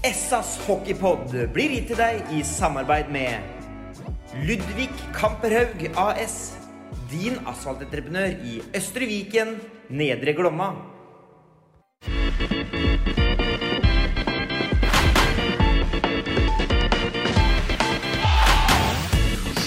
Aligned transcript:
Essas 0.00 0.54
hockeypod 0.64 1.34
blir 1.52 1.74
gitt 1.74 1.90
til 1.90 1.98
deg 2.00 2.30
i 2.32 2.38
samarbeid 2.40 3.10
med 3.12 3.36
Ludvig 4.48 4.88
Kamperhaug 5.12 5.82
AS. 5.92 6.54
Din 7.10 7.36
asfaltentreprenør 7.44 8.38
i 8.40 8.62
Østre 8.72 9.04
Viken, 9.10 9.58
Nedre 9.92 10.32
Glomma. 10.38 10.70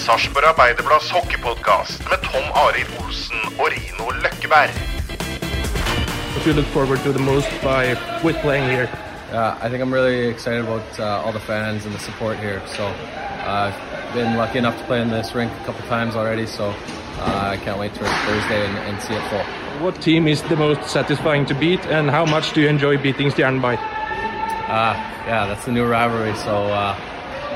Sarpsborg 0.02 0.50
Arbeiderblads 0.50 1.14
hockeypodkast 1.14 2.02
med 2.10 2.26
Tom 2.26 2.50
Arild 2.64 2.90
Olsen 3.04 3.38
og 3.54 3.70
Rino 3.70 4.10
Løkkeberg. 4.26 4.74
What 6.34 6.46
you 6.46 6.58
look 6.58 6.66
forward 6.74 6.98
to 7.06 7.12
the 7.12 7.22
most 7.22 7.54
by 7.62 7.94
with 8.26 8.42
playing 8.42 8.66
here? 8.66 9.03
Yeah, 9.34 9.58
I 9.60 9.68
think 9.68 9.82
I'm 9.82 9.92
really 9.92 10.28
excited 10.28 10.60
about 10.60 11.00
uh, 11.00 11.24
all 11.24 11.32
the 11.32 11.40
fans 11.40 11.84
and 11.84 11.92
the 11.92 11.98
support 11.98 12.38
here. 12.38 12.62
So 12.68 12.86
uh, 12.86 13.74
I've 13.74 14.14
been 14.14 14.36
lucky 14.36 14.58
enough 14.58 14.78
to 14.78 14.84
play 14.84 15.02
in 15.02 15.10
this 15.10 15.34
rink 15.34 15.50
a 15.50 15.64
couple 15.64 15.84
times 15.88 16.14
already. 16.14 16.46
So 16.46 16.66
uh, 16.68 17.48
I 17.50 17.56
can't 17.56 17.80
wait 17.80 17.90
for 17.96 18.04
Thursday 18.04 18.64
and, 18.64 18.78
and 18.78 19.02
see 19.02 19.12
it 19.12 19.28
full. 19.30 19.42
What 19.84 20.00
team 20.00 20.28
is 20.28 20.40
the 20.42 20.54
most 20.54 20.88
satisfying 20.88 21.46
to 21.46 21.54
beat, 21.54 21.84
and 21.86 22.08
how 22.10 22.24
much 22.24 22.52
do 22.52 22.60
you 22.60 22.68
enjoy 22.68 22.96
beating 22.96 23.28
Stjernberg? 23.28 23.76
Uh, 23.76 24.94
yeah, 25.26 25.46
that's 25.48 25.64
the 25.64 25.72
new 25.72 25.84
rivalry. 25.84 26.36
So 26.36 26.54
uh, 26.70 26.94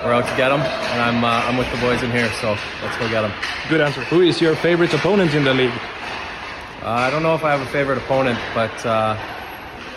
we're 0.04 0.14
out 0.14 0.26
to 0.26 0.36
get 0.36 0.48
them, 0.48 0.62
and 0.62 1.00
I'm 1.00 1.22
uh, 1.22 1.46
I'm 1.46 1.56
with 1.56 1.70
the 1.70 1.78
boys 1.80 2.02
in 2.02 2.10
here. 2.10 2.28
So 2.40 2.58
let's 2.82 2.98
go 2.98 3.08
get 3.08 3.22
them. 3.22 3.32
Good 3.68 3.82
answer. 3.82 4.02
Who 4.06 4.22
is 4.22 4.40
your 4.40 4.56
favorite 4.56 4.92
opponent 4.94 5.32
in 5.32 5.44
the 5.44 5.54
league? 5.54 5.78
Uh, 6.82 7.06
I 7.06 7.10
don't 7.10 7.22
know 7.22 7.36
if 7.36 7.44
I 7.44 7.52
have 7.52 7.60
a 7.60 7.70
favorite 7.70 7.98
opponent, 7.98 8.40
but 8.52 8.84
uh, 8.84 9.16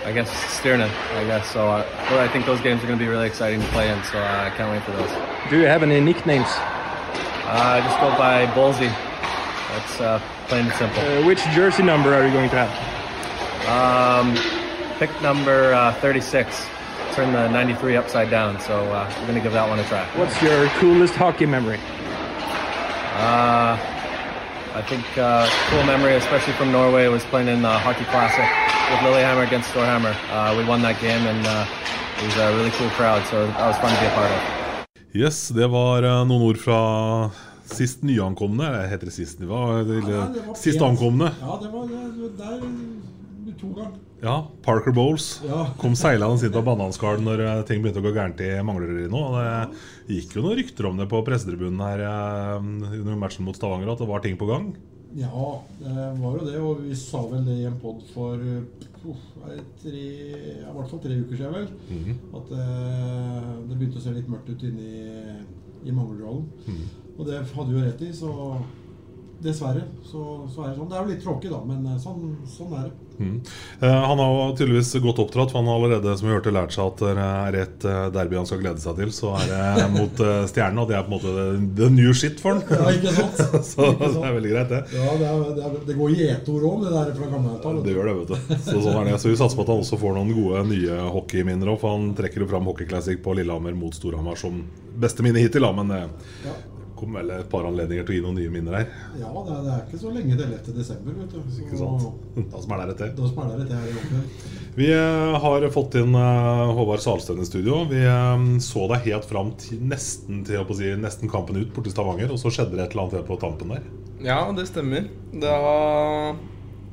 I 0.04 0.12
guess 0.12 0.30
Stirnan. 0.60 0.90
I 1.16 1.24
guess 1.26 1.50
so. 1.52 1.68
Uh, 1.68 1.86
I 2.10 2.28
think 2.30 2.46
those 2.46 2.60
games 2.62 2.84
are 2.84 2.88
going 2.88 2.98
to 2.98 3.04
be 3.04 3.10
really 3.10 3.28
exciting 3.28 3.62
to 3.62 3.68
play 3.68 3.90
in. 3.90 4.04
So 4.06 4.18
uh, 4.18 4.50
I 4.52 4.56
can't 4.58 4.72
wait 4.72 4.84
for 4.84 4.92
those. 4.92 5.12
Do 5.50 5.60
you 5.60 5.66
have 5.68 5.84
any 5.84 6.00
nicknames? 6.00 6.48
Uh, 6.48 7.78
I 7.78 7.82
just 7.82 8.00
go 8.00 8.10
by 8.18 8.52
Bullsy. 8.56 8.88
That's 8.88 10.02
uh, 10.02 10.22
plain 10.48 10.66
and 10.66 10.74
simple. 10.74 11.02
Uh, 11.02 11.26
which 11.26 11.44
jersey 11.54 11.84
number 11.84 12.14
are 12.16 12.26
you 12.26 12.34
going 12.34 12.50
to 12.50 12.66
have? 12.66 12.72
Um, 13.70 14.36
pick 14.98 15.10
number 15.22 15.74
uh, 15.74 15.94
36. 15.96 16.66
Turn 17.14 17.32
the 17.34 17.48
93 17.50 17.98
upside 17.98 18.30
down, 18.30 18.60
so 18.60 18.80
uh, 18.92 19.14
we're 19.20 19.28
going 19.28 19.36
to 19.36 19.42
give 19.42 19.54
that 19.54 19.70
one 19.70 19.78
a 19.80 19.84
try. 19.84 20.04
What's 20.18 20.42
your 20.42 20.68
coolest 20.80 21.14
hockey 21.14 21.46
memory? 21.46 21.78
Uh, 23.18 23.78
I 24.74 24.82
think 24.88 25.06
uh, 25.18 25.48
cool 25.70 25.84
memory, 25.84 26.16
especially 26.16 26.54
from 26.54 26.72
Norway, 26.72 27.08
was 27.08 27.24
playing 27.26 27.50
in 27.50 27.62
the 27.62 27.78
Hockey 27.80 28.06
Classic 28.06 28.71
with 28.92 29.02
Lillehammer 29.04 29.44
against 29.44 29.70
Storhammer. 29.74 30.14
Uh, 30.32 30.56
we 30.58 30.64
won 30.66 30.82
that 30.82 31.00
game, 31.02 31.24
and 31.28 31.46
uh, 31.48 31.66
it 32.20 32.26
was 32.26 32.38
a 32.38 32.52
really 32.56 32.72
cool 32.72 32.90
crowd, 32.98 33.24
so 33.32 33.48
that 33.48 33.68
was 33.68 33.78
fun 33.78 33.94
to 33.94 34.00
be 34.02 34.08
a 34.08 34.14
part 34.16 34.32
of. 34.32 34.42
Yes, 35.14 35.50
det 35.52 35.68
var 35.68 36.04
eh, 36.08 36.22
noen 36.24 36.42
ord 36.46 36.60
fra 36.62 36.78
sist 37.68 38.04
nyankomne. 38.08 38.64
Eller 38.64 38.88
heter 38.88 39.10
det 39.10 39.16
sist? 39.18 39.42
Det 39.42 39.50
var, 39.50 39.82
det, 39.84 39.98
Ja, 40.08 40.28
det 40.32 40.46
var 40.48 40.56
sist 40.56 40.80
pent. 40.80 40.88
ankomne. 40.94 41.32
Ja, 41.42 41.58
det 41.62 41.72
var 41.74 41.90
det, 41.90 42.30
der 42.40 42.64
to 43.60 43.74
ganger. 43.76 43.98
Ja, 44.22 44.36
Parker 44.64 44.94
Bowles 44.94 45.42
Ja. 45.48 45.66
kom 45.82 45.96
seilende 45.98 46.46
inn 46.46 46.54
på 46.54 46.62
bananskallen 46.64 47.26
når 47.26 47.42
eh, 47.44 47.62
ting 47.68 47.82
begynte 47.84 48.00
å 48.00 48.06
gå 48.06 48.14
gærent 48.16 48.40
i 48.46 48.52
Manglerud 48.64 49.10
nå. 49.12 49.22
Det 50.08 50.16
gikk 50.22 50.38
jo 50.38 50.44
noen 50.46 50.60
rykter 50.62 50.88
om 50.88 51.02
det 51.02 51.10
på 51.12 51.20
pressetribunen 51.28 51.82
her 51.84 52.04
eh, 52.06 52.56
under 53.02 53.20
matchen 53.20 53.44
mot 53.48 53.58
Stavanger, 53.60 53.92
at 53.92 54.00
det 54.00 54.08
var 54.14 54.24
ting 54.24 54.38
på 54.40 54.48
gang. 54.48 54.72
Ja, 55.18 55.62
det 55.80 56.06
var 56.22 56.38
jo 56.38 56.46
det. 56.48 56.60
Og 56.62 56.84
vi 56.86 56.96
sa 56.96 57.22
vel 57.28 57.46
det 57.48 57.58
i 57.60 57.68
en 57.68 57.80
pod 57.82 58.04
for 58.14 58.40
uff, 59.02 59.24
tre, 59.82 60.04
ja, 60.62 60.70
i 60.70 60.76
hvert 60.76 60.92
fall 60.92 61.02
tre 61.04 61.18
uker 61.18 61.40
siden, 61.40 61.56
vel. 61.56 61.70
Mhm. 61.90 62.20
At 62.38 62.54
eh, 62.58 63.50
det 63.70 63.78
begynte 63.78 64.00
å 64.00 64.04
se 64.06 64.14
litt 64.16 64.30
mørkt 64.32 64.52
ut 64.54 64.68
inne 64.70 64.86
i, 64.88 65.08
i 65.90 65.92
Manglerudhallen. 65.92 66.46
-hmm. 66.68 66.84
Og 67.18 67.26
det 67.28 67.42
hadde 67.54 67.72
vi 67.72 67.80
jo 67.80 67.86
rett 67.86 68.02
i, 68.02 68.14
så 68.14 68.32
dessverre 69.44 69.84
så, 70.06 70.24
så 70.52 70.66
er 70.66 70.72
det 70.72 70.78
sånn. 70.78 70.90
Det 70.92 70.98
er 70.98 71.06
jo 71.06 71.14
litt 71.14 71.24
tråkig, 71.24 71.50
da, 71.54 71.62
men 71.66 71.86
eh, 71.88 71.98
sånn, 72.02 72.36
sånn 72.50 72.76
er 72.78 72.90
det. 72.90 73.08
Mm. 73.22 73.36
Eh, 73.86 73.98
han 74.10 74.22
har 74.22 74.32
jo 74.34 74.56
tydeligvis 74.58 74.92
godt 75.04 75.22
oppdratt, 75.22 75.52
for 75.54 75.62
han 75.62 75.70
har 75.70 75.78
allerede 75.80 76.16
som 76.18 76.28
vi 76.28 76.34
hørte 76.34 76.54
lært 76.54 76.74
seg 76.74 76.90
at 76.90 77.04
det 77.04 77.26
er 77.26 77.58
et 77.62 77.86
eh, 77.86 78.06
derby 78.16 78.40
han 78.40 78.50
skal 78.50 78.62
glede 78.64 78.84
seg 78.84 78.98
til. 78.98 79.14
Så 79.16 79.34
er 79.38 79.52
det 79.52 79.88
mot 79.98 80.24
uh, 80.26 80.32
Stjernen, 80.50 80.82
og 80.84 80.90
det 80.90 80.98
er 80.98 81.06
på 81.06 81.12
en 81.12 81.18
måte 81.18 81.46
the, 81.78 81.90
new 81.94 82.16
shit 82.18 82.42
for 82.42 82.58
han. 82.58 82.64
Ja, 82.70 82.94
ikke 82.98 83.16
sant? 83.18 83.42
så 83.72 83.92
Ikke 83.92 84.10
sant? 84.10 84.20
det 84.20 84.32
er 84.32 84.38
veldig 84.40 84.54
greit, 84.56 84.74
det. 84.74 84.82
Ja, 84.98 85.16
det, 85.22 85.30
er, 85.30 85.46
det, 85.60 85.66
er, 85.70 85.80
det 85.92 85.98
går 86.02 86.16
i 86.16 86.30
ett-ord 86.36 86.68
òg, 86.72 86.86
det 86.86 86.96
der 86.98 87.14
fra 87.20 87.32
gammeltall. 87.36 87.82
Det 87.86 87.96
gjør 87.96 88.12
det, 88.12 88.18
vet 88.22 88.34
du. 88.34 88.56
Så, 88.58 88.78
sånn 88.78 89.00
er 89.04 89.12
det. 89.12 89.18
så 89.24 89.32
vi 89.32 89.40
satser 89.40 89.60
på 89.60 89.68
at 89.68 89.74
han 89.76 89.86
også 89.86 90.02
får 90.02 90.18
noen 90.18 90.34
gode 90.38 90.66
nye 90.72 91.02
hockeyminner. 91.18 91.74
òg, 91.74 91.82
For 91.84 91.98
han 91.98 92.12
trekker 92.18 92.46
jo 92.46 92.52
fram 92.52 92.70
Hockey 92.70 92.90
Classic 92.90 93.22
på 93.22 93.38
Lillehammer 93.38 93.78
mot 93.78 93.96
Storhamar 93.96 94.40
som 94.40 94.64
beste 95.02 95.24
minne 95.26 95.42
hittil. 95.42 95.64
Da, 95.66 95.72
men 95.78 95.94
det 95.94 96.04
Ja. 96.46 96.58
Kommer 97.02 97.22
vel 97.22 97.32
et 97.40 97.50
par 97.50 97.66
anledninger 97.66 98.06
til 98.06 98.14
å 98.14 98.18
gi 98.18 98.24
noen 98.24 98.38
nye 98.38 98.52
minner 98.54 98.76
her. 98.78 98.90
Ja, 99.18 99.30
det 99.34 99.54
er, 99.56 99.62
det 99.66 99.72
er 99.74 99.86
ikke 99.88 100.00
så 100.04 100.12
lenge 100.14 100.36
til 100.38 100.44
11. 100.46 100.74
desember, 100.78 101.16
vet 101.18 101.34
du. 101.34 101.40
Så, 101.42 101.64
Ikke 101.66 101.80
sant? 101.80 102.46
Da 102.54 102.62
smeller 102.62 102.92
det 102.92 102.98
til. 103.00 103.14
Da 103.18 103.30
smeller 103.32 103.62
det 103.62 103.68
til 103.72 103.80
her 103.80 103.88
i 103.90 103.96
jobben. 103.96 104.52
Vi 104.78 104.88
eh, 104.96 105.38
har 105.44 105.68
fått 105.76 105.98
inn 106.00 106.16
eh, 106.16 106.74
Håvard 106.78 107.04
Salstøen 107.04 107.42
i 107.44 107.48
studio. 107.50 107.82
Vi 107.90 108.00
eh, 108.06 108.46
så 108.64 108.86
deg 108.92 109.08
helt 109.10 109.28
fram 109.28 109.52
til 109.60 109.82
nesten, 109.92 110.44
til, 110.48 110.62
si, 110.78 110.92
nesten 111.02 111.32
kampen 111.32 111.60
ut 111.60 111.74
borti 111.76 111.94
Stavanger, 111.94 112.32
og 112.32 112.40
så 112.42 112.54
skjedde 112.54 112.78
det 112.78 112.86
et 112.86 112.96
eller 112.96 113.08
annet 113.08 113.20
her 113.20 113.28
på 113.28 113.40
tampen 113.42 113.74
der. 113.76 113.88
Ja, 114.22 114.44
det 114.56 114.68
stemmer. 114.70 115.10
Da 115.42 115.56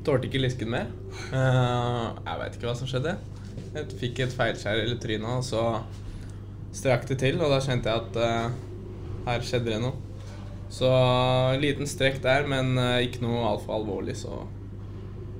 tålte 0.07 0.27
ikke 0.27 0.41
Lisken. 0.41 0.73
Eh, 0.73 0.89
jeg 1.37 2.41
veit 2.41 2.57
ikke 2.57 2.71
hva 2.71 2.77
som 2.79 2.89
skjedde. 2.89 3.19
Jeg 3.75 3.99
fikk 4.01 4.23
et 4.25 4.33
feilskjær 4.33 4.81
i 4.87 4.97
trynet, 4.99 5.29
og 5.29 5.45
så 5.45 6.73
strakk 6.75 7.05
det 7.09 7.19
til, 7.21 7.37
og 7.43 7.53
da 7.53 7.61
kjente 7.63 7.91
jeg 7.91 8.09
at 8.09 8.65
her 9.25 9.43
skjedde 9.45 9.73
det 9.73 9.81
noe. 9.83 9.95
Så 10.69 10.89
liten 11.61 11.89
strekk 11.89 12.21
der, 12.23 12.45
men 12.49 12.77
eh, 12.77 13.05
ikke 13.07 13.23
noe 13.25 13.41
altfor 13.49 13.79
alvorlig, 13.79 14.15
så 14.19 14.43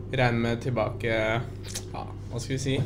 regner 0.10 0.42
med 0.42 0.64
tilbake 0.64 1.12
Ja, 1.12 2.02
hva 2.32 2.40
skal 2.42 2.56
vi 2.56 2.62
si? 2.64 2.78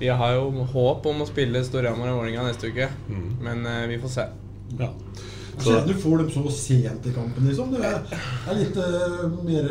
Vi 0.00 0.10
har 0.12 0.34
jo 0.36 0.66
håp 0.74 1.06
om 1.08 1.22
å 1.24 1.28
spille 1.28 1.62
Storhamar 1.64 2.12
og 2.12 2.20
Vålerenga 2.20 2.44
neste 2.46 2.68
uke, 2.72 2.88
men 3.40 3.64
eh, 3.68 3.86
vi 3.88 4.00
får 4.00 4.12
se. 4.16 4.26
Ja. 4.80 4.90
Så 5.60 5.80
du 5.84 5.92
får 5.96 6.22
dem 6.22 6.30
så 6.32 6.44
sent 6.56 7.08
i 7.08 7.12
kampen, 7.12 7.48
liksom. 7.48 7.72
Det 7.74 7.82
er, 7.84 7.98
er 8.48 8.56
litt 8.56 8.78
uh, 8.80 9.26
mer 9.44 9.66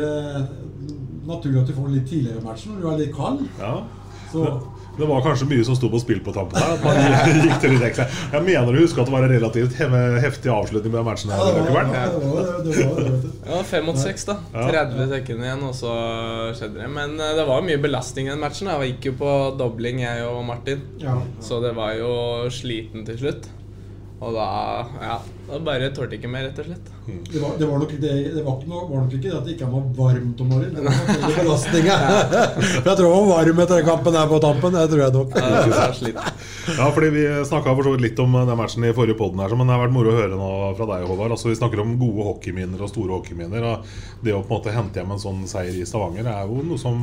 naturlig 1.26 1.62
at 1.62 1.70
du 1.70 1.74
får 1.74 1.88
dem 1.88 1.96
litt 1.96 2.06
tidligere 2.06 2.38
i 2.38 2.44
matchen 2.44 2.76
når 2.76 2.84
du 2.84 2.90
er 2.92 3.00
litt 3.00 3.16
kald. 3.16 3.42
Ja. 3.58 3.72
Så 4.30 4.44
Det, 5.00 5.08
var 5.10 5.22
kanskje 5.24 5.48
mye 5.50 5.66
som 5.66 5.78
sto 5.78 5.90
på 5.92 6.00
spill 6.02 6.22
på 6.24 6.34
tampen 6.36 6.60
her. 6.60 6.76
At 6.76 6.84
man 6.84 7.00
gikk 7.46 7.60
til 7.62 7.74
litt 7.76 7.86
ekstra. 7.90 8.06
Jeg 8.34 8.46
mener 8.46 8.70
å 8.70 8.84
huske 8.84 9.02
at 9.02 9.10
det 9.10 9.14
var 9.16 9.26
en 9.26 9.34
relativt 9.34 9.78
heftig 10.24 10.52
avslutning 10.54 10.94
med 10.94 11.06
matchen. 11.08 11.32
her. 11.34 11.40
ja, 11.40 11.52
det 11.54 11.74
var, 11.74 11.90
det 11.90 11.94
var, 11.94 12.50
det 12.66 12.74
var, 12.80 13.00
det, 13.00 13.14
vet 13.14 13.28
du. 13.28 13.46
Ja, 13.50 13.62
fem 13.66 13.88
mot 13.88 14.00
seks, 14.00 14.26
da. 14.28 14.38
30 14.54 15.14
sekunder 15.14 15.50
igjen, 15.50 15.64
og 15.66 15.76
så 15.76 15.94
skjedde 16.58 16.82
det. 16.82 16.90
Men 16.92 17.16
eh, 17.18 17.36
det 17.38 17.46
var 17.48 17.64
mye 17.66 17.80
belastning 17.82 18.28
i 18.28 18.34
den 18.34 18.42
matchen. 18.42 18.70
da. 18.70 18.78
Jeg 18.80 18.96
gikk 18.96 19.12
jo 19.12 19.16
på 19.24 19.32
dobling, 19.60 20.04
jeg 20.04 20.26
og 20.28 20.44
Martin. 20.48 20.84
Så 21.44 21.62
det 21.64 21.74
var 21.78 21.96
jo 21.98 22.12
sliten 22.52 23.08
til 23.08 23.18
slutt. 23.24 23.50
Og 24.20 24.34
da 24.36 24.46
ja, 25.00 25.14
da 25.48 25.58
bare 25.64 25.86
tålte 25.96 26.18
ikke 26.18 26.28
mer, 26.28 26.42
rett 26.44 26.58
og 26.60 26.66
slett. 26.68 26.88
Det 27.08 27.40
var, 27.40 27.54
det 27.56 27.68
var 27.70 27.78
nok, 27.80 27.94
det, 28.02 28.10
det 28.34 28.42
var, 28.44 28.58
ikke 28.58 28.68
noe, 28.68 28.82
var 28.90 29.06
nok 29.06 29.14
ikke 29.16 29.24
det 29.24 29.32
at 29.38 29.46
det 29.46 29.54
ikke 29.54 29.68
var 29.72 29.86
varmt 29.96 30.42
om 30.44 30.50
morgenen. 30.52 30.76
Det 30.76 31.22
var 31.22 31.38
belastninga. 31.38 31.96
Jeg 32.84 32.98
tror 33.00 33.14
han 33.14 33.30
var 33.30 33.32
varm 33.32 33.62
etter 33.64 33.80
den 33.80 33.88
kampen 33.88 34.18
her 34.20 34.28
på 34.28 34.42
tampen. 34.44 34.76
Det 34.76 34.84
tror 34.92 35.02
jeg 35.06 35.16
nok. 35.16 35.34
Ja, 36.76 36.90
fordi 36.92 37.10
Vi 37.16 37.26
snakka 37.48 37.74
litt 38.04 38.20
om 38.20 38.36
den 38.36 38.56
matchen 38.60 38.84
i 38.84 38.92
forrige 38.96 39.16
podden, 39.16 39.40
her, 39.40 39.56
men 39.56 39.70
det 39.70 39.78
har 39.78 39.84
vært 39.86 39.96
moro 39.96 40.12
å 40.12 40.18
høre 40.20 40.36
nå 40.36 40.50
fra 40.76 40.90
deg, 40.92 41.08
Håvard. 41.08 41.38
Altså, 41.38 41.48
vi 41.48 41.56
snakker 41.56 41.80
om 41.80 41.96
gode 42.00 42.28
hockeyminner 42.28 42.84
og 42.84 42.92
store 42.92 43.16
hockeyminner. 43.16 43.70
Og 43.72 44.20
det 44.20 44.36
å 44.36 44.44
på 44.44 44.52
en 44.52 44.58
måte 44.58 44.76
hente 44.76 45.00
hjem 45.00 45.16
en 45.16 45.24
sånn 45.24 45.46
seier 45.48 45.80
i 45.80 45.88
Stavanger 45.88 46.28
er 46.28 46.44
jo 46.44 46.60
noe 46.60 46.80
som 46.80 47.00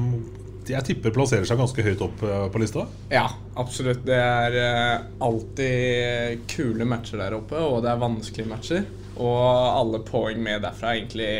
jeg 0.71 0.85
tipper 0.87 1.13
plasserer 1.15 1.47
seg 1.47 1.59
ganske 1.59 1.83
høyt 1.85 2.03
opp 2.05 2.23
eh, 2.25 2.45
på 2.51 2.61
lista? 2.61 2.85
Ja, 3.13 3.25
absolutt. 3.59 4.03
Det 4.07 4.17
er 4.17 4.57
eh, 4.61 5.07
alltid 5.23 6.43
kule 6.51 6.87
matcher 6.87 7.21
der 7.21 7.37
oppe, 7.37 7.61
og 7.61 7.81
det 7.85 7.93
er 7.93 8.03
vanskelige 8.03 8.51
matcher. 8.51 8.85
Og 9.17 9.41
alle 9.47 10.03
poeng 10.05 10.43
med 10.43 10.61
derfra 10.65 10.93
egentlig 10.93 11.31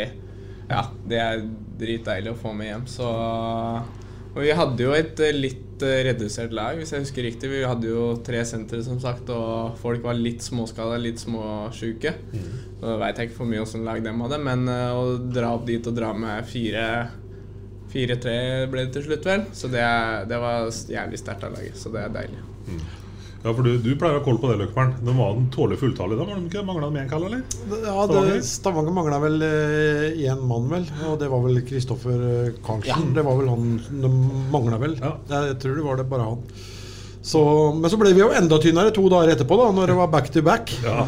Ja, 0.68 0.88
det 1.08 1.20
er 1.22 1.44
dritdeilig 1.80 2.34
å 2.34 2.40
få 2.40 2.52
med 2.58 2.72
hjem. 2.72 2.88
Så 2.90 3.08
Og 4.34 4.42
vi 4.44 4.56
hadde 4.58 4.84
jo 4.84 4.96
et 4.98 5.20
eh, 5.24 5.36
litt 5.36 5.64
redusert 5.78 6.56
lag, 6.58 6.74
hvis 6.80 6.90
jeg 6.90 7.04
husker 7.04 7.22
riktig. 7.22 7.52
Vi 7.52 7.60
hadde 7.62 7.92
jo 7.92 8.08
tre 8.26 8.40
sentre, 8.50 8.80
som 8.82 8.98
sagt, 8.98 9.30
og 9.30 9.78
folk 9.78 10.02
var 10.02 10.18
litt 10.18 10.42
småskada, 10.42 10.98
litt 10.98 11.22
småsjuke. 11.22 12.16
Mm. 12.34 12.48
Så 12.82 12.96
veit 12.98 13.22
jeg 13.22 13.30
ikke 13.30 13.38
for 13.44 13.52
mye 13.52 13.62
åssen 13.62 13.86
lag 13.86 14.02
dem 14.02 14.24
hadde, 14.26 14.42
men 14.42 14.66
å 14.66 15.04
dra 15.22 15.54
opp 15.54 15.68
dit 15.70 15.86
og 15.86 15.94
dra 16.00 16.16
med 16.18 16.50
fire 16.50 16.88
4-3 17.98 18.38
ble 18.72 18.86
det 18.86 18.94
til 18.96 19.08
slutt, 19.10 19.26
vel. 19.26 19.50
Så 19.58 19.72
det, 19.74 19.84
det 20.30 20.40
var 20.44 20.70
jævlig 20.70 21.20
sterkt 21.20 21.48
av 21.48 21.58
laget. 21.58 21.80
Så 21.82 21.94
det 21.94 22.06
er 22.06 22.16
deilig. 22.22 22.46
Mm. 22.68 22.86
Ja, 23.44 23.54
for 23.54 23.64
du, 23.64 23.78
du, 23.80 23.92
pleier 23.96 24.18
å 24.18 24.20
ha 24.20 24.26
koll 24.26 24.40
på 24.42 24.50
det, 24.50 24.58
Løkkeberg. 24.60 24.96
De 25.08 25.14
var 25.16 25.36
en 25.38 25.46
tårlig 25.54 25.78
fulltallig 25.80 26.18
da? 26.20 26.26
Var 26.28 26.40
de 26.40 26.50
ikke 26.50 26.64
Mangla 26.68 26.90
de 26.92 27.02
én 27.04 27.12
kall, 27.12 27.28
eller? 27.30 27.44
Ja, 27.86 28.08
det, 28.10 28.40
Stavanger 28.44 28.96
mangla 28.96 29.20
vel 29.24 29.38
én 29.46 30.34
eh, 30.34 30.42
mann, 30.50 30.66
vel. 30.72 30.88
Og 31.08 31.20
det 31.22 31.30
var 31.32 31.46
vel 31.46 31.62
Kristoffer 31.68 32.26
eh, 32.32 32.58
Karlsen. 32.66 32.90
Ja. 33.12 33.14
Det 33.20 33.26
var 33.28 33.38
vel 33.40 33.52
han 33.54 33.78
de 34.04 34.12
mangla 34.54 34.82
vel. 34.82 34.98
Ja. 35.00 35.14
Jeg 35.32 35.62
tror 35.64 35.80
det 35.80 35.86
var 35.86 36.02
det 36.02 36.08
bare 36.12 36.32
han. 36.32 36.44
Så, 37.28 37.42
men 37.76 37.92
så 37.92 38.00
ble 38.00 38.14
vi 38.16 38.24
jo 38.24 38.32
enda 38.36 38.60
tynnere 38.64 38.94
to 38.96 39.06
dager 39.12 39.34
etterpå, 39.36 39.58
da 39.60 39.72
når 39.76 39.92
det 39.92 39.98
var 40.02 40.12
back 40.12 40.32
to 40.34 40.44
back. 40.44 40.74
Ja. 40.84 41.06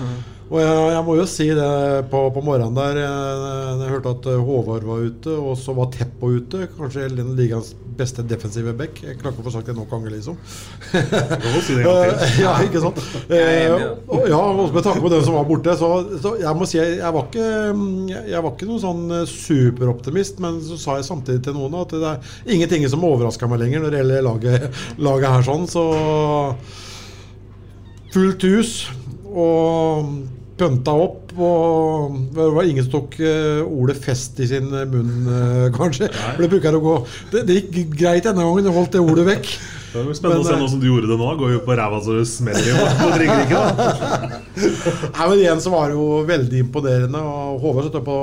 Og 0.50 0.58
jeg, 0.58 0.78
jeg, 0.96 1.02
må 1.06 1.16
jo 1.20 1.26
si 1.30 1.46
det 1.54 1.70
på, 2.10 2.24
på 2.34 2.42
morgenen 2.42 2.74
der 2.74 2.98
jeg, 2.98 3.42
jeg, 3.84 3.92
hørte 3.92 4.14
at 4.16 4.30
eh, 4.32 4.40
Håvard 4.48 4.88
var 4.88 5.04
ute, 5.06 5.36
og 5.38 5.54
så 5.62 5.76
var 5.78 5.92
Teppo 5.94 6.32
ute. 6.34 6.64
Kanskje 6.74 7.06
den 7.14 7.36
ligaens 7.38 7.76
beste 8.00 8.24
defensive 8.26 8.74
back. 8.78 8.98
Jeg 9.04 9.20
klarer 9.20 9.36
ikke 9.36 9.44
å 9.44 9.46
få 9.46 9.54
sagt 9.54 9.70
det 9.70 9.76
nok 9.78 9.92
ganger, 9.92 10.16
liksom. 10.16 10.40
Ja, 12.42 12.56
ikke 12.66 12.82
sant? 12.82 13.02
Eh, 13.30 13.70
ja, 13.70 14.40
også 14.40 14.74
med 14.74 14.86
tanke 14.86 15.04
på 15.04 15.12
den 15.14 15.22
som 15.28 15.36
var 15.38 15.46
borte. 15.46 15.76
Så, 15.78 15.90
så 16.24 16.34
jeg 16.42 16.58
må 16.58 16.66
si 16.70 16.80
jeg, 16.80 16.98
var 17.14 17.28
ikke 17.28 17.46
Jeg 18.26 18.42
var 18.42 18.54
ikke 18.56 18.70
noen 18.70 18.82
sånn 18.82 19.04
eh, 19.20 19.26
superoptimist, 19.30 20.42
men 20.42 20.58
så 20.66 20.80
sa 20.82 20.98
jeg 20.98 21.10
samtidig 21.12 21.44
til 21.46 21.60
noen 21.60 21.78
at 21.84 21.94
det 21.94 22.14
er 22.16 22.54
ingenting 22.56 22.88
som 22.90 23.06
overrasker 23.06 23.52
meg 23.52 23.62
lenger 23.62 23.86
når 23.86 23.94
det 23.94 24.02
gjelder 24.02 24.26
laget, 24.26 24.84
laget 24.98 25.36
her 25.36 25.46
sånn. 25.52 25.70
Så 25.70 25.86
fullt 28.16 28.50
hus. 28.50 28.74
Og 29.30 30.14
pønta 30.60 30.94
opp. 31.06 31.34
Og 31.40 32.20
det 32.36 32.52
var 32.56 32.68
ingen 32.68 32.86
som 32.86 32.98
tok 32.98 33.20
uh, 33.24 33.64
ordet 33.66 34.00
'fest' 34.04 34.40
i 34.44 34.50
sin 34.50 34.70
munn, 34.70 35.28
uh, 35.30 35.68
kanskje. 35.80 36.12
For 36.12 36.46
det 36.46 36.54
bruker 36.54 36.80
å 36.80 36.86
gå 36.86 36.96
det, 37.34 37.46
det, 37.48 37.60
gikk 37.60 38.00
greit 38.00 38.26
denne 38.28 38.46
gangen, 38.46 38.68
jeg 38.68 38.80
holdt 38.80 38.98
det 38.98 39.04
ordet 39.04 39.28
vekk. 39.36 39.52
Det 39.90 39.98
er 39.98 40.14
spennende 40.14 40.44
men, 40.44 40.46
å 40.46 40.50
se 40.54 40.58
noe 40.62 40.70
som 40.70 40.82
du 40.84 40.84
gjorde 40.86 41.08
det 41.10 41.16
nå. 41.18 41.28
Går 41.40 41.54
jo 41.56 41.62
på 41.66 41.74
ræva 41.74 41.98
så 42.06 42.20
det 42.20 42.28
smeller 42.30 42.92
på 43.00 43.08
drikkeriket. 43.10 43.80
Nei, 45.16 45.24
men 45.24 45.34
igjen 45.40 45.64
så 45.66 45.72
var 45.74 45.90
det 45.90 45.96
jo 45.98 46.20
veldig 46.30 46.62
imponerende. 46.62 47.24
Og 47.26 47.64
Håvard 47.64 47.88
satt 47.88 48.06
på, 48.06 48.20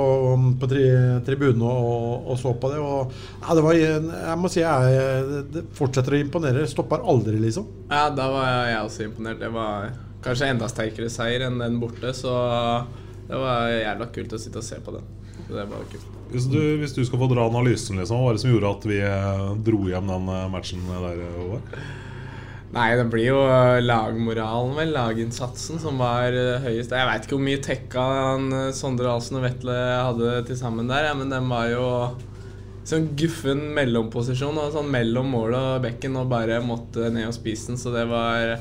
på 0.61 0.69
tri, 0.71 0.85
tribunen 1.27 1.65
og, 1.67 2.23
og, 2.23 2.39
så 2.39 2.55
på 2.55 2.71
det. 2.71 2.79
Og, 2.79 3.11
ja, 3.41 3.57
det 3.59 3.65
var, 3.67 3.81
jeg 3.83 4.39
må 4.39 4.53
si 4.53 4.63
jeg, 4.63 5.43
det 5.57 5.67
fortsetter 5.75 6.15
å 6.15 6.23
imponere. 6.23 6.63
Stopper 6.71 7.03
aldri, 7.03 7.35
liksom. 7.43 7.67
Ja, 7.91 8.07
da 8.15 8.31
var 8.31 8.47
jeg 8.71 8.83
også 8.85 9.09
imponert. 9.09 9.43
Det 9.43 9.51
var 9.51 9.91
kanskje 10.27 10.51
enda 10.53 10.69
sterkere 10.71 11.11
seier 11.11 11.47
enn 11.47 11.61
den 11.61 11.79
borte. 11.81 12.13
Så 12.15 12.33
det 13.27 13.39
var 13.41 13.71
jævla 13.71 14.09
kult 14.15 14.35
å 14.35 14.41
sitte 14.41 14.61
og 14.61 14.67
se 14.67 14.79
på 14.83 14.95
den. 14.95 15.07
Det 15.47 15.63
var 15.63 15.87
kult. 15.91 16.13
Hvis 16.31 16.49
du, 16.51 16.59
hvis 16.81 16.95
du 16.95 17.05
skal 17.07 17.21
få 17.21 17.29
dra 17.31 17.45
analysen, 17.47 17.99
liksom, 17.99 18.19
hva 18.19 18.27
var 18.27 18.35
det 18.35 18.43
som 18.43 18.51
gjorde 18.51 18.73
at 18.73 18.87
vi 18.89 18.99
eh, 18.99 19.45
dro 19.63 19.85
hjem 19.87 20.11
den 20.11 20.27
eh, 20.33 20.49
matchen 20.51 20.83
der, 20.89 21.23
Over? 21.39 21.63
Nei, 22.75 22.87
det 22.99 23.05
blir 23.07 23.29
jo 23.29 23.41
lagmoralen, 23.79 24.73
vel. 24.75 24.89
Laginnsatsen 24.91 25.79
som 25.79 26.01
var 26.01 26.35
høyest. 26.65 26.91
Jeg 26.91 27.07
veit 27.07 27.23
ikke 27.23 27.37
hvor 27.37 27.45
mye 27.45 27.61
tekka 27.63 28.07
Sondre 28.75 29.07
Ahlsen 29.13 29.39
og 29.39 29.45
Vetle 29.47 29.75
hadde 30.03 30.41
til 30.49 30.59
sammen 30.59 30.91
der, 30.91 31.07
ja, 31.07 31.13
men 31.15 31.31
den 31.31 31.47
var 31.47 31.69
jo 31.71 31.85
sånn 32.87 33.07
guffen 33.19 33.69
mellomposisjon. 33.75 34.59
Og 34.59 34.75
sånn 34.75 34.91
mellom 34.91 35.31
målet 35.31 35.77
og 35.77 35.85
bekken 35.87 36.19
og 36.19 36.27
bare 36.31 36.59
måtte 36.63 37.07
ned 37.07 37.29
og 37.29 37.37
spise 37.39 37.71
den. 37.71 37.79
Så 37.79 37.95
det 37.95 38.03
var 38.11 38.57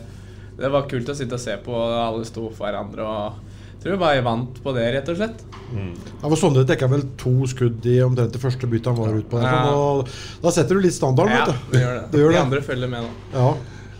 det 0.56 0.72
var 0.72 0.88
kult 0.90 1.12
å 1.12 1.16
sitte 1.16 1.36
og 1.36 1.42
se 1.42 1.56
på. 1.64 1.76
Alle 1.76 2.24
sto 2.28 2.48
for 2.50 2.66
hverandre. 2.66 3.04
og 3.04 3.54
jeg 3.76 3.92
tror 3.92 4.00
bare 4.00 4.16
bare 4.16 4.22
vant 4.26 4.56
på 4.64 4.72
det, 4.74 4.86
rett 4.96 5.08
og 5.12 5.18
slett. 5.20 5.42
Mm. 5.70 5.92
Ja, 5.94 6.24
for 6.24 6.38
Sondre 6.40 6.64
dekka 6.66 6.88
vel 6.90 7.04
to 7.20 7.46
skudd 7.46 7.84
i 7.86 8.00
omtrent 8.02 8.34
det 8.34 8.40
første 8.42 8.66
byttet 8.66 8.88
han 8.90 8.98
var 8.98 9.14
ute 9.14 9.30
på. 9.30 9.38
Ja. 9.38 9.60
Da, 9.62 10.16
da, 10.42 10.52
setter 10.56 10.74
du 10.78 10.82
litt 10.82 10.96
standard. 10.96 11.30
Ja, 11.30 11.44
det 11.70 11.82
gjør 11.84 11.94
det. 12.00 12.04
det 12.12 12.22
gjør 12.24 12.34
De 12.34 12.40
andre 12.40 12.62
følger 12.66 12.90
med 12.90 13.06
nå. 13.06 13.14
Ja. 13.36 13.48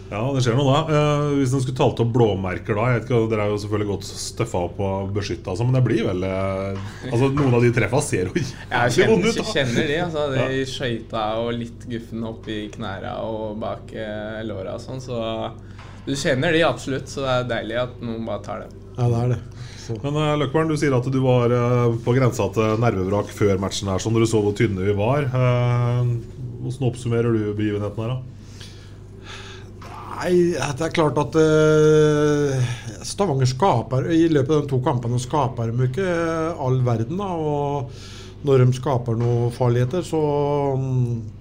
Ja, 0.06 0.20
det 0.30 0.42
skjer 0.44 0.54
noe 0.54 0.70
da. 0.70 0.96
Eh, 0.96 1.22
hvis 1.40 1.52
en 1.56 1.62
skulle 1.64 1.78
talt 1.78 2.00
opp 2.02 2.12
blåmerker 2.14 2.78
da 2.78 2.84
jeg 2.88 3.00
vet 3.00 3.08
ikke, 3.08 3.20
Dere 3.32 3.46
er 3.46 3.50
jo 3.50 3.56
selvfølgelig 3.62 3.88
godt 3.88 4.08
støffa 4.10 4.60
opp 4.68 4.82
og 4.86 5.08
beskytta, 5.16 5.50
altså, 5.50 5.66
men 5.66 5.74
det 5.74 5.82
blir 5.82 6.04
vel 6.06 6.26
eh, 6.28 6.84
Altså 7.10 7.30
Noen 7.34 7.56
av 7.58 7.66
de 7.66 7.72
treffa 7.74 8.02
ser 8.06 8.30
jo 8.30 8.36
jævlig 8.44 9.08
vonde 9.10 9.32
ut. 9.32 9.40
Jeg 9.40 9.48
kjenner 9.50 9.90
de. 9.90 9.96
altså 10.04 10.26
De 10.30 10.44
ja. 10.44 10.68
skøyta 10.70 11.24
og 11.42 11.50
litt 11.58 11.88
guffen 11.90 12.28
opp 12.30 12.46
i 12.54 12.60
knærne 12.76 13.16
og 13.26 13.58
bak 13.62 13.90
eh, 13.98 14.44
låra 14.46 14.76
og 14.78 14.84
sånn. 14.84 15.02
Så 15.02 15.18
du 16.06 16.14
kjenner 16.14 16.54
de 16.54 16.62
absolutt, 16.66 17.10
så 17.10 17.24
det 17.24 17.34
er 17.34 17.48
deilig 17.50 17.78
at 17.82 18.00
noen 18.04 18.26
bare 18.26 18.44
tar 18.44 18.64
det. 18.64 18.70
Ja, 18.96 19.08
det 19.10 19.20
er 19.20 19.32
det. 19.34 19.40
Så. 19.86 19.96
Men 20.02 20.16
uh, 20.18 20.32
Løkberg, 20.40 20.70
du 20.70 20.78
sier 20.80 20.94
at 20.96 21.06
du 21.12 21.18
var 21.22 21.52
uh, 21.52 21.92
på 22.02 22.14
grensa 22.16 22.48
til 22.54 22.80
nervevrak 22.82 23.28
før 23.34 23.60
matchen 23.62 23.90
her, 23.90 24.02
så 24.02 24.10
når 24.10 24.24
du 24.24 24.30
så 24.30 24.40
hvor 24.42 24.54
tynne 24.56 24.86
vi 24.86 24.94
var. 24.98 25.28
Uh, 25.30 26.16
hvordan 26.62 26.88
oppsummerer 26.88 27.34
du 27.34 27.52
begivenheten 27.58 28.02
her, 28.02 28.16
da? 28.16 28.22
Nei, 30.16 30.32
det 30.56 30.86
er 30.86 30.94
klart 30.96 31.18
at 31.20 31.36
uh, 31.36 32.68
Stavanger 33.04 33.50
skaper 33.50 34.06
I 34.16 34.30
løpet 34.32 34.54
av 34.54 34.62
de 34.62 34.70
to 34.70 34.78
kampene 34.82 35.18
skaper 35.20 35.70
de 35.70 35.90
ikke 35.90 36.06
all 36.56 36.80
verden. 36.86 37.20
da, 37.20 37.28
og 37.36 38.15
når 38.46 38.62
de 38.64 38.76
skaper 38.76 39.18
noen 39.18 39.52
farligheter, 39.54 40.04
så, 40.06 40.20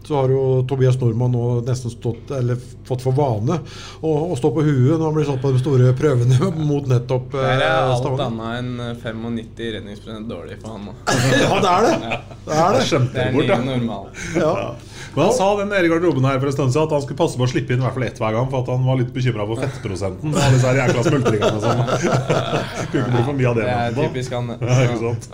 så 0.06 0.18
har 0.20 0.34
jo 0.34 0.42
Tobias 0.70 0.98
Nordmann 1.02 1.34
nå 1.36 1.44
nesten 1.68 1.94
stått, 1.94 2.34
eller 2.36 2.60
fått 2.88 3.06
for 3.06 3.16
vane 3.18 3.60
å, 4.02 4.12
å 4.32 4.38
stå 4.40 4.52
på 4.56 4.66
huet 4.66 4.96
når 4.96 5.06
han 5.08 5.18
blir 5.18 5.30
satt 5.30 5.42
på 5.44 5.54
de 5.56 5.62
store 5.62 5.94
prøvene 5.98 6.52
mot 6.72 6.90
nettopp 6.90 7.32
Det 7.38 7.46
er 7.54 7.66
eh, 7.68 7.94
alt 7.94 8.10
annet 8.28 8.60
enn 8.60 8.74
95 9.02 9.30
redningsprosent 9.78 10.30
dårlig 10.30 10.60
for 10.62 10.76
han 10.76 10.90
nå. 10.90 10.98
ja, 11.46 11.62
det 11.62 11.72
er 11.72 11.88
det. 11.88 11.96
Ja. 12.10 12.20
Det 12.46 12.60
er 12.66 12.80
det. 12.80 13.02
Det 13.16 13.26
er 13.26 13.40
nye 13.40 13.62
normal. 13.70 14.12
Ja. 14.38 14.56
Men 15.16 15.24
han 15.24 15.34
sa 15.34 15.48
den 15.60 15.70
nede 15.72 15.88
i 15.88 15.92
garderoben 15.92 16.26
her 16.28 16.40
for 16.42 16.52
en 16.52 16.56
stund 16.56 16.74
siden 16.74 16.90
at 16.90 16.94
han 16.96 17.04
skulle 17.06 17.20
passe 17.22 17.40
på 17.40 17.46
å 17.46 17.50
slippe 17.50 17.72
inn 17.72 17.80
i 17.80 17.86
hvert 17.86 17.96
fall 17.96 18.06
ett 18.08 18.20
hver 18.20 18.36
gang, 18.36 18.50
for 18.52 18.66
at 18.66 18.72
han 18.74 18.84
var 18.84 19.00
litt 19.00 19.14
bekymra 19.16 19.48
for 19.48 19.64
fettprosenten. 19.64 20.34
Med 20.36 20.56
disse 20.58 20.72
her 20.72 20.80
jækla 20.82 21.06
smultringene 21.08 21.62
sånn. 21.64 21.84
Kunne 22.92 23.04
ikke 23.06 23.14
bli 23.14 23.24
for 23.30 23.40
mye 23.40 23.50
av 23.52 23.60
det. 23.60 23.66
Det 23.66 23.76
er 23.80 24.00
typisk 24.02 24.36
han. 24.36 24.54
Ja, 24.66 24.78
ikke 24.84 25.02
sant? 25.02 25.28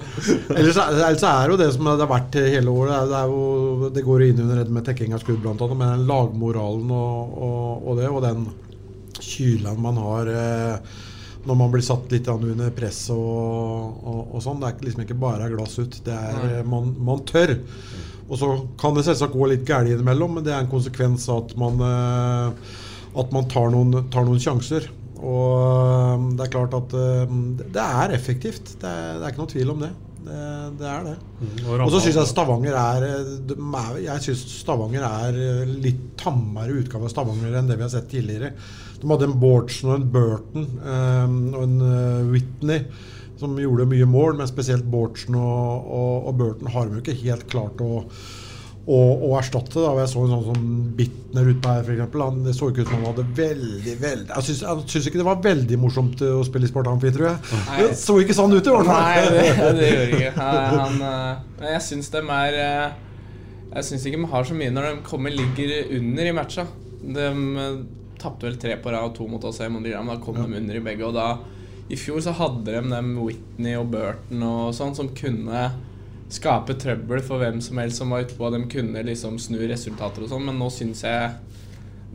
Ellers, 0.54 0.78
ellers 0.78 1.24
er 1.32 1.54
jo 1.54 1.60
det 1.62 1.70
som 1.74 1.88
det 1.88 1.96
har 2.04 2.12
vært 2.12 2.38
hele 2.42 2.74
året. 2.84 3.10
Det, 3.10 3.22
er 3.22 3.32
jo, 3.32 3.92
det 3.96 4.04
går 4.06 4.26
inn 4.28 4.44
under 4.46 4.62
dette 4.62 4.76
med 4.76 4.86
tekking 4.86 5.16
av 5.18 5.24
skudd, 5.24 5.40
blant 5.44 5.64
annet, 5.66 5.80
med 5.82 6.10
lagmoralen 6.10 6.92
og, 6.94 7.40
og, 7.48 7.88
og, 7.88 8.02
det, 8.02 8.12
og 8.12 8.22
den 8.26 8.46
kylen 9.22 9.82
man 9.82 9.98
har. 10.02 10.30
Eh, 10.36 11.00
når 11.48 11.58
man 11.58 11.72
blir 11.74 11.84
satt 11.86 12.12
litt 12.14 12.28
under 12.32 12.70
press 12.76 13.04
og, 13.14 13.18
og, 13.18 14.22
og, 14.28 14.38
sånn. 14.44 14.62
Det 14.62 14.70
er 14.70 14.86
liksom 14.88 15.06
ikke 15.06 15.20
bare 15.22 15.50
glass 15.54 15.80
ut. 15.82 15.98
Det 16.06 16.16
er, 16.16 16.62
man, 16.68 16.94
man 17.02 17.24
tør. 17.28 17.56
Og 18.32 18.40
så 18.40 18.52
kan 18.80 18.96
det 18.96 19.04
selvsagt 19.08 19.36
gå 19.36 19.50
litt 19.52 19.66
galt 19.68 19.92
innimellom, 19.92 20.38
men 20.38 20.46
det 20.46 20.54
er 20.54 20.64
en 20.64 20.72
konsekvens 20.72 21.28
av 21.32 21.44
at 21.44 21.58
man, 21.60 21.82
eh, 21.84 22.78
at 23.20 23.34
man 23.36 23.50
tar, 23.52 23.74
noen, 23.74 24.06
tar, 24.14 24.28
noen, 24.28 24.40
sjanser. 24.40 24.88
Og 25.20 25.58
eh, 25.58 26.30
det 26.38 26.46
er 26.46 26.54
klart 26.54 26.78
at 26.78 26.96
eh, 26.96 27.36
det 27.76 27.90
er 28.06 28.16
effektivt. 28.16 28.78
Det 28.80 28.88
er, 28.88 29.20
det 29.20 29.26
er 29.26 29.34
ikke 29.34 29.44
noe 29.44 29.52
tvil 29.52 29.74
om 29.76 29.84
det. 29.84 29.92
Det, 30.22 30.40
det 30.78 30.88
er 30.88 31.06
det. 31.10 31.16
Mm, 31.42 31.60
og 31.82 31.92
så 31.92 32.00
syns 32.04 32.20
jeg 32.20 32.30
Stavanger 32.30 32.76
er 32.78 33.06
Jeg 34.04 34.22
synes 34.22 34.44
Stavanger 34.60 35.02
er 35.08 35.40
litt 35.66 36.12
tammere 36.22 36.76
utgave 36.78 37.10
av 37.10 37.12
Stavanger 37.12 37.58
enn 37.58 37.72
det 37.72 37.80
vi 37.80 37.88
har 37.88 37.92
sett 37.92 38.08
tidligere. 38.12 38.54
De 39.02 39.10
hadde 39.10 39.28
en 39.30 39.40
Bårdsen 39.42 39.90
og 39.90 39.98
en 39.98 40.12
Burton 40.14 40.68
og 40.82 41.64
en 41.64 41.82
Whitney 42.30 42.86
som 43.42 43.58
gjorde 43.58 43.90
mye 43.90 44.08
mål, 44.10 44.38
men 44.40 44.50
spesielt 44.50 44.86
Bårdsen 44.92 45.36
og, 45.40 45.90
og, 45.90 46.30
og, 46.30 46.38
Burton 46.38 46.72
har 46.72 46.88
de 46.88 46.98
jo 46.98 47.04
ikke 47.04 47.18
helt 47.24 47.48
klart 47.50 47.82
å, 47.82 48.02
å, 48.86 49.00
å 49.28 49.32
erstatte. 49.40 49.80
da, 49.82 49.94
Jeg 50.02 50.12
så 50.12 50.26
en 50.26 50.34
sånn 50.36 50.48
som 50.50 50.66
Bitner 50.98 51.50
ute 51.50 51.74
her, 51.74 51.86
f.eks. 51.86 52.18
Han, 52.22 52.42
det 52.46 52.56
så 52.58 52.70
ikke 52.70 52.86
ut 52.86 52.92
som 52.92 53.00
han 53.00 53.08
hadde 53.10 53.26
veldig 53.40 53.96
veldig 54.02 54.36
Jeg 54.36 54.48
syns, 54.50 54.64
jeg 54.66 54.90
syns 54.94 55.10
ikke 55.10 55.22
det 55.24 55.28
var 55.28 55.46
veldig 55.46 55.80
morsomt 55.82 56.26
å 56.28 56.42
spille 56.48 56.70
i 56.70 56.74
Sport 56.74 56.92
Amfi, 56.92 57.14
tror 57.16 57.32
jeg. 57.32 57.62
Nei. 57.70 57.78
Det 57.82 57.96
så 58.02 58.18
ikke 58.22 58.38
sånn 58.38 58.58
ut, 58.58 58.62
i 58.62 58.76
hvert 58.76 58.92
fall. 58.92 59.08
Nei, 59.08 59.24
det, 59.38 59.48
det 59.80 59.94
gjør 59.94 60.14
ikke. 60.20 60.36
Han, 60.38 60.76
han, 60.76 61.08
eh, 61.64 61.72
jeg 61.78 61.88
syns 61.88 62.14
dem 62.14 62.30
er 62.36 62.60
eh, 62.66 63.00
Jeg 63.72 63.90
syns 63.90 64.06
ikke 64.06 64.22
de 64.22 64.30
har 64.36 64.46
så 64.52 64.60
mye 64.62 64.76
når 64.76 64.90
de 64.90 64.94
kommer 65.08 65.34
ligger 65.34 65.98
under 65.98 66.30
i 66.30 66.36
matcha. 66.38 66.68
De 67.02 67.26
eh, 67.66 67.82
tapte 68.22 68.48
vel 68.48 68.60
tre 68.62 68.78
på 68.82 68.94
rad 68.94 69.10
og 69.10 69.16
to 69.18 69.28
mot 69.28 69.44
oss 69.50 69.60
hjemme, 69.64 69.82
men 69.82 70.12
da 70.12 70.18
kom 70.22 70.38
de 70.38 70.48
under 70.62 70.78
i 70.78 70.84
begge. 70.86 71.08
Og 71.10 71.16
da 71.18 71.40
I 71.92 71.98
fjor 72.00 72.22
så 72.24 72.32
hadde 72.38 72.70
de 72.72 72.82
dem 72.94 73.16
Whitney 73.20 73.74
og 73.76 73.90
Burton 73.92 74.44
og 74.48 74.70
sånn 74.78 74.94
som 74.96 75.10
kunne 75.18 75.72
skape 76.32 76.78
trøbbel 76.80 77.20
for 77.26 77.42
hvem 77.42 77.58
som 77.60 77.82
helst 77.82 78.00
som 78.00 78.14
var 78.14 78.24
ute 78.24 78.38
på. 78.38 78.48
De 78.54 78.62
kunne 78.72 79.02
liksom 79.04 79.36
snu 79.42 79.58
resultater 79.68 80.24
og 80.24 80.32
sånn, 80.32 80.46
men 80.48 80.62
nå 80.62 80.70
syns 80.72 81.02
jeg 81.04 81.34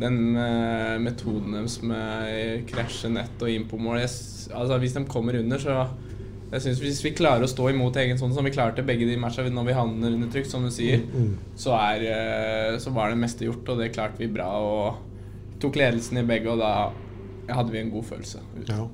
den 0.01 0.37
eh, 0.37 0.97
metoden 1.01 1.55
deres 1.57 1.79
med 1.85 2.65
krasje 2.69 3.09
nett 3.13 3.41
og 3.41 3.49
inn 3.53 3.65
på 3.69 3.79
mål 3.81 4.03
altså 4.03 4.77
Hvis 4.83 4.93
de 4.97 5.05
kommer 5.09 5.39
under, 5.41 5.57
så 5.59 5.87
jeg 6.53 6.63
synes 6.63 6.83
Hvis 6.85 7.01
vi 7.05 7.15
klarer 7.17 7.43
å 7.47 7.49
stå 7.51 7.71
imot 7.73 7.97
egen 7.97 8.21
sånn 8.21 8.35
som 8.37 8.45
vi 8.45 8.53
klarte 8.55 8.85
begge 8.87 9.09
de 9.09 9.17
matchene 9.19 9.51
når 9.57 9.71
vi 9.71 9.77
havner 9.79 10.13
under 10.15 10.29
trykk, 10.33 10.47
som 10.51 10.63
du 10.65 10.71
sier, 10.71 11.01
Mm. 11.01 11.33
så, 11.57 11.73
er, 11.75 12.05
eh, 12.13 12.77
så 12.79 12.93
var 12.95 13.09
det 13.11 13.19
meste 13.19 13.45
gjort, 13.49 13.69
og 13.73 13.81
det 13.81 13.93
klarte 13.97 14.21
vi 14.21 14.29
bra. 14.31 14.47
Og 14.61 15.16
tok 15.63 15.79
ledelsen 15.81 16.21
i 16.21 16.27
begge, 16.27 16.53
og 16.53 16.61
da 16.63 17.55
hadde 17.55 17.73
vi 17.73 17.81
en 17.83 17.93
god 17.95 18.07
følelse. 18.11 18.43
Ja. 18.69 18.85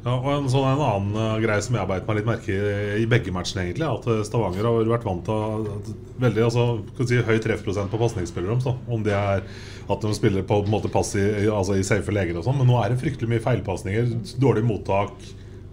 Ja, 0.00 0.14
og 0.14 0.30
en, 0.32 0.46
sånn, 0.48 0.64
en 0.64 0.80
annen 0.80 1.16
uh, 1.18 1.40
greie 1.42 1.60
som 1.60 1.74
jeg 1.76 1.88
beit 1.90 2.06
meg 2.08 2.16
litt 2.16 2.28
merke 2.28 2.54
i 2.54 3.02
i 3.02 3.08
begge 3.08 3.32
matchene, 3.36 3.66
egentlig, 3.66 3.84
er 3.84 3.98
at 3.98 4.06
uh, 4.08 4.22
Stavanger 4.24 4.64
har 4.64 4.88
vært 4.88 5.04
vant 5.04 5.26
til 5.26 5.66
veldig 6.22 6.46
altså, 6.46 6.64
si, 7.04 7.18
høy 7.26 7.36
treffprosent 7.44 7.92
på 7.92 8.00
pasningsspillere. 8.00 8.56
Om, 8.88 9.04
det 9.04 9.12
er 9.16 9.44
at 9.90 10.06
de 10.06 10.12
spiller 10.16 10.46
på 10.48 10.62
en 10.62 10.72
måte 10.72 10.88
pass 10.92 11.12
i, 11.20 11.26
altså, 11.52 11.76
i 11.76 11.84
safe 11.84 12.14
leger 12.16 12.40
og 12.40 12.46
sånn. 12.46 12.56
Men 12.62 12.70
nå 12.72 12.78
er 12.80 12.94
det 12.94 13.00
fryktelig 13.02 13.28
mye 13.34 13.44
feilpasninger, 13.44 14.14
dårlig 14.40 14.64
mottak, 14.70 15.12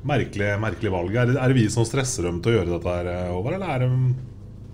merkelig, 0.07 0.51
merkelig 0.59 0.91
valg. 0.91 1.15
Er 1.15 1.31
det, 1.31 1.37
er 1.39 1.53
det 1.53 1.59
vi 1.61 1.69
som 1.71 1.87
stresser 1.87 2.27
dem 2.27 2.41
til 2.43 2.51
å 2.51 2.59
gjøre 2.59 2.73
dette, 2.73 2.97
her, 2.99 3.31
over, 3.31 3.55
eller 3.55 3.77
er 3.77 3.85
det 3.85 3.93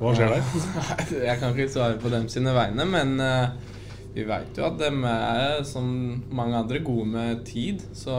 Hva 0.01 0.15
skjer 0.17 0.33
der? 0.33 0.49
Jeg 1.29 1.37
kan 1.43 1.53
ikke 1.53 1.69
svare 1.77 2.01
på 2.01 2.09
dem 2.09 2.25
sine 2.31 2.57
vegne, 2.57 2.89
men 2.89 3.13
eh, 3.21 3.72
vi 4.13 4.25
veit 4.29 4.57
jo 4.57 4.65
at 4.67 4.77
de 4.77 4.89
er, 5.09 5.63
som 5.65 5.87
mange 6.29 6.57
andre, 6.57 6.81
gode 6.85 7.07
med 7.09 7.43
tid. 7.49 7.81
Så 7.97 8.13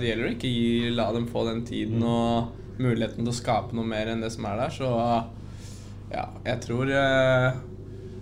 det 0.00 0.10
gjelder 0.10 0.26
å 0.26 0.34
ikke 0.34 0.50
gi, 0.50 0.94
la 0.94 1.10
dem 1.14 1.28
få 1.30 1.44
den 1.46 1.62
tiden 1.68 2.02
og 2.02 2.54
muligheten 2.82 3.22
til 3.22 3.32
å 3.32 3.36
skape 3.36 3.76
noe 3.76 3.86
mer 3.86 4.10
enn 4.10 4.22
det 4.24 4.32
som 4.34 4.48
er 4.50 4.58
der. 4.64 4.74
Så 4.74 4.90
ja, 6.10 6.24
jeg 6.46 6.62
tror 6.64 6.90
eh, 6.90 7.58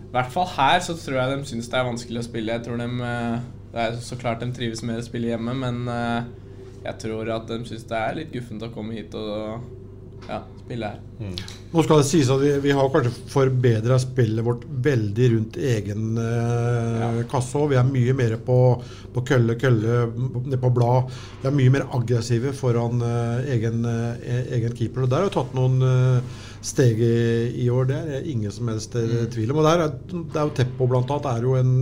I 0.09 0.13
hvert 0.15 0.33
fall 0.35 0.49
her 0.57 0.81
så 0.85 0.97
tror 0.99 1.21
jeg 1.21 1.33
de 1.33 1.51
syns 1.53 1.71
det 1.73 1.79
er 1.79 1.89
vanskelig 1.89 2.21
å 2.21 2.27
spille. 2.29 2.59
Jeg 2.59 2.67
tror 2.67 2.83
de 2.83 2.91
eh, 3.09 3.39
Det 3.73 3.85
er 3.85 4.01
så 4.05 4.19
klart 4.21 4.45
de 4.45 4.51
trives 4.57 4.85
med 4.87 5.01
å 5.01 5.07
spille 5.07 5.33
hjemme, 5.33 5.57
men 5.57 5.83
eh, 5.93 6.29
jeg 6.87 7.01
tror 7.07 7.33
at 7.35 7.49
de 7.49 7.63
syns 7.69 7.89
det 7.89 8.03
er 8.03 8.21
litt 8.21 8.33
guffent 8.35 8.65
å 8.67 8.73
komme 8.75 8.97
hit 8.99 9.15
og 9.19 9.65
ja, 10.29 10.41
spille 10.65 10.91
her. 10.91 11.01
Nå 11.73 11.83
skal 11.85 12.01
det 12.01 12.07
sies 12.09 12.31
at 12.33 12.41
vi, 12.43 12.51
vi 12.65 12.75
har 12.77 12.89
kanskje 12.93 13.13
forbedra 13.31 13.99
spillet 14.01 14.45
vårt 14.47 14.65
veldig 14.87 15.29
rundt 15.35 15.59
egen 15.61 16.19
eh, 16.23 17.21
kasse 17.31 17.59
òg. 17.61 17.71
Vi 17.73 17.79
er 17.81 17.87
mye 17.89 18.17
mer 18.17 18.37
på, 18.47 18.59
på 19.15 19.25
kølle, 19.29 19.59
kølle, 19.61 20.01
ned 20.47 20.59
på 20.63 20.73
blad. 20.77 21.13
Vi 21.43 21.51
er 21.51 21.57
mye 21.57 21.75
mer 21.77 21.87
aggressive 21.97 22.55
foran 22.57 23.05
eh, 23.07 23.53
egen, 23.57 23.87
eh, 23.91 24.51
egen 24.59 24.77
keeper. 24.77 25.07
Og 25.07 25.13
der 25.13 25.25
har 25.25 25.31
vi 25.31 25.37
tatt 25.37 25.57
noen 25.59 25.79
eh, 25.87 26.43
steg 26.67 27.01
i, 27.05 27.15
i 27.65 27.71
år. 27.73 27.89
Det 27.93 28.03
er 28.19 28.29
ingen 28.33 28.55
som 28.55 28.73
helst 28.73 28.97
mm. 28.99 29.17
tvil 29.35 29.55
om. 29.55 29.63
Og 29.63 29.71
der 29.71 29.87
er, 29.87 29.97
det 30.11 30.43
er 30.43 30.45
jo 30.45 30.57
Teppo 30.57 30.91
annet 30.91 31.33
er 31.33 31.49
jo 31.49 31.57
en 31.61 31.73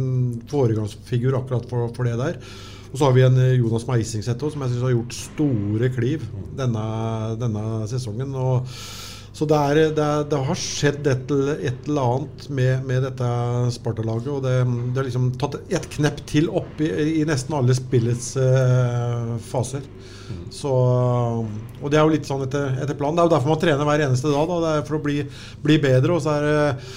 foregangsfigur 0.51 1.41
akkurat 1.41 1.69
for, 1.71 1.91
for 1.97 2.09
det 2.09 2.19
der. 2.21 2.41
Og 2.95 3.01
så 3.01 3.09
har 3.09 3.15
vi 3.17 3.25
en 3.27 3.41
eh, 3.43 3.57
Jonas 3.59 3.89
Meisingseth 3.89 4.53
som 4.55 4.63
jeg 4.63 4.71
syns 4.71 4.85
har 4.87 4.93
gjort 4.95 5.17
store 5.19 5.91
kliv 5.97 6.23
denne, 6.55 6.85
denne 7.41 7.65
sesongen. 7.91 8.31
Og, 8.39 8.69
så 9.35 9.49
det, 9.51 9.59
er, 9.59 9.79
det, 9.97 10.05
er, 10.05 10.27
det 10.31 10.39
har 10.47 10.61
skjedd 10.63 11.09
et, 11.11 11.33
et 11.57 11.89
eller 11.91 12.13
annet 12.21 12.45
med, 12.55 12.85
med 12.87 13.03
dette 13.03 13.31
Sparta-laget. 13.75 14.29
Og 14.31 14.45
det, 14.45 14.53
det 14.95 15.01
har 15.01 15.09
liksom 15.09 15.33
tatt 15.43 15.57
et 15.75 15.89
knepp 15.97 16.23
til 16.31 16.47
opp 16.55 16.79
i, 16.87 16.93
i 17.19 17.25
nesten 17.27 17.57
alle 17.59 17.75
spillets 17.75 18.29
uh, 18.39 19.35
faser. 19.43 19.83
Så, 20.55 20.71
og 20.71 21.91
det 21.91 21.99
er 21.99 22.07
jo 22.07 22.15
litt 22.15 22.31
sånn 22.31 22.47
etter, 22.47 22.79
etter 22.79 22.95
planen. 22.95 23.19
Det 23.19 23.25
er 23.25 23.27
jo 23.27 23.35
derfor 23.35 23.57
man 23.57 23.65
trener 23.65 23.91
hver 23.91 24.07
eneste 24.07 24.31
dag. 24.31 24.47
Da. 24.53 24.61
Det 24.63 24.71
er 24.77 24.87
for 24.87 25.01
å 25.01 25.03
bli, 25.09 25.19
bli 25.67 25.81
bedre. 25.83 26.15
Og 26.15 26.23
så 26.23 26.37
er 26.39 26.47
det 26.47 26.95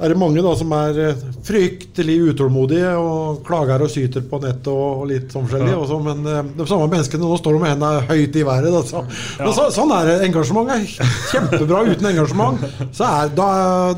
er 0.00 0.12
det 0.12 0.18
mange 0.18 0.42
da 0.44 0.52
som 0.58 0.72
er 0.76 0.98
eh, 1.02 1.22
fryktelig 1.46 2.16
utålmodige 2.32 2.94
og 2.98 3.42
klager 3.46 3.84
og 3.84 3.92
syter 3.92 4.24
på 4.28 4.40
nett 4.42 4.66
og, 4.72 4.82
og 5.02 5.06
litt 5.10 5.34
sånn 5.34 5.46
forskjellig. 5.46 5.74
Ja. 5.74 5.80
også, 5.82 6.00
men 6.06 6.24
eh, 6.26 6.42
de 6.58 6.66
samme 6.70 6.88
menneskene 6.92 7.26
nå 7.26 7.38
står 7.40 7.56
de 7.56 7.62
med 7.62 7.74
hendene 7.74 8.06
høyt 8.08 8.38
i 8.40 8.46
været. 8.48 8.70
Da, 8.72 8.82
så. 8.88 9.04
Men 9.38 9.54
så, 9.56 9.68
sånn 9.74 9.94
er 9.98 10.10
det. 10.10 10.18
Engasjement 10.28 10.72
er 10.74 10.86
kjempebra. 10.88 11.84
Uten 11.92 12.10
engasjement 12.12 12.66
så 12.94 13.08
er, 13.08 13.32
da, 13.36 13.48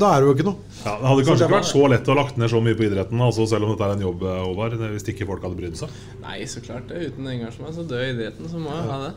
da 0.01 0.11
er 0.11 0.23
det 0.23 0.31
jo 0.31 0.37
ikke 0.37 0.49
noe. 0.51 0.74
Ja, 0.85 0.91
det 1.01 1.09
hadde 1.09 1.23
kanskje 1.25 1.39
det 1.39 1.45
ikke 1.47 1.57
vært 1.57 1.67
så 1.71 1.87
lett 1.89 2.09
å 2.09 2.13
ha 2.13 2.17
lagt 2.19 2.35
ned 2.37 2.51
så 2.51 2.59
mye 2.61 2.77
på 2.77 2.85
idretten, 2.85 3.21
altså 3.25 3.47
selv 3.49 3.65
om 3.65 3.71
dette 3.73 3.87
er 3.87 3.93
en 3.95 4.03
jobb, 4.05 4.21
eh, 4.29 4.41
Håvard, 4.43 4.75
hvis 4.91 5.07
ikke 5.09 5.25
folk 5.25 5.47
hadde 5.47 5.57
brydd 5.57 5.79
seg. 5.79 5.95
Nei, 6.21 6.35
så 6.51 6.61
klart 6.61 6.85
det. 6.91 6.99
Uten 7.09 7.29
engasjement 7.31 7.73
så 7.73 7.85
dør 7.89 8.03
idretten, 8.05 8.49
så 8.51 8.61
må 8.61 8.69
jeg 8.69 8.85
ha 8.91 8.99
det. 9.07 9.11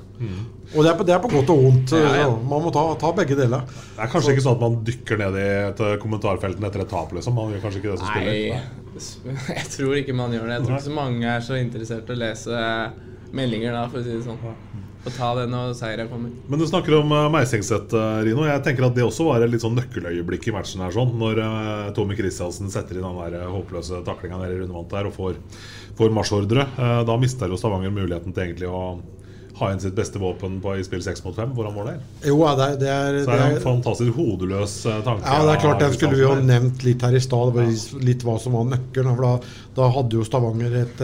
Og 0.73 0.87
det 0.87 0.93
er 0.93 0.97
på, 0.97 1.07
det 1.11 1.15
er 1.19 1.21
på 1.27 1.33
godt 1.35 1.53
og 1.53 1.63
vondt. 1.67 1.93
Ja, 1.93 2.15
ja. 2.23 2.31
Man 2.55 2.65
må 2.65 2.73
ta, 2.73 2.87
ta 3.03 3.13
begge 3.21 3.37
deler. 3.37 3.69
Det 3.69 4.07
er 4.07 4.13
kanskje 4.15 4.33
ikke 4.33 4.47
sånn 4.47 4.57
at 4.57 4.65
man 4.65 4.81
dykker 4.89 5.21
ned 5.21 5.39
i 5.43 5.47
et 5.69 5.85
eh, 5.91 5.95
kommentarfelten 6.01 6.69
etter 6.71 6.87
et 6.87 6.93
tap, 6.95 7.13
liksom. 7.19 7.37
Man 7.37 7.53
gjør 7.53 7.67
kanskje 7.67 7.83
ikke 7.83 7.93
det 7.93 8.01
som 8.01 8.13
spiller. 8.15 8.33
Nei, 8.33 9.47
jeg 9.61 9.71
tror 9.77 10.01
ikke 10.01 10.17
man 10.17 10.33
gjør 10.33 10.49
det. 10.49 10.57
Jeg 10.57 10.69
tror 10.71 10.79
ikke 10.79 10.89
så 10.89 10.97
mange 10.97 11.37
er 11.37 11.45
så 11.45 11.61
interessert 11.61 12.09
i 12.09 12.17
å 12.17 12.23
lese 12.25 12.63
meldinger 13.37 13.77
da, 13.77 13.85
for 13.93 14.01
å 14.01 14.07
si 14.09 14.17
det 14.17 14.25
sånn. 14.25 14.88
Få 15.05 15.13
ta 15.15 15.29
den 15.39 15.53
når 15.55 15.75
seira 15.79 16.07
kommer. 16.11 16.33
Men 16.51 16.61
du 16.61 16.67
snakker 16.67 16.97
om 16.99 17.13
uh, 17.15 17.27
Meisingset, 17.33 17.93
uh, 17.95 18.21
Rino. 18.27 18.47
Jeg 18.49 18.65
tenker 18.67 18.89
at 18.89 18.97
Det 18.97 19.05
også 19.07 19.29
var 19.29 19.45
et 19.45 19.53
litt 19.53 19.63
sånn 19.63 19.77
nøkkeløyeblikk 19.79 20.49
i 20.51 20.57
matchen. 20.57 20.83
her 20.83 20.95
sånn 20.95 21.15
Når 21.21 21.43
uh, 21.43 21.91
Tommy 21.97 22.19
Christiansen 22.19 22.73
setter 22.75 22.99
inn 22.99 23.07
den 23.07 23.21
der 23.21 23.47
håpløse 23.53 24.03
taklinga 24.07 24.41
nede 24.41 24.57
i 24.57 24.65
rundvant 24.65 24.91
der 24.91 25.11
og 25.11 25.15
får, 25.15 25.39
får 25.99 26.11
marsjordre. 26.15 26.67
Da 27.07 27.15
mister 27.21 27.51
jo 27.51 27.59
Stavanger 27.61 27.95
muligheten 27.95 28.35
til 28.35 28.49
egentlig 28.49 28.69
å 28.71 28.83
ha 29.59 29.71
inn 29.73 29.81
sitt 29.83 29.97
beste 29.97 30.21
våpen 30.23 30.61
på, 30.63 30.77
i 30.79 30.85
spill 30.87 31.01
6 31.03 31.25
mot 31.25 31.35
5 31.35 31.55
han 31.57 31.75
var 31.75 31.89
der. 31.89 32.03
Jo, 32.31 32.37
det 32.59 32.67
er, 32.67 32.77
det 32.79 32.91
er, 32.93 33.17
Så 33.25 33.33
er 33.33 33.41
det 33.41 33.47
er 33.47 33.57
en 33.57 33.65
fantastisk 33.65 34.19
hodeløs 34.19 34.77
tanke. 35.07 35.25
Ja, 35.25 35.41
det 35.47 35.57
er 35.57 35.65
klart, 35.65 35.81
Den 35.83 35.97
skulle 35.97 36.19
vi 36.19 36.23
jo 36.23 36.37
nevnt 36.39 36.85
litt 36.87 37.03
her 37.03 37.17
i 37.19 37.23
stad. 37.23 37.57
Det 37.57 38.05
litt 38.07 38.27
hva 38.27 38.37
som 38.43 38.55
var 38.55 38.69
nøkkelen. 38.71 39.19
For 39.19 39.27
da, 39.27 39.57
da 39.81 39.91
hadde 39.97 40.21
jo 40.21 40.29
Stavanger 40.29 40.79
et, 40.85 41.03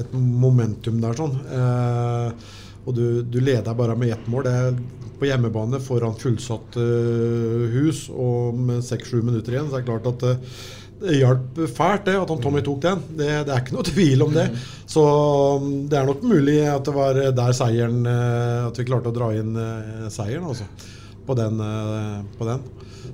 et 0.00 0.16
momentum 0.16 1.04
der, 1.04 1.20
sånn. 1.20 1.36
Eh, 1.58 2.56
og 2.86 2.96
du, 2.96 3.22
du 3.22 3.38
leder 3.42 3.76
bare 3.76 3.96
med 3.98 4.14
ett 4.14 4.28
mål. 4.30 4.46
Det 4.46 4.56
er 4.56 4.74
på 5.20 5.28
hjemmebane 5.28 5.80
foran 5.84 6.16
fullsatt 6.18 6.78
eh, 6.80 7.64
hus 7.74 8.06
og 8.10 8.56
med 8.56 8.84
seks-sju 8.84 9.20
minutter 9.20 9.56
igjen. 9.56 9.68
Så 9.68 9.76
det 9.76 9.82
er 9.82 9.88
klart 9.90 10.08
at 10.10 10.24
eh, 10.28 10.62
det 11.00 11.16
hjalp 11.16 11.60
fælt 11.72 12.06
det 12.08 12.16
at 12.20 12.32
han 12.32 12.40
Tommy 12.44 12.62
tok 12.64 12.80
den. 12.84 13.02
Det, 13.18 13.28
det 13.48 13.54
er 13.54 13.62
ikke 13.62 13.76
noe 13.76 13.88
tvil 13.92 14.24
om 14.26 14.32
det. 14.36 14.46
Så 14.88 15.04
mm, 15.60 15.74
det 15.92 16.00
er 16.00 16.08
nok 16.08 16.24
mulig 16.28 16.56
at 16.68 16.88
det 16.88 16.96
var 16.96 17.20
der 17.42 17.56
seieren 17.56 18.00
eh, 18.08 18.64
At 18.70 18.80
vi 18.80 18.88
klarte 18.88 19.12
å 19.12 19.16
dra 19.16 19.30
inn 19.36 19.52
seieren, 20.08 20.48
altså. 20.48 20.68
På 21.26 21.34
den. 21.38 21.60
eh, 21.60 22.20
På 22.38 22.48
den. 22.48 22.62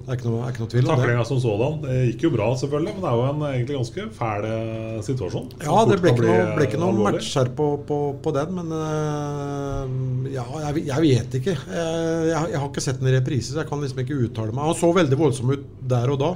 Det 0.06 0.12
er 0.12 0.18
ikke 0.20 0.28
noe, 0.28 0.40
er 0.46 0.52
ikke 0.52 0.62
noe 0.62 0.70
tvil 0.70 0.82
om 0.84 0.88
det. 0.90 0.96
Taklinga 1.00 1.22
som 1.26 1.38
sådan 1.42 1.78
det 1.82 1.94
gikk 2.12 2.25
jo 2.26 2.30
bra, 2.36 2.46
selvfølgelig, 2.60 2.92
men 2.94 3.02
det 3.02 3.08
er 3.10 3.16
jo 3.16 3.25
en 3.26 3.40
egentlig 3.48 3.76
ganske 3.78 4.04
fæl 4.18 4.44
eh, 4.46 4.98
situasjon. 5.06 5.48
Ja, 5.66 5.78
det 5.90 5.96
ble 6.02 6.12
ikke 6.12 6.26
noe, 6.26 6.44
ble 6.58 6.66
ikke 6.68 6.78
noen 6.80 6.94
noe 6.94 7.06
alvorlig. 7.06 7.16
match 7.18 7.30
her 7.40 7.50
på, 7.58 7.66
på, 7.88 7.98
på 8.22 8.34
den, 8.36 8.52
men 8.60 8.75
øh, 8.76 10.30
ja, 10.34 10.44
jeg, 10.66 10.84
jeg 10.90 11.04
vet 11.06 11.34
ikke. 11.40 11.56
Jeg, 11.56 12.28
jeg, 12.30 12.60
har 12.60 12.68
ikke 12.70 12.84
sett 12.84 13.00
den 13.02 13.10
i 13.10 13.16
reprise, 13.16 13.50
så 13.52 13.62
jeg 13.62 13.70
kan 13.70 13.82
liksom 13.82 14.02
ikke 14.04 14.20
uttale 14.28 14.54
meg. 14.54 14.68
Han 14.68 14.78
så 14.78 14.92
veldig 15.00 15.18
voldsom 15.20 15.52
ut 15.56 15.66
der 15.96 16.14
og 16.14 16.20
da. 16.22 16.30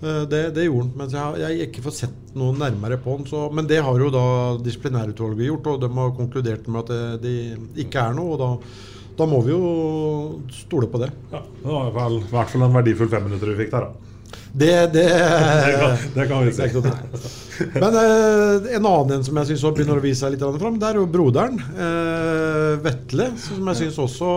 Eh, 0.00 0.22
Det, 0.32 0.42
det 0.56 0.68
gjorde 0.68 0.86
han, 0.88 0.92
men 1.02 1.12
jeg 1.12 1.20
har 1.24 1.40
jeg 1.44 1.68
ikke 1.68 1.86
fått 1.88 2.00
sett 2.02 2.36
noe 2.38 2.56
nærmere 2.56 3.00
på 3.04 3.16
han. 3.18 3.26
Så, 3.28 3.46
men 3.52 3.68
det 3.68 3.82
har 3.84 4.00
jo 4.04 4.12
da 4.14 4.26
disiplinærutvalget 4.64 5.50
gjort, 5.50 5.72
og 5.74 5.80
de 5.84 5.92
har 6.00 6.14
konkludert 6.20 6.68
med 6.72 6.84
at 6.86 6.94
det, 6.94 7.02
det 7.26 7.84
ikke 7.84 8.06
er 8.08 8.16
noe. 8.16 8.36
og 8.36 8.40
da 8.44 8.50
da 9.18 9.26
må 9.26 9.40
vi 9.42 9.50
jo 9.50 10.40
stole 10.54 10.86
på 10.90 11.00
det. 11.02 11.10
Ja, 11.32 11.40
det 11.42 11.66
var 11.66 11.88
i 11.88 11.92
hvert 12.30 12.50
fall- 12.52 12.62
en 12.68 12.76
verdifull 12.78 13.08
femminutter 13.10 13.50
vi 13.52 13.64
fikk 13.64 13.72
der, 13.74 13.88
da. 13.88 14.17
Det, 14.52 14.92
det, 14.92 15.04
Det 15.68 15.76
kan- 15.80 16.12
det 16.14 16.28
kan 16.28 16.46
vi 16.46 16.52
si. 16.52 16.68
Men 17.74 17.94
eh, 17.98 18.76
en 18.76 18.86
annen 18.86 19.16
en 19.16 19.24
som 19.26 19.34
jeg 19.40 19.48
syns 19.50 19.62
begynner 19.74 19.98
å 19.98 20.02
vise 20.04 20.20
seg 20.22 20.36
litt 20.36 20.44
fram, 20.60 20.76
det 20.78 20.86
er 20.92 20.98
jo 21.00 21.06
broderen. 21.10 21.56
Eh, 21.74 22.76
Vetle. 22.84 23.26
Som 23.42 23.66
jeg 23.72 23.80
syns 23.80 23.98
også 23.98 24.28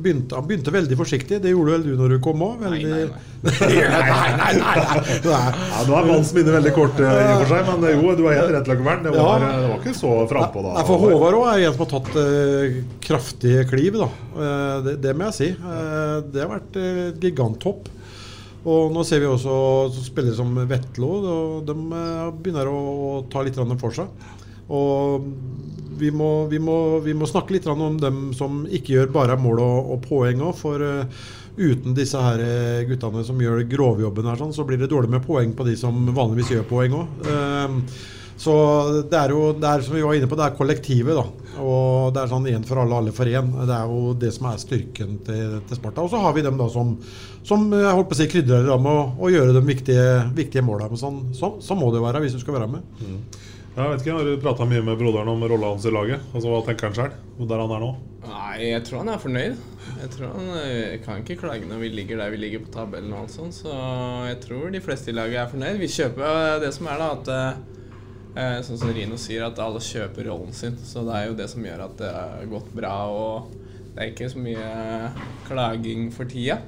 begynte 0.00 0.38
Han 0.38 0.46
begynte 0.48 0.72
veldig 0.72 0.96
forsiktig. 0.96 1.42
Det 1.44 1.52
gjorde 1.52 1.74
vel 1.76 1.84
du 1.84 1.92
når 2.00 2.14
du 2.14 2.18
kom 2.24 2.40
òg? 2.46 2.62
Veldig... 2.64 3.10
Nei, 3.44 3.50
nei, 3.76 4.30
nei. 4.40 4.52
nei, 4.56 4.76
Ja, 5.28 5.40
Nå 5.84 5.96
er 5.98 6.06
manns 6.08 6.30
minne 6.32 6.54
veldig 6.56 6.72
kort 6.76 7.00
eh, 7.04 7.10
i 7.12 7.26
og 7.34 7.42
for 7.42 7.50
seg, 7.52 7.66
men 7.68 7.84
eh, 7.90 7.98
jo, 8.00 8.14
du 8.16 8.22
er 8.30 8.38
helt 8.40 8.54
rett, 8.56 8.70
Løkkevern. 8.72 9.02
Det, 9.04 9.12
var- 9.18 9.44
Ja. 9.44 9.50
det 9.60 9.68
var 9.68 9.82
ikke 9.82 9.96
så 9.98 10.12
frampå 10.30 10.62
da. 10.64 10.72
Nei, 10.78 10.86
for 10.88 11.04
Håvard 11.04 11.36
òg 11.42 11.48
er 11.52 11.66
en 11.68 11.76
som 11.76 11.84
har 11.84 11.92
tatt 11.92 12.16
eh, 12.22 12.78
kraftige 13.04 13.66
kliv, 13.68 14.00
da. 14.00 14.08
Eh, 14.32 14.78
det, 14.88 14.96
det 15.04 15.12
må 15.20 15.28
jeg 15.28 15.36
si. 15.42 15.50
Eh, 15.52 16.16
det 16.32 16.46
har 16.46 16.54
vært 16.56 16.80
eh, 16.80 17.04
giganthopp. 17.20 17.92
Og 18.64 18.94
nå 18.94 19.02
ser 19.04 19.20
vi 19.20 19.28
også 19.28 19.92
spillere 20.06 20.36
som 20.38 20.54
Vetlo. 20.68 21.10
og 21.20 21.68
De 21.68 21.74
eh, 21.74 22.32
begynner 22.32 22.70
å, 22.70 23.22
ta 23.32 23.44
litt 23.44 23.58
for 23.80 23.94
seg. 23.94 24.08
Og 24.72 25.28
vi 26.00 26.10
må, 26.10 26.46
vi, 26.50 26.58
må, 26.58 26.98
vi 27.04 27.14
må 27.14 27.28
snakke 27.28 27.54
litt 27.54 27.68
om 27.70 27.98
dem 28.00 28.32
som 28.34 28.64
ikke 28.64 28.96
gjør 28.96 29.12
bare 29.14 29.36
mål 29.38 29.60
og, 29.62 29.92
og 29.94 30.02
poeng 30.08 30.40
òg. 30.48 30.56
For 30.56 30.80
eh, 30.80 31.28
uten 31.60 31.94
disse 31.94 32.18
her 32.18 32.40
eh, 32.40 32.86
guttene 32.88 33.24
som 33.26 33.40
gjør 33.40 33.66
grovjobben, 33.68 34.32
her, 34.32 34.40
sånn, 34.40 34.56
så 34.56 34.64
blir 34.66 34.80
det 34.80 34.90
dårlig 34.92 35.12
med 35.12 35.26
poeng 35.26 35.52
på 35.54 35.68
de 35.68 35.76
som 35.78 36.00
vanligvis 36.16 36.56
gjør 36.56 36.68
poeng 36.72 37.00
òg. 37.02 37.24
Så 38.36 38.52
det 39.10 39.18
er 39.18 39.30
jo 39.30 39.52
det 39.54 39.68
er, 39.68 39.84
som 39.86 39.94
vi 39.94 40.02
var 40.02 40.16
inne 40.18 40.28
på, 40.30 40.36
det 40.38 40.46
er 40.48 40.56
kollektivet. 40.58 41.14
da 41.14 41.60
Og 41.62 42.10
det 42.14 42.22
er 42.24 42.32
sånn 42.32 42.48
én 42.50 42.66
for 42.66 42.82
alle, 42.82 42.98
alle 42.98 43.14
for 43.14 43.30
én. 43.30 43.52
Det 43.62 43.76
er 43.76 43.86
jo 43.90 44.14
det 44.18 44.32
som 44.34 44.48
er 44.50 44.60
styrken 44.62 45.18
til, 45.26 45.60
til 45.68 45.78
Sparta. 45.78 46.02
Og 46.02 46.10
så 46.10 46.20
har 46.22 46.34
vi 46.34 46.42
dem 46.46 46.58
da 46.58 46.66
som, 46.72 46.96
som 47.46 47.68
jeg 47.70 47.94
holdt 47.94 48.10
på 48.10 48.16
å 48.18 48.20
si 48.20 48.28
krydrer 48.32 48.68
med 48.74 48.90
å, 48.90 49.06
å 49.22 49.30
gjøre 49.32 49.54
de 49.54 49.62
viktige, 49.68 50.06
viktige 50.34 50.64
måla. 50.66 50.90
Sånn, 50.98 51.28
så, 51.36 51.54
så 51.62 51.78
må 51.78 51.92
det 51.94 52.02
være 52.02 52.24
hvis 52.24 52.34
du 52.36 52.42
skal 52.42 52.58
være 52.58 52.72
med. 52.74 52.86
Mm. 53.00 53.20
Jeg 53.74 53.90
vet 53.90 54.02
ikke, 54.04 54.14
Har 54.14 54.26
du 54.28 54.34
prata 54.42 54.66
mye 54.70 54.82
med 54.86 54.98
broderen 55.00 55.30
om 55.32 55.40
rolla 55.50 55.72
hans 55.72 55.86
i 55.86 55.90
laget? 55.90 56.22
Altså, 56.30 56.50
Hva 56.50 56.60
tenker 56.66 56.90
han 56.90 56.98
sjøl? 56.98 57.14
Der 57.40 57.62
han 57.62 57.72
er 57.74 57.82
nå? 57.82 57.88
Nei, 58.24 58.58
jeg 58.70 58.84
tror 58.86 59.00
han 59.02 59.10
er 59.10 59.22
fornøyd. 59.22 59.56
Jeg 59.98 60.10
tror 60.14 60.30
han 60.30 60.50
jeg 60.62 61.00
kan 61.04 61.22
ikke 61.24 61.38
klage 61.42 61.66
når 61.68 61.82
vi 61.82 61.90
ligger 61.90 62.22
der 62.22 62.30
vi 62.34 62.38
ligger 62.38 62.62
på 62.66 62.70
tabellen. 62.76 63.12
og 63.14 63.24
alt 63.24 63.34
sånt, 63.34 63.56
Så 63.58 63.74
jeg 64.28 64.38
tror 64.44 64.70
de 64.70 64.82
fleste 64.82 65.10
i 65.10 65.16
laget 65.16 65.42
er 65.42 65.50
fornøyd. 65.50 65.80
Vi 65.82 65.90
kjøper 65.90 66.60
det 66.62 66.70
som 66.76 66.86
er, 66.90 67.02
da. 67.02 67.10
at 67.18 67.72
Eh, 68.34 68.56
sånn 68.66 68.80
som 68.80 68.90
Rino 68.90 69.16
sier, 69.20 69.44
at 69.46 69.60
alle 69.62 69.82
kjøper 69.82 70.26
rollen 70.26 70.54
sin. 70.56 70.74
Så 70.82 71.04
det 71.06 71.14
er 71.14 71.28
jo 71.28 71.36
det 71.38 71.46
som 71.52 71.64
gjør 71.64 71.84
at 71.86 71.98
det 72.00 72.10
har 72.10 72.48
gått 72.50 72.72
bra. 72.74 72.94
Og 73.10 73.52
det 73.94 74.00
er 74.02 74.10
ikke 74.10 74.30
så 74.32 74.42
mye 74.42 74.70
klaging 75.46 76.08
for 76.14 76.30
tida. 76.30 76.58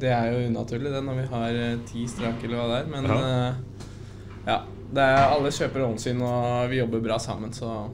Det 0.00 0.10
er 0.10 0.32
jo 0.32 0.48
unaturlig 0.50 0.90
det 0.90 1.02
når 1.06 1.20
vi 1.20 1.26
har 1.30 1.60
eh, 1.68 1.82
ti 1.86 2.06
strak 2.10 2.42
eller 2.42 2.58
hva 2.58 2.66
det 2.72 2.80
er. 2.82 2.90
Men 2.90 3.10
ja, 3.10 3.20
eh, 3.20 3.84
ja 4.50 4.58
er, 4.94 5.16
alle 5.28 5.50
kjøper 5.54 5.82
rollen 5.82 5.98
sin, 6.02 6.20
og 6.22 6.68
vi 6.70 6.78
jobber 6.78 7.02
bra 7.02 7.18
sammen, 7.22 7.54
så 7.54 7.88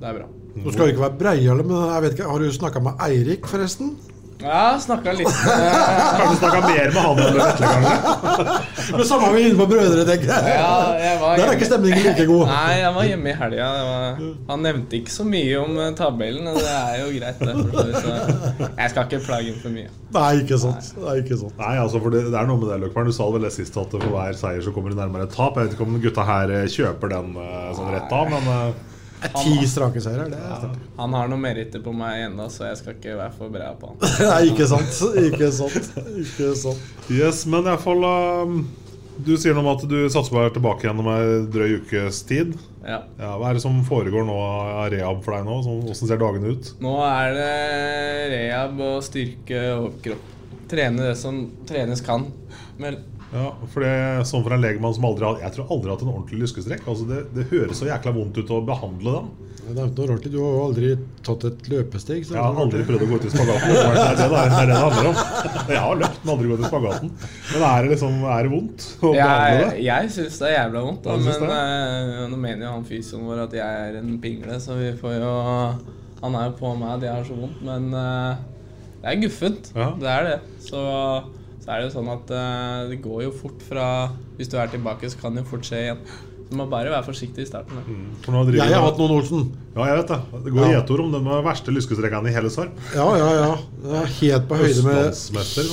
det 0.00 0.08
er 0.08 0.16
bra. 0.18 0.30
Nå 0.54 0.70
skal 0.70 0.86
det 0.86 0.94
ikke 0.94 1.04
være 1.04 1.18
breiale, 1.18 1.66
men 1.66 1.90
jeg 1.90 2.04
vet 2.04 2.16
ikke, 2.16 2.30
har 2.30 2.42
du 2.42 2.54
snakka 2.54 2.82
med 2.82 3.02
Eirik, 3.06 3.46
forresten? 3.50 3.96
Ja, 4.42 4.78
snakka 4.80 5.12
litt. 5.16 5.28
Kanskje 6.18 6.36
snakka 6.40 6.60
mer 6.66 6.90
med 6.90 7.00
han 7.04 7.20
enn 7.22 7.36
Vetle, 7.38 7.68
kanskje. 7.70 8.92
Men 8.96 9.04
samme 9.08 9.28
vi 9.34 9.42
inne 9.46 9.58
på 9.58 9.66
brødre, 9.70 10.04
tenker 10.08 10.30
jeg. 10.32 10.54
Ja, 10.58 10.70
jeg 11.00 11.20
var 11.20 11.38
Der 11.38 11.50
er 11.50 11.56
ikke 11.58 11.68
stemningen 11.68 12.06
like 12.08 12.26
god. 12.28 12.44
Nei, 12.50 12.72
jeg 12.80 12.94
var 12.96 13.08
hjemme 13.08 13.30
i 13.32 13.36
helga. 13.40 13.68
Han 14.50 14.64
nevnte 14.66 14.98
ikke 14.98 15.14
så 15.14 15.26
mye 15.28 15.58
om 15.62 15.78
eh, 15.84 15.92
tabellen, 15.98 16.48
og 16.50 16.58
det 16.60 16.72
er 16.74 16.96
jo 17.02 17.10
greit, 17.14 17.44
det. 17.44 17.98
Så 18.00 18.16
jeg 18.68 18.94
skal 18.94 19.06
ikke 19.08 19.22
plage 19.28 19.52
ham 19.52 19.60
for 19.62 19.76
mye. 19.76 19.92
Nei, 20.14 20.30
ikke 20.42 20.58
sant. 20.62 20.90
Nei, 21.02 21.18
ikke 21.22 21.38
sant. 21.40 21.54
Nei, 21.60 21.74
altså, 21.82 22.00
for 22.04 22.14
det, 22.14 22.24
det 22.30 22.40
er 22.40 22.50
noe 22.50 22.60
med 22.60 22.72
det, 22.72 22.80
Løkvern. 22.84 23.10
Du 23.10 23.16
sa 23.16 23.28
vel 23.34 23.46
det 23.48 23.54
sist, 23.54 23.78
at 23.80 23.94
for 23.94 24.10
hver 24.14 24.36
seier 24.38 24.64
så 24.66 24.74
kommer 24.74 24.92
du 24.94 24.98
nærmere 25.00 25.28
et 25.28 25.34
tap. 25.36 25.56
Jeg 25.58 25.70
vet 25.70 25.78
ikke 25.78 25.86
om 25.88 26.00
gutta 26.02 26.26
her 26.28 26.52
eh, 26.58 26.66
kjøper 26.74 27.14
den 27.16 27.38
eh, 27.38 27.70
sånn 27.78 27.94
rett 27.94 28.12
av, 28.18 28.34
men 28.34 28.50
Ti 29.32 29.66
strake 29.68 30.02
seire, 30.04 30.28
det 30.28 30.38
er 30.38 30.64
ja, 30.66 30.70
Han 30.98 31.14
har 31.16 31.28
noen 31.30 31.42
meritter 31.42 31.82
på 31.84 31.92
meg 31.96 32.26
ennå, 32.26 32.48
så 32.52 32.68
jeg 32.68 32.80
skal 32.80 32.96
ikke 32.98 33.16
være 33.18 33.32
for 33.38 33.52
bra 33.54 33.70
på 33.80 33.92
han. 33.92 34.00
Nei, 34.30 34.40
ikke 34.52 34.68
sant. 34.70 34.98
Ikke 35.22 35.50
sant. 35.54 35.90
Ikke 36.20 36.50
sant. 36.60 36.90
Yes, 37.12 37.44
men 37.50 37.68
iallfall 37.70 38.04
um, 38.04 38.60
Du 39.24 39.34
sier 39.40 39.56
noe 39.56 39.64
om 39.64 39.72
at 39.72 39.86
du 39.88 39.96
satser 40.12 40.34
på 40.34 40.38
å 40.38 40.42
være 40.42 40.54
tilbake 40.58 40.86
igjen 40.86 41.00
om 41.00 41.10
ei 41.14 41.24
drøy 41.54 41.78
ukes 41.80 42.22
tid. 42.28 42.52
Ja. 42.84 43.00
ja. 43.20 43.32
Hva 43.40 43.50
er 43.50 43.58
det 43.58 43.64
som 43.64 43.80
foregår 43.86 44.26
nå 44.28 44.36
av 44.44 44.90
rehab 44.92 45.24
for 45.24 45.36
deg 45.36 45.48
nå? 45.48 45.58
Hvordan 45.64 46.00
ser 46.00 46.20
dagene 46.20 46.54
ut? 46.54 46.70
Nå 46.84 46.94
er 47.08 47.38
det 47.38 47.50
rehab 48.34 48.86
og 48.90 49.02
styrke 49.06 49.66
overkropp. 49.78 50.30
Trene 50.68 51.10
det 51.10 51.16
som 51.20 51.44
trenes 51.68 52.02
kan. 52.04 52.26
Men 52.80 52.98
ja, 53.32 53.48
for 53.72 53.82
det 53.82 54.26
sånn 54.28 54.44
for 54.44 54.54
en 54.54 54.62
legemann 54.62 54.94
som 54.94 55.06
aldri 55.08 55.26
har 55.26 55.40
Jeg 55.42 55.56
tror 55.56 55.72
aldri 55.74 55.90
har 55.90 55.96
hatt 55.96 56.04
en 56.04 56.12
ordentlig 56.12 56.44
lyskestrekk. 56.44 56.84
Altså 56.90 57.06
det, 57.08 57.24
det, 57.34 57.48
høres 57.50 57.80
så 57.80 57.88
jækla 57.88 58.12
vondt 58.14 58.38
ut 58.38 58.52
å 58.54 58.60
behandle 58.66 59.16
den. 59.16 59.32
Det 59.64 59.72
er 59.72 59.88
noe 59.88 60.06
rart, 60.10 60.26
Du 60.28 60.36
har 60.36 60.52
jo 60.52 60.62
aldri 60.66 60.90
tatt 61.24 61.46
et 61.48 61.68
løpesteg. 61.72 62.26
jeg 62.28 62.36
har 62.36 62.60
aldri 62.62 62.84
prøvd 62.84 63.06
å 63.06 63.08
gå 63.10 63.18
ut 63.18 63.26
i 63.26 63.32
spagaten. 63.32 63.72
Det 63.72 63.80
er 63.80 64.18
det 64.20 64.28
det, 64.28 64.40
er 64.44 64.52
det, 64.52 64.66
det 64.68 64.80
handler 64.82 65.08
om. 65.08 65.20
Jeg 65.72 65.82
har 65.86 66.00
løpt, 66.02 66.18
men 66.20 66.32
aldri 66.34 66.50
gått 66.52 66.62
i 66.62 66.70
spagaten. 66.70 67.12
Men 67.48 67.66
er 67.70 67.86
det 67.86 67.92
liksom, 67.94 68.18
er 68.36 68.46
det 68.46 68.52
vondt 68.52 68.88
å 69.00 69.12
behandle 69.14 69.60
det? 69.62 69.68
Jeg, 69.70 69.84
jeg 69.88 70.14
syns 70.18 70.40
det 70.42 70.50
er 70.50 70.56
jævla 70.58 70.82
vondt. 70.88 71.06
Da, 71.08 71.18
men 71.24 71.46
uh, 71.54 72.24
nå 72.30 72.40
mener 72.44 72.66
jo 72.68 72.74
han 72.74 72.88
fysioen 72.90 73.28
vår 73.30 73.44
at 73.46 73.56
jeg 73.58 73.86
er 73.86 74.00
en 74.02 74.18
pingle, 74.22 74.58
så 74.62 74.76
vi 74.78 74.90
får 75.00 75.16
jo 75.16 75.36
Han 76.24 76.36
er 76.38 76.50
jo 76.50 76.58
på 76.60 76.74
meg 76.80 76.92
at 76.98 77.08
jeg 77.08 77.16
har 77.16 77.24
så 77.26 77.38
vondt, 77.40 77.64
men 77.64 77.88
uh, 77.96 78.36
det 79.00 79.10
er 79.10 79.24
guffent. 79.24 79.72
Ja. 79.76 79.88
Det 80.00 80.12
er 80.12 80.28
det. 80.28 80.36
Så 80.64 80.84
så 81.64 81.72
er 81.72 81.80
det 81.80 81.88
jo 81.88 81.94
sånn 81.96 82.12
at 82.12 82.30
uh, 82.36 82.84
det 82.90 83.00
går 83.00 83.24
jo 83.24 83.32
fort 83.32 83.62
fra 83.64 83.88
Hvis 84.36 84.50
du 84.52 84.58
er 84.60 84.68
tilbake, 84.68 85.08
så 85.08 85.16
kan 85.22 85.32
det 85.32 85.46
jo 85.46 85.52
fort 85.54 85.64
skje 85.64 85.80
igjen. 85.86 86.06
Du 86.44 86.58
må 86.58 86.66
bare 86.68 86.90
være 86.92 87.06
forsiktig 87.06 87.46
i 87.46 87.46
starten. 87.48 87.78
Mm. 87.88 88.52
Jeg 88.52 88.68
har 88.68 88.82
hatt 88.84 88.98
noen 89.00 89.14
Olsen. 89.16 89.46
Ja, 89.72 89.86
jeg 89.88 89.96
vet 90.02 90.10
det. 90.12 90.18
Det 90.44 90.52
går 90.52 90.68
ja. 90.70 90.82
ord 90.84 91.02
om 91.06 91.14
den 91.14 91.30
verste 91.46 91.72
lyskestrekene 91.74 92.30
i 92.30 92.34
hele 92.34 92.50
Sarp. 92.52 92.76
Ja, 92.94 93.06
ja, 93.18 93.30
ja. 93.40 94.02
Helt 94.20 94.46
på 94.50 94.58
høyde 94.60 94.84
med 94.84 95.22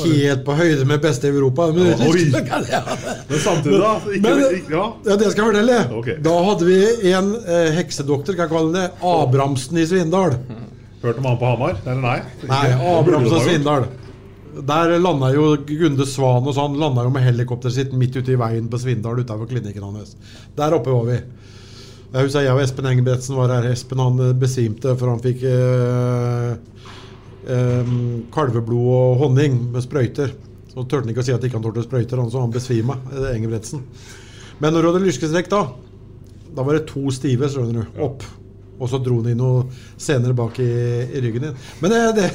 Helt 0.07 0.45
på 0.47 0.55
høyde 0.57 0.87
med 0.87 1.03
beste 1.03 1.27
i 1.27 1.35
Europa. 1.35 1.67
Men, 1.75 1.91
ja, 1.91 2.07
oi. 2.07 2.23
men 3.29 3.43
samtidig, 3.43 3.77
da? 3.83 3.93
Ikke, 4.15 4.23
men, 4.25 4.57
ja. 4.71 4.87
ja, 5.11 5.19
det 5.19 5.29
skal 5.35 5.43
jeg 5.43 5.51
fortelle. 5.51 5.79
Okay. 5.99 6.17
Da 6.23 6.35
hadde 6.49 6.71
vi 6.71 6.81
en 7.11 7.33
eh, 7.43 7.69
heksedoktor, 7.77 8.39
kan 8.39 8.47
jeg 8.47 8.55
kalle 8.55 8.73
det, 8.79 8.87
Abrahamsen 9.11 9.83
i 9.83 9.89
Svindal. 9.91 10.39
Hørte 11.03 11.21
man 11.25 11.37
på 11.41 11.51
Hamar? 11.51 11.77
Eller 11.83 12.01
nei? 12.01 12.19
Nei, 12.47 12.67
Abrahamsen 12.95 13.37
og 13.37 13.45
Svindal. 13.45 13.91
Der 14.51 14.99
landa 14.99 15.29
jo 15.31 15.53
Gunde 15.63 16.05
Svan 16.09 16.43
og 16.43 16.55
sånn 16.57 16.75
Landa 16.79 17.05
jo 17.05 17.11
med 17.13 17.23
helikopteret 17.23 17.75
sitt 17.77 17.93
midt 17.95 18.17
ute 18.19 18.33
i 18.33 18.39
veien 18.39 18.67
på 18.71 18.79
Svindal 18.81 19.21
utafor 19.23 19.47
klinikken 19.47 19.85
hans. 19.85 20.17
Der 20.57 20.75
oppe 20.75 20.91
var 20.91 21.07
vi. 21.07 21.19
Jeg 22.11 22.27
husker 22.27 22.43
jeg 22.43 22.51
og 22.51 22.59
Espen 22.59 22.89
Engebretsen 22.89 23.37
var 23.39 23.53
her. 23.55 23.69
Espen 23.71 24.01
han 24.03 24.19
besvimte 24.39 24.97
for 24.99 25.13
han 25.13 25.21
fikk 25.23 25.45
eh, 25.47 26.49
eh, 27.47 27.93
kalveblod 28.35 28.89
og 28.97 29.23
honning 29.23 29.55
med 29.71 29.85
sprøyter. 29.85 30.35
Så 30.71 30.83
turte 30.83 31.05
han 31.05 31.13
ikke 31.13 31.23
å 31.23 31.29
si 31.29 31.35
at 31.35 31.47
ikke 31.47 31.59
han 31.59 31.63
tålte 31.63 31.85
sprøyter, 31.87 32.19
så 32.27 32.43
han 32.43 32.51
besvima. 32.51 32.99
Engebretsen. 33.31 33.85
Men 34.59 34.75
når 34.75 34.83
du 34.83 34.91
hadde 34.91 35.05
lyskestrekk 35.07 35.49
da, 35.51 35.63
da 36.51 36.67
var 36.67 36.75
det 36.75 36.85
to 36.91 37.07
stive, 37.15 37.47
skjønner 37.51 37.87
du, 37.87 38.03
opp. 38.03 38.27
Og 38.81 38.89
så 38.89 38.99
dro 38.99 39.21
han 39.21 39.31
inn 39.31 39.39
noe 39.39 39.65
senere 39.99 40.35
bak 40.35 40.59
i, 40.59 40.71
i 41.07 41.23
ryggen 41.23 41.47
din. 41.47 41.59
Men 41.79 41.95
det, 41.95 42.03
det 42.19 42.29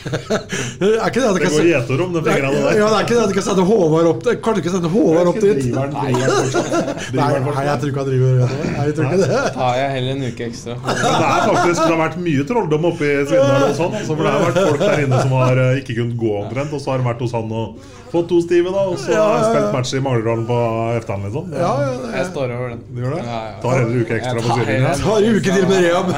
er 0.00 1.06
ikke 1.10 1.20
det 1.20 1.28
at 1.28 1.36
det 1.36 1.50
går 1.50 1.66
gjetord 1.68 2.02
om 2.06 2.14
de 2.14 2.22
fingrene 2.24 2.62
der. 2.64 2.78
Ja, 2.78 2.86
det 2.88 2.96
er 2.96 3.04
ikke 3.04 3.16
det 3.16 3.22
at 3.24 3.32
du 3.32 3.36
kan 3.36 3.46
sende 3.48 3.64
Håvard 3.70 4.08
opp 4.10 4.22
dit. 4.24 4.40
Kan 4.44 4.56
du 4.56 4.62
ikke 4.62 4.72
sende 4.74 4.92
Håvard 4.94 5.30
opp 5.32 5.40
dit? 5.44 5.60
Nei, 5.70 6.10
jeg 6.16 7.76
tror 7.82 7.90
ikke 7.90 8.02
han 8.02 8.10
driver 8.10 8.40
Nei, 8.40 8.86
jeg 8.88 8.96
tror 8.96 9.08
ikke 9.10 9.20
det. 9.20 9.30
Da 9.30 9.44
tar 9.58 9.78
jeg 9.80 9.94
heller 9.96 10.16
en 10.16 10.26
uke 10.30 10.48
ekstra. 10.48 10.78
det 10.80 11.12
er 11.12 11.46
faktisk 11.50 11.80
Det 11.84 11.92
har 11.92 12.02
vært 12.04 12.20
mye 12.26 12.48
trolldom 12.50 12.90
oppe 12.92 13.08
i 13.08 13.14
Svindal 13.28 13.68
og 13.68 13.78
sånn. 13.78 13.96
Altså, 14.00 14.16
for 14.16 14.26
det 14.26 14.34
har 14.34 14.44
vært 14.48 14.60
folk 14.70 14.84
der 14.86 15.06
inne 15.06 15.22
som 15.24 15.38
har 15.40 15.64
eh, 15.64 15.80
ikke 15.82 15.96
kunnet 16.00 16.20
gå 16.20 16.36
omtrent, 16.44 16.76
og 16.76 16.82
så 16.84 16.94
har 16.94 17.02
de 17.02 17.10
vært 17.10 17.24
hos 17.26 17.34
han 17.36 17.56
og 17.60 17.88
fått 18.10 18.26
to 18.30 18.40
stive, 18.42 18.70
da, 18.74 18.84
og 18.90 18.98
så 18.98 19.14
har 19.14 19.36
jeg 19.36 19.44
spilt 19.52 19.74
match 19.74 19.92
i 19.94 20.00
Manglerudalen 20.02 20.46
på 20.48 20.56
Eftan, 20.96 21.22
liksom. 21.26 21.52
Ja, 21.54 21.70
ja, 21.84 21.92
jeg 22.16 22.26
står 22.30 22.54
over 22.56 22.72
den. 22.72 22.80
Du 22.90 23.02
gjør 23.04 23.14
det? 23.14 23.22
Tar 23.62 23.76
heller 23.78 23.92
en 23.94 24.02
uke 24.02 24.16
ekstra 24.16 24.42
på 24.42 24.56
syringen. 24.58 25.04
Tar 25.04 25.28
en 25.28 25.36
uke 25.38 25.54
til 25.54 25.68
med 25.70 25.84
rehab. 25.84 26.10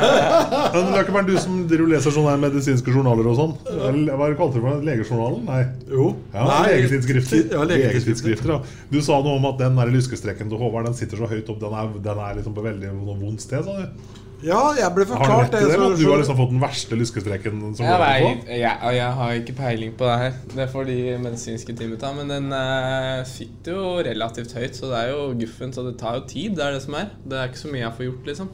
Men 0.73 0.89
Løkkeberg, 0.97 1.29
du 1.29 1.37
som 1.43 1.59
leser 1.93 2.17
sånne 2.17 2.39
medisinske 2.47 2.95
journaler 2.95 3.29
og 3.29 3.37
sånn. 3.39 3.53
Hva 3.79 4.31
kalte 4.39 4.61
du 4.61 4.67
det? 4.67 4.75
Legejournalen? 4.87 5.45
Nei. 5.49 5.63
Jo. 5.91 6.09
Ja, 6.35 6.63
Legetidsskrifter. 6.69 7.45
Ja, 7.53 7.67
legetidsskrifter. 7.71 8.57
Ja. 8.57 8.89
Du 8.93 8.99
sa 9.05 9.21
noe 9.25 9.39
om 9.41 9.47
at 9.51 9.61
den 9.63 9.79
der 9.79 9.93
lyskestrekken 9.93 10.51
til 10.53 10.61
Håvard 10.61 10.91
Den 10.91 10.99
sitter 10.99 11.23
så 11.23 11.31
høyt 11.31 11.49
opp. 11.53 11.61
Den 11.63 11.77
er, 11.79 11.95
den 12.09 12.27
er 12.27 12.41
liksom 12.41 12.57
på 12.57 12.67
veldig 12.67 12.93
vondt 13.07 13.45
sted, 13.45 13.65
sa 13.67 13.79
du? 13.83 14.19
Ja, 14.43 14.59
jeg 14.75 14.91
ble 14.97 15.05
forklart 15.07 15.53
det. 15.55 15.61
det 15.63 15.77
så, 15.77 15.89
du 15.95 16.09
har 16.09 16.19
liksom 16.19 16.39
fått 16.41 16.51
den 16.51 16.63
verste 16.63 16.97
lyskestrekken 16.99 17.61
som 17.79 17.87
jeg, 17.87 17.99
vet, 18.03 18.49
jeg, 18.51 18.95
jeg, 18.97 19.11
har 19.19 19.35
ikke 19.39 19.55
peiling 19.55 19.93
på 19.99 20.09
det 20.09 20.17
her. 20.19 20.41
Det 20.57 20.67
får 20.73 20.89
de 20.89 20.97
medisinske 21.23 21.77
teamet 21.79 22.03
ta. 22.03 22.11
Men 22.17 22.33
den 22.33 22.49
uh, 22.51 23.23
sitter 23.29 23.79
jo 23.79 23.93
relativt 24.03 24.57
høyt, 24.59 24.75
så 24.79 24.91
det 24.91 24.99
er 24.99 25.13
jo 25.13 25.29
guffen. 25.45 25.75
Så 25.75 25.87
det 25.87 25.95
tar 26.03 26.19
jo 26.19 26.25
tid. 26.33 26.57
Det 26.59 26.67
er 26.67 26.75
det 26.75 26.83
som 26.83 26.99
er. 26.99 27.15
Det 27.23 27.39
er 27.39 27.53
ikke 27.53 27.63
så 27.63 27.71
mye 27.71 27.85
jeg 27.85 27.97
får 28.01 28.09
gjort, 28.09 28.33
liksom. 28.33 28.51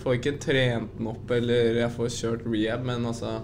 Får 0.00 0.16
ikke 0.16 0.34
trent 0.46 0.96
den 0.96 1.12
opp, 1.12 1.36
eller 1.36 1.82
jeg 1.82 1.92
får 1.98 2.10
kjørt 2.16 2.48
rehab, 2.48 2.88
men 2.88 3.04
altså 3.12 3.36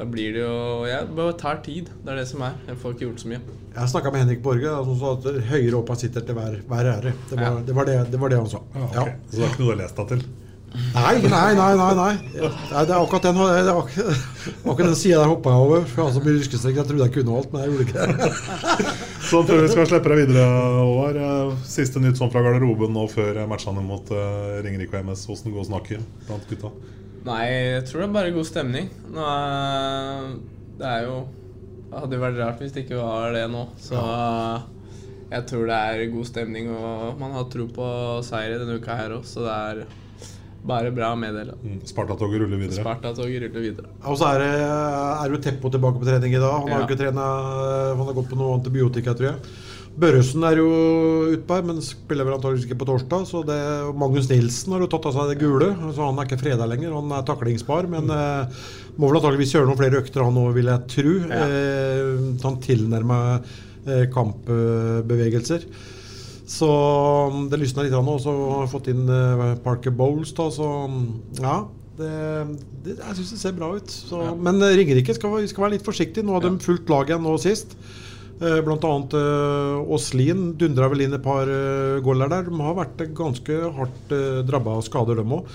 da 0.00 0.06
blir 0.08 0.32
det 0.32 0.40
jo 0.40 0.52
Ja, 0.88 1.02
det 1.04 1.12
bare 1.16 1.36
tar 1.36 1.58
tid. 1.64 1.90
Det 2.00 2.08
er 2.08 2.22
det 2.22 2.28
som 2.30 2.40
er. 2.46 2.54
Jeg 2.70 2.78
får 2.80 2.94
ikke 2.94 3.04
gjort 3.04 3.20
så 3.20 3.32
mye. 3.32 3.40
Jeg 3.74 3.92
snakka 3.92 4.12
med 4.14 4.22
Henrik 4.24 4.42
Borge, 4.42 4.76
som 4.86 4.94
sa 5.00 5.10
at 5.18 5.48
høyere 5.50 5.76
opp 5.76 5.90
han 5.92 5.98
sitter 6.00 6.24
til 6.24 6.38
hver, 6.38 6.54
hver 6.70 6.92
ære. 6.94 7.12
Det 7.28 7.36
var, 7.36 7.44
ja. 7.44 7.64
det, 7.66 7.74
var 7.76 7.88
det, 7.90 7.96
det 8.14 8.20
var, 8.22 8.32
det, 8.32 8.38
han 8.40 8.48
sa. 8.48 8.62
Ja, 8.72 8.86
okay. 8.86 9.10
ja. 9.10 9.18
Så 9.28 9.36
det 9.36 9.44
er 9.44 9.52
ikke 9.52 9.60
noe 9.60 9.68
du 9.68 9.74
har 9.74 9.82
lest 9.82 10.00
deg 10.00 10.14
til? 10.14 10.22
Nei, 10.70 11.14
nei, 11.26 11.50
nei. 11.58 11.70
nei, 11.76 11.90
nei. 11.98 12.12
Det 12.32 12.78
er 12.78 12.96
akkurat 12.96 13.26
den, 13.26 13.40
det 13.42 13.60
er 13.60 13.70
akkurat 14.70 14.86
den 14.86 14.96
sida 14.96 15.18
der 15.18 15.32
hoppa 15.34 15.52
jeg 15.52 15.64
over. 15.66 15.84
For 15.90 16.00
jeg 16.00 16.06
har 16.06 16.14
så 16.16 16.22
mye 16.24 16.40
yrkesstrekk. 16.40 16.78
Jeg 16.80 16.88
trodde 16.90 17.08
jeg 17.08 17.14
kunne 17.18 17.40
alt, 17.40 17.52
men 17.52 17.64
jeg 17.66 17.72
gjorde 17.72 17.88
ikke 17.88 18.06
det. 18.06 18.94
Sånn 19.30 19.50
før 19.50 19.60
vi 19.66 19.72
skal 19.74 19.90
slippe 19.90 20.14
deg 20.14 20.22
videre, 20.22 20.46
Håvard. 20.78 21.20
Eh, 21.26 21.58
siste 21.68 22.00
nytt 22.02 22.18
sånn 22.18 22.32
fra 22.32 22.40
garderoben 22.46 22.96
nå 22.96 23.04
før 23.12 23.42
matchene 23.50 23.84
mot 23.84 24.08
uh, 24.16 24.56
Ringerike 24.64 24.96
og 24.96 25.10
MS. 25.10 25.26
Åssen 25.36 25.52
går 25.54 25.68
snakket 25.68 26.24
blant 26.24 26.48
gutta? 26.50 26.72
Nei, 27.26 27.44
jeg 27.76 27.84
tror 27.88 28.00
det 28.00 28.08
er 28.08 28.14
bare 28.16 28.32
god 28.34 28.48
stemning. 28.48 28.86
Nå 29.12 29.24
er, 29.28 30.28
det 30.80 30.88
er 30.88 31.02
jo 31.04 31.16
Det 31.90 31.98
hadde 32.04 32.16
jo 32.16 32.22
vært 32.22 32.38
rart 32.40 32.60
hvis 32.62 32.72
det 32.76 32.84
ikke 32.86 33.00
var 33.02 33.34
det 33.34 33.44
nå. 33.52 33.64
Så 33.82 33.98
jeg 35.30 35.46
tror 35.50 35.66
det 35.70 35.78
er 35.78 36.04
god 36.14 36.26
stemning, 36.26 36.70
og 36.74 37.18
man 37.20 37.34
har 37.36 37.48
tro 37.52 37.66
på 37.70 37.88
seier 38.26 38.56
denne 38.62 38.78
uka 38.80 38.96
her 38.98 39.12
òg, 39.18 39.26
så 39.26 39.44
det 39.44 39.56
er 39.56 39.82
bare 40.70 40.90
bra 40.94 41.12
å 41.14 41.18
meddele. 41.18 41.54
Mm. 41.64 41.78
Spartatoget 41.88 42.42
ruller 42.42 42.60
videre. 42.60 42.82
Spartatoget 42.82 43.44
ruller 43.46 43.64
videre. 43.64 43.92
Og 44.10 44.18
så 44.20 44.28
er, 44.36 44.42
er 44.60 45.32
jo 45.34 45.38
Teppo 45.42 45.70
tilbake 45.72 46.00
på 46.02 46.08
trening 46.08 46.34
i 46.34 46.40
dag. 46.42 46.56
Han 46.62 46.68
har 46.72 46.82
jo 46.82 46.84
Ja. 46.84 46.88
ikke 46.88 46.98
trena 47.00 47.26
Han 47.96 48.06
har 48.06 48.16
gått 48.18 48.28
på 48.32 48.36
noe 48.40 48.56
antibiotika, 48.58 49.14
tror 49.16 49.30
jeg. 49.32 49.54
Børresen 50.00 50.44
er 50.46 50.60
jo 50.60 50.68
utpå 51.34 51.56
her, 51.56 51.64
men 51.66 51.80
spiller 51.84 52.26
vel 52.26 52.36
antakeligvis 52.36 52.68
ikke 52.68 52.78
på 52.80 52.88
torsdag. 52.88 53.24
Så 53.28 53.42
det, 53.48 53.58
Magnus 53.98 54.30
Nilsen 54.30 54.76
har 54.76 54.84
jo 54.84 54.90
tatt 54.92 55.08
av 55.10 55.16
seg 55.16 55.32
det 55.32 55.40
gule, 55.42 55.72
så 55.96 56.06
han 56.06 56.20
er 56.20 56.28
ikke 56.28 56.40
freda 56.40 56.68
lenger. 56.70 56.94
Han 56.94 57.10
er 57.16 57.26
taklingsbar, 57.28 57.88
men 57.90 58.12
eh, 58.14 58.60
må 58.96 59.10
vel 59.10 59.20
antakeligvis 59.20 59.56
gjøre 59.56 59.68
noen 59.68 59.80
flere 59.80 60.00
økter, 60.00 60.24
han 60.24 60.38
òg, 60.40 60.52
vil 60.56 60.70
jeg 60.72 60.86
tro. 60.94 61.16
Eh, 61.40 62.12
han 62.46 62.60
tilnærma 62.64 63.18
eh, 63.40 64.06
kampbevegelser. 64.14 65.66
Så 66.50 66.68
um, 67.30 67.44
det 67.50 67.60
lysna 67.60 67.84
litt. 67.86 67.94
Og 67.94 68.22
så 68.22 68.32
har 68.34 68.64
vi 68.64 68.72
fått 68.72 68.88
inn 68.90 69.04
eh, 69.06 69.44
Parker 69.64 69.94
Bowles, 69.94 70.32
da, 70.36 70.48
så 70.54 70.70
um, 70.90 71.04
ja. 71.38 71.60
Det, 72.00 72.10
det, 72.80 72.94
jeg 72.96 73.16
syns 73.18 73.32
det 73.34 73.38
ser 73.42 73.56
bra 73.58 73.74
ut. 73.76 73.90
Så, 73.92 74.22
Men 74.40 74.62
eh, 74.64 74.74
Ringerike 74.80 75.14
skal, 75.16 75.36
skal 75.50 75.66
være 75.66 75.76
litt 75.76 75.86
forsiktige. 75.86 76.24
Nå 76.26 76.38
har 76.38 76.46
de 76.46 76.54
fulgt 76.64 76.90
laget 76.90 77.20
nå 77.22 77.36
sist. 77.42 77.76
Eh, 78.40 78.60
Blant 78.64 78.84
annet 78.88 79.12
uh, 79.20 80.54
dundra 80.56 80.88
vel 80.88 81.04
inn 81.04 81.12
et 81.12 81.24
par 81.24 81.44
uh, 81.44 82.00
goller 82.00 82.30
der. 82.32 82.48
De 82.48 82.62
har 82.64 82.78
vært 82.78 83.02
eh, 83.04 83.12
ganske 83.12 83.58
hardt 83.76 84.14
drabba 84.48 84.78
av 84.78 84.86
skader, 84.86 85.20
dem 85.20 85.34
òg. 85.36 85.50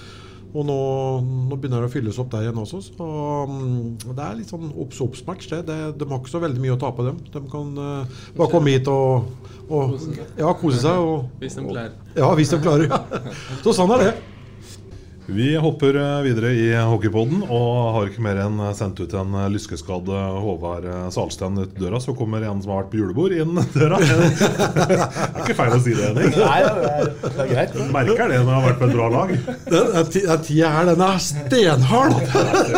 Og 0.56 0.64
nå, 0.64 0.76
nå 1.50 1.58
begynner 1.58 1.82
det 1.84 1.90
å 1.90 1.92
fylles 1.92 2.20
opp 2.22 2.30
der 2.32 2.46
igjen 2.46 2.62
også. 2.62 2.80
Så 2.86 3.08
um, 3.50 3.98
det 4.06 4.22
er 4.22 4.38
litt 4.38 4.54
sånn 4.54 4.70
obs-obs-match. 4.70 5.50
Det. 5.52 5.64
Det, 5.68 5.80
de 5.98 6.08
har 6.12 6.22
ikke 6.22 6.32
så 6.32 6.44
veldig 6.46 6.62
mye 6.64 6.78
å 6.78 6.80
tape, 6.86 7.10
dem. 7.10 7.18
De 7.34 7.42
kan 7.52 7.74
uh, 7.82 8.22
bare 8.38 8.52
komme 8.54 8.78
hit 8.78 8.88
og, 8.92 9.34
og 9.66 9.98
ja, 10.38 10.54
kose 10.62 10.80
seg. 10.86 11.02
Og, 11.02 11.26
Hvis 11.42 11.58
de 11.58 11.66
klarer. 11.66 11.98
ja, 12.16 12.32
hvis 12.38 12.54
de 12.54 12.62
klarer. 12.64 12.94
Ja. 12.94 13.36
Så 13.66 13.76
sånn 13.76 13.98
er 13.98 14.06
det. 14.06 14.16
Vi 15.28 15.56
hopper 15.58 15.96
eh, 15.96 16.22
videre 16.22 16.52
i 16.54 16.66
hockeypodden 16.86 17.40
og 17.50 17.70
har 17.96 18.10
ikke 18.12 18.22
mer 18.22 18.38
enn 18.44 18.60
sendt 18.78 19.00
ut 19.02 19.14
en 19.18 19.32
eh, 19.40 19.48
lyskeskadd 19.50 20.06
eh, 20.14 20.36
Håvard 20.44 20.86
eh, 20.86 21.08
Salsten 21.16 21.58
ut 21.64 21.72
døra. 21.82 21.98
Så 22.04 22.14
kommer 22.14 22.44
en 22.46 22.60
som 22.62 22.70
har 22.76 22.84
vært 22.84 22.92
på 22.92 23.00
julebord, 23.00 23.34
inn 23.34 23.58
døra. 23.74 23.98
Det 23.98 25.00
er 25.00 25.40
ikke 25.42 25.56
feil 25.58 25.74
å 25.74 25.80
si 25.82 25.96
det, 25.98 26.12
Henning. 26.12 26.30
Nei, 26.38 26.60
det 26.62 26.92
er, 26.92 27.10
det 27.26 27.42
er 27.42 27.50
greit. 27.56 27.74
Merker 27.96 28.30
det 28.36 28.38
når 28.44 28.52
det 28.52 28.54
har 28.60 28.68
vært 28.68 28.78
på 28.84 28.90
et 28.92 28.94
bra 29.00 29.08
lag. 29.16 29.34
Den, 29.66 29.90
den 29.96 30.12
ti- 30.14 30.24
den 30.30 30.46
tida 30.46 30.70
her, 30.76 30.92
den 30.92 31.04
er 31.08 31.26
stenhard. 31.26 32.16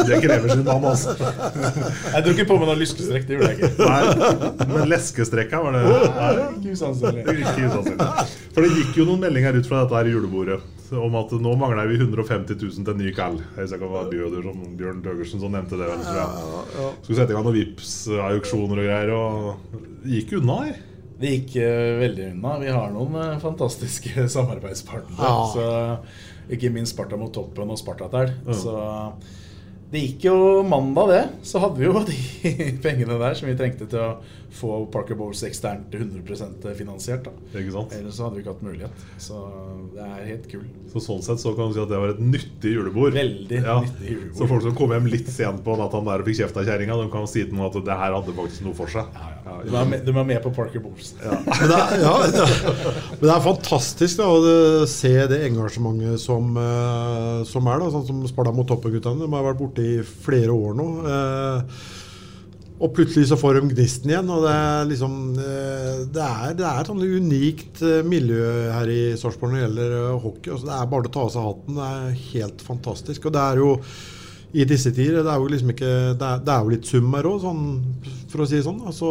Det 0.07 0.21
krever 0.23 0.55
sin 0.55 0.63
mann, 0.69 0.87
altså. 0.93 1.17
Jeg 1.19 2.23
dro 2.29 2.37
ikke 2.37 2.47
på 2.53 2.61
med 2.63 2.71
noen 2.71 2.81
lyskestrekk, 2.85 3.27
det 3.27 3.41
gjorde 3.41 3.51
jeg 3.51 3.59
ikke. 3.59 3.91
Nei, 3.91 4.71
men 4.71 4.87
leskestrekka 4.95 5.61
var 5.67 5.75
det 5.75 5.83
Nei, 5.91 6.31
ikke 6.61 6.79
usannsynlig. 6.79 7.27
Det 7.27 7.37
ikke 7.43 7.67
usannsynlig. 7.73 8.09
For 8.55 8.63
det 8.63 8.73
gikk 8.79 9.03
jo 9.03 9.11
noen 9.11 9.23
meldinger 9.27 9.59
ut 9.59 9.67
fra 9.67 9.83
dette 9.83 9.99
her 9.99 10.13
julebordet 10.15 10.61
om 10.95 11.15
at 11.19 11.33
nå 11.43 11.53
mangler 11.59 11.89
vi 11.89 11.97
150 11.99 12.55
000 12.55 12.85
til 12.85 12.93
en 12.93 13.01
ny 13.01 13.13
kall. 13.15 13.39
Jeg 13.55 13.65
husker 13.65 13.81
ikke 13.81 14.03
det 14.11 14.19
Bjørn, 14.19 14.45
som, 14.45 14.75
Bjørn 14.79 15.01
Døgersen 15.05 15.41
som 15.43 15.55
nevnte 15.55 15.79
det. 15.79 15.89
vel, 15.89 16.03
tror 16.05 16.19
jeg. 16.21 16.91
Skulle 17.01 17.17
sette 17.19 17.33
i 17.33 17.37
gang 17.37 17.47
noen 17.47 17.57
Vipps-auksjoner 17.57 18.83
og 18.83 18.87
greier, 18.87 19.11
og 19.15 20.05
gikk 20.07 20.37
unna 20.39 20.59
her. 20.67 20.79
Det 21.17 21.33
gikk 21.33 21.57
uh, 21.65 21.97
veldig 22.03 22.29
unna. 22.35 22.53
Vi 22.61 22.71
har 22.77 22.93
noen 22.93 23.17
uh, 23.17 23.39
fantastiske 23.41 24.27
samarbeidspartnere. 24.37 25.17
Ja. 25.17 25.35
Så 25.51 26.53
Ikke 26.53 26.71
minst 26.71 26.95
Sparta 26.95 27.19
mot 27.19 27.33
toppen 27.35 27.73
og 27.73 27.81
Spartatel. 27.81 28.35
Ja. 28.45 28.55
Så 28.55 28.77
det 29.91 30.01
gikk 30.03 30.25
jo 30.27 30.37
mandag, 30.67 31.07
det. 31.13 31.21
Så 31.47 31.61
hadde 31.63 31.79
vi 31.79 31.87
jo 31.87 32.01
de 32.03 32.17
pengene 32.85 33.15
der 33.21 33.37
som 33.39 33.47
vi 33.47 33.55
trengte 33.55 33.87
til 33.87 34.01
å 34.03 34.09
få 34.57 34.85
Parker 34.91 35.15
Bowles 35.15 35.43
eksternt 35.43 35.93
100 35.93 36.73
finansiert. 36.75 37.27
da 37.27 37.59
Ikke 37.59 37.73
sant? 37.75 37.93
Ellers 37.95 38.17
så 38.17 38.27
hadde 38.27 38.37
vi 38.37 38.43
ikke 38.43 38.55
hatt 38.55 38.65
mulighet. 38.65 39.05
Så 39.21 39.39
det 39.93 40.03
er 40.03 40.25
helt 40.31 40.49
kult. 40.51 40.75
Så 40.91 41.03
sånn 41.03 41.23
sett 41.25 41.41
så 41.43 41.53
kan 41.57 41.69
du 41.69 41.77
si 41.77 41.83
at 41.83 41.91
det 41.91 41.99
var 42.01 42.15
et 42.15 42.21
nyttig 42.23 42.73
julebord. 42.77 43.15
Veldig 43.15 43.59
ja. 43.61 43.77
nyttig 43.83 44.13
julebord. 44.13 44.37
Så 44.39 44.49
folk 44.51 44.65
som 44.65 44.77
kom 44.77 44.95
hjem 44.95 45.09
litt 45.11 45.31
sent 45.31 45.63
på 45.65 45.77
natta 45.79 46.01
der 46.09 46.23
og 46.23 46.29
fikk 46.29 46.39
kjeft 46.41 46.61
av 46.61 46.67
kjerringa, 46.67 46.99
de 47.01 47.09
kan 47.13 47.27
si 47.29 47.43
til 47.43 47.55
noen 47.57 47.69
at 47.69 47.79
det 47.87 47.99
her 48.01 48.15
hadde 48.17 48.37
faktisk 48.39 48.65
noe 48.67 48.77
for 48.77 48.91
seg. 48.91 49.19
Ja, 49.47 49.57
Du 49.63 49.71
var 49.71 49.87
med, 49.87 50.07
er 50.07 50.27
med 50.27 50.41
på 50.43 50.51
Parker 50.55 50.83
Bowles. 50.83 51.13
Men 51.21 51.71
det, 51.71 51.77
er, 51.77 52.01
ja, 52.03 52.13
men 52.19 53.23
det 53.23 53.31
er 53.31 53.43
fantastisk 53.43 54.19
da, 54.19 54.27
å 54.27 54.85
se 54.89 55.13
det 55.31 55.39
engasjementet 55.47 56.21
som, 56.21 56.49
eh, 56.59 57.43
som 57.47 57.69
er. 57.71 57.79
da, 57.81 57.91
Sånn 57.93 58.05
som 58.09 58.19
Sparta 58.29 58.51
mot 58.55 58.67
toppen-guttene. 58.69 59.23
De 59.23 59.29
har 59.31 59.45
vært 59.47 59.61
borte 59.61 59.76
i 59.83 59.93
flere 60.03 60.53
år 60.55 60.75
nå. 60.77 60.89
Eh, 61.13 61.79
og 62.77 62.91
plutselig 62.93 63.31
så 63.31 63.37
får 63.39 63.57
de 63.57 63.71
gnisten 63.71 64.11
igjen. 64.11 64.29
Og 64.33 64.43
det 64.45 64.53
er 64.53 64.89
liksom 64.91 65.15
eh, 65.41 66.03
Det 66.13 66.25
er, 66.25 66.51
det 66.59 66.67
er 66.67 66.81
et 66.81 66.91
sånn 66.91 67.01
unikt 67.05 67.81
eh, 67.85 68.03
miljø 68.05 68.51
her 68.73 68.91
i 68.93 69.01
Sarpsborg 69.17 69.55
når 69.55 69.57
det 69.57 69.65
gjelder 69.65 70.21
hockey. 70.25 70.51
Altså, 70.53 70.69
det 70.69 70.75
er 70.77 70.91
bare 70.93 71.09
å 71.09 71.15
ta 71.15 71.25
av 71.25 71.33
seg 71.33 71.49
hatten. 71.49 71.79
Det 71.79 71.89
er 71.95 72.21
helt 72.35 72.67
fantastisk. 72.69 73.27
Og 73.27 73.37
det 73.37 73.43
er 73.43 73.63
jo 73.63 73.71
i 74.55 74.63
disse 74.63 74.93
tider 74.95 75.25
Det 75.25 75.31
er 75.31 75.41
jo 75.41 75.49
liksom 75.51 75.71
ikke 75.73 75.89
Det 76.15 76.27
er, 76.27 76.39
det 76.45 76.53
er 76.53 76.61
jo 76.63 76.71
litt 76.71 76.87
sum 76.87 77.11
her 77.17 77.27
òg, 77.27 77.41
sånn, 77.43 77.63
for 78.31 78.43
å 78.43 78.47
si 78.47 78.57
det 78.57 78.63
sånn. 78.65 78.79
Altså, 78.87 79.09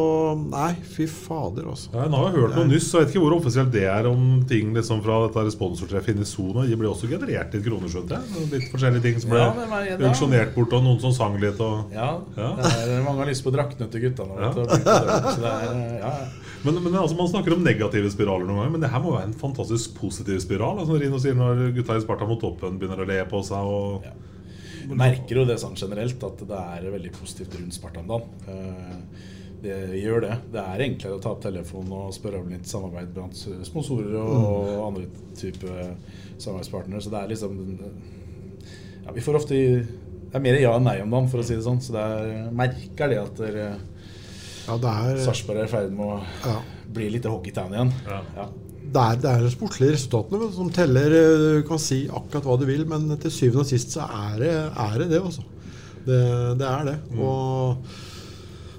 nei, 0.52 0.70
fy 0.92 1.06
fader, 1.08 1.66
altså. 1.72 1.90
Ja, 1.94 2.06
Nå 2.12 2.20
har 2.20 2.30
jeg 2.30 2.40
hørt 2.42 2.56
noe 2.58 2.68
nyss, 2.70 2.88
så 2.90 3.00
jeg 3.00 3.06
vet 3.06 3.14
ikke 3.14 3.22
hvor 3.24 3.36
offisielt 3.38 3.70
det 3.74 3.84
er 3.88 4.08
om 4.10 4.26
ting 4.48 4.72
liksom 4.76 5.00
fra 5.04 5.18
dette 5.26 5.44
sponsortreffet 5.54 6.14
inne 6.14 6.24
i 6.26 6.28
Sona. 6.28 6.66
De 6.68 6.76
ble 6.80 6.88
også 6.90 7.08
generert 7.10 7.54
litt 7.56 7.64
kroner, 7.64 7.92
skjønte 7.92 8.18
jeg. 8.18 8.46
Litt 8.52 8.66
forskjellige 8.72 9.06
ting 9.06 9.20
som 9.22 9.32
ble 9.32 9.40
Ja, 9.40 9.68
ja, 9.88 9.96
auksjonert 10.10 10.52
bort, 10.56 10.76
og 10.76 10.84
noen 10.84 11.00
som 11.04 11.14
sang 11.16 11.38
litt. 11.42 11.60
Og, 11.64 11.94
Ja, 11.96 12.10
Ja. 12.36 12.50
Det 12.60 12.72
er, 12.72 13.04
mange 13.04 13.24
har 13.24 13.30
lyst 13.30 13.44
på 13.46 13.52
draktene 13.54 13.88
til 13.92 14.04
guttene. 14.08 14.36
Ja. 14.40 14.52
er, 14.52 15.72
eh, 15.72 15.96
ja, 16.00 16.12
ja. 16.12 16.28
Men, 16.66 16.82
men 16.82 16.94
altså, 16.98 17.16
Man 17.16 17.28
snakker 17.30 17.56
om 17.56 17.64
negative 17.64 18.10
spiraler 18.12 18.46
noen 18.48 18.60
ganger, 18.62 18.72
men 18.76 18.84
det 18.84 18.90
her 18.92 19.02
må 19.04 19.14
være 19.16 19.30
en 19.30 19.36
fantastisk 19.38 19.96
positiv 20.00 20.40
spiral. 20.44 20.80
Altså, 20.82 20.98
Rino 21.00 21.20
sier 21.22 21.36
Når 21.38 21.68
gutta 21.76 21.96
i 21.96 22.04
Sparta 22.04 22.28
mot 22.28 22.40
toppen 22.42 22.80
begynner 22.80 23.04
å 23.04 23.08
le 23.08 23.20
på 23.30 23.42
seg 23.46 23.70
og 23.76 24.06
Du 24.06 24.35
merker 24.94 25.36
jo 25.40 25.44
det 25.48 25.58
sånn 25.60 25.74
generelt, 25.76 26.22
at 26.24 26.38
det 26.48 26.58
er 26.58 26.90
veldig 26.92 27.12
positivt 27.12 27.54
rundt 27.58 27.74
Sparta 27.74 28.00
om 28.00 28.06
dagen. 28.06 28.28
Eh, 28.48 28.96
Det 29.62 29.72
gjør 30.02 30.20
det. 30.20 30.34
Det 30.52 30.60
er 30.60 30.82
enklere 30.84 31.16
å 31.16 31.20
ta 31.22 31.30
opp 31.32 31.40
telefonen 31.42 31.90
og 31.96 32.12
spørre 32.14 32.38
om 32.42 32.48
litt 32.52 32.66
samarbeid 32.68 33.08
blant 33.14 33.34
sponsorer 33.64 34.12
og 34.20 34.82
andre 34.86 35.06
type 35.34 35.66
samarbeidspartnere. 36.38 37.00
Så 37.02 37.10
det 37.10 37.22
er 37.22 37.28
liksom 37.32 37.56
ja, 39.06 39.12
Vi 39.16 39.20
får 39.24 39.34
ofte 39.40 39.54
Det 39.56 40.34
er 40.34 40.40
mer 40.44 40.58
ja 40.60 40.74
enn 40.76 40.84
nei 40.84 41.00
om 41.00 41.10
dagen, 41.10 41.28
for 41.32 41.40
å 41.40 41.44
si 41.46 41.54
det 41.56 41.64
sånn. 41.64 41.80
Så 41.80 41.92
det 41.96 42.02
er, 42.04 42.50
merker 42.52 43.08
det 43.08 43.18
at 43.22 43.34
dere 43.40 43.66
Ja, 44.66 44.76
Sarpsborg 45.24 45.58
er 45.62 45.64
i 45.64 45.72
ferd 45.72 45.92
med 45.96 46.06
å 46.06 46.20
Ja. 46.44 46.60
bli 46.92 47.08
litt 47.10 47.24
hockeytown 47.24 47.72
igjen. 47.72 47.92
Ja. 48.36 48.48
Det 48.92 49.02
er, 49.02 49.16
det 49.20 49.30
er 49.32 49.50
sportslige 49.52 49.94
resultatene 49.96 50.48
som 50.54 50.70
teller. 50.72 51.12
eh, 51.18 51.44
Du 51.58 51.66
kan 51.68 51.80
si 51.82 52.04
akkurat 52.08 52.46
hva 52.46 52.56
du 52.60 52.66
vil, 52.68 52.84
men 52.88 53.08
til 53.20 53.32
syvende 53.34 53.64
og 53.64 53.70
sist 53.70 53.96
så 53.96 54.06
er 54.06 54.36
det 54.40 54.52
er 54.54 54.98
det, 55.02 55.08
det 55.10 55.20
altså. 55.22 55.44
Det, 56.06 56.20
det 56.60 56.66
er 56.70 56.84
det. 56.86 56.96
Og 57.18 57.76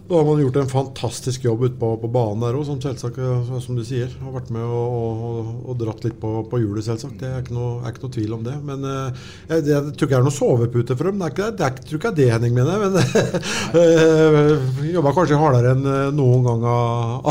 da 0.07 0.19
har 0.19 0.25
man 0.27 0.41
gjort 0.41 0.59
en 0.61 0.69
fantastisk 0.71 1.43
jobb 1.47 1.65
ute 1.65 1.79
på, 1.79 1.91
på 2.01 2.09
banen 2.11 2.45
der 2.45 2.57
òg, 2.57 2.65
som 2.67 2.79
selvsagt, 2.83 3.19
eh, 3.19 3.51
som 3.63 3.77
du 3.77 3.83
sier, 3.87 4.11
har 4.23 4.35
vært 4.35 4.51
med 4.55 4.63
og, 4.63 5.23
og, 5.29 5.51
og 5.67 5.79
dratt 5.81 6.07
litt 6.07 6.17
på, 6.21 6.33
på 6.47 6.61
hjulet, 6.61 6.85
selvsagt. 6.85 7.19
Det 7.21 7.29
er 7.29 7.43
ikke 7.43 7.57
noe, 7.57 7.81
er 7.81 7.93
ikke 7.93 8.05
noe 8.05 8.15
tvil 8.15 8.37
om 8.37 8.45
det. 8.47 8.55
Men 8.67 8.87
eh, 8.87 9.25
jeg, 9.51 9.65
det, 9.67 9.75
jeg 9.75 9.83
tror 9.93 10.09
ikke 10.09 10.15
det 10.15 10.19
er 10.21 10.27
noe 10.29 10.37
sovepute 10.37 10.97
for 10.97 11.11
dem. 11.11 11.19
Det 11.21 11.27
er 11.27 11.35
ikke, 11.35 11.51
det 11.57 11.67
jeg 11.67 11.89
tror 11.89 12.01
ikke 12.01 12.15
det 12.21 12.29
Henning 12.33 12.57
mener. 12.57 12.87
Men 12.87 12.97
uh, 13.77 14.77
jobba 14.97 15.13
kanskje 15.15 15.39
hardere 15.39 15.73
enn 15.75 15.85
eh, 15.91 16.09
noen 16.15 16.45
gang 16.47 16.65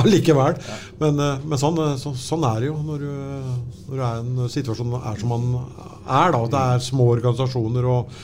allikevel. 0.00 0.60
Men, 1.00 1.20
eh, 1.20 1.44
men 1.44 1.60
sånn, 1.60 1.80
eh, 1.82 1.96
så, 2.00 2.12
sånn 2.18 2.44
er 2.48 2.62
det 2.62 2.70
jo 2.70 2.76
når 2.84 3.02
du, 3.02 3.10
når 3.88 3.96
du 3.96 4.04
er 4.04 4.20
en 4.22 4.52
situasjon 4.52 4.96
er 5.00 5.20
som 5.20 5.34
man 5.34 5.48
er. 5.56 6.32
da, 6.34 6.44
Det 6.52 6.62
er 6.62 6.86
små 6.86 7.10
organisasjoner, 7.16 7.90
og 7.90 8.14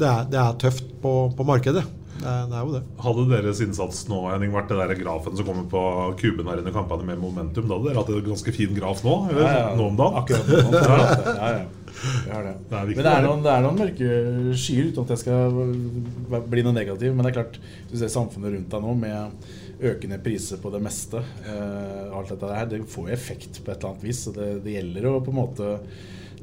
det 0.00 0.08
er, 0.08 0.28
det 0.32 0.40
er 0.42 0.60
tøft 0.60 0.94
på, 1.02 1.14
på 1.36 1.48
markedet. 1.48 1.84
Det 2.20 2.28
er, 2.28 2.46
det 2.50 2.56
er 2.58 2.64
jo 2.68 2.72
det. 2.74 2.80
Hadde 3.00 3.22
deres 3.30 3.60
innsats 3.64 4.02
nå 4.10 4.18
Henning, 4.28 4.50
vært 4.52 4.68
det 4.68 4.76
der 4.76 4.94
grafen 5.00 5.36
som 5.38 5.46
kommer 5.48 5.64
på 5.72 5.82
kuben 6.20 6.48
her 6.50 6.60
under 6.60 6.74
kampene 6.74 7.06
med 7.08 7.20
momentum, 7.22 7.68
da 7.70 7.78
hadde 7.78 7.88
dere 7.88 8.02
hatt 8.02 8.10
en 8.12 8.26
ganske 8.28 8.52
fin 8.56 8.74
graf 8.76 9.00
nå? 9.06 9.14
Eller, 9.30 9.46
Ja, 9.46 9.54
ja. 9.62 9.70
nå 9.78 9.86
om 9.88 9.96
dagen? 10.00 10.18
Akkurat 10.20 10.50
nå 10.50 10.58
om. 10.60 10.74
Ja, 10.76 11.52
ja. 11.56 11.62
Det 12.00 12.32
har 12.32 12.44
det. 12.46 12.52
Det 12.70 12.76
er 12.78 12.86
men 12.90 13.00
det 13.04 13.10
er, 13.12 13.24
noen, 13.26 13.40
det 13.44 13.50
er 13.52 13.64
noen 13.64 13.80
mørke 13.80 14.10
skyer, 14.56 14.90
uten 14.92 15.02
at 15.04 15.10
jeg 15.14 15.22
skal 15.24 16.44
bli 16.52 16.62
noe 16.64 16.76
negativ. 16.76 17.12
Men 17.16 17.26
det 17.26 17.32
er 17.32 17.38
klart, 17.40 17.58
du 17.90 17.96
ser 18.00 18.12
samfunnet 18.12 18.54
rundt 18.54 18.70
deg 18.72 18.84
nå 18.84 18.94
med 19.00 19.50
økende 19.90 20.20
priser 20.22 20.60
på 20.62 20.70
det 20.72 20.80
meste. 20.84 21.20
Eh, 21.48 22.06
alt 22.16 22.30
dette 22.34 22.52
her, 22.56 22.68
Det 22.70 22.82
får 22.88 23.08
jo 23.08 23.14
effekt 23.16 23.60
på 23.64 23.72
et 23.72 23.78
eller 23.80 23.90
annet 23.94 24.06
vis. 24.06 24.22
Så 24.28 24.32
det, 24.36 24.48
det 24.64 24.76
gjelder 24.78 25.08
å 25.10 25.16
på 25.24 25.32
en 25.34 25.40
måte 25.40 25.72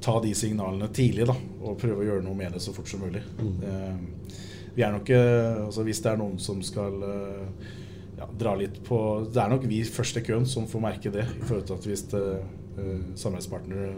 ta 0.04 0.18
de 0.22 0.34
signalene 0.38 0.90
tidlig 0.94 1.26
da, 1.30 1.34
og 1.64 1.80
prøve 1.82 2.04
å 2.04 2.08
gjøre 2.10 2.26
noe 2.28 2.38
med 2.38 2.54
det 2.54 2.62
så 2.62 2.74
fort 2.76 2.90
som 2.92 3.02
mulig. 3.02 3.24
Eh, 3.42 3.96
vi 4.78 4.86
er 4.86 4.94
nok, 4.94 5.10
eh, 5.10 5.66
altså 5.66 5.86
Hvis 5.88 6.04
det 6.06 6.14
er 6.14 6.22
noen 6.22 6.38
som 6.42 6.62
skal 6.66 7.02
eh, 7.08 7.74
ja, 8.20 8.30
dra 8.38 8.54
litt 8.60 8.80
på 8.86 9.00
Det 9.34 9.42
er 9.42 9.52
nok 9.54 9.66
vi 9.70 9.82
først 9.84 10.22
i 10.22 10.26
køen 10.28 10.46
som 10.50 10.70
får 10.70 10.84
merke 10.84 11.14
det. 11.14 11.26
i 11.26 11.44
forhold 11.50 11.68
til 11.68 11.80
at 11.80 11.90
Hvis 11.92 12.06
det 12.14 12.24
eh, 12.38 13.04
samarbeidspartnere 13.18 13.96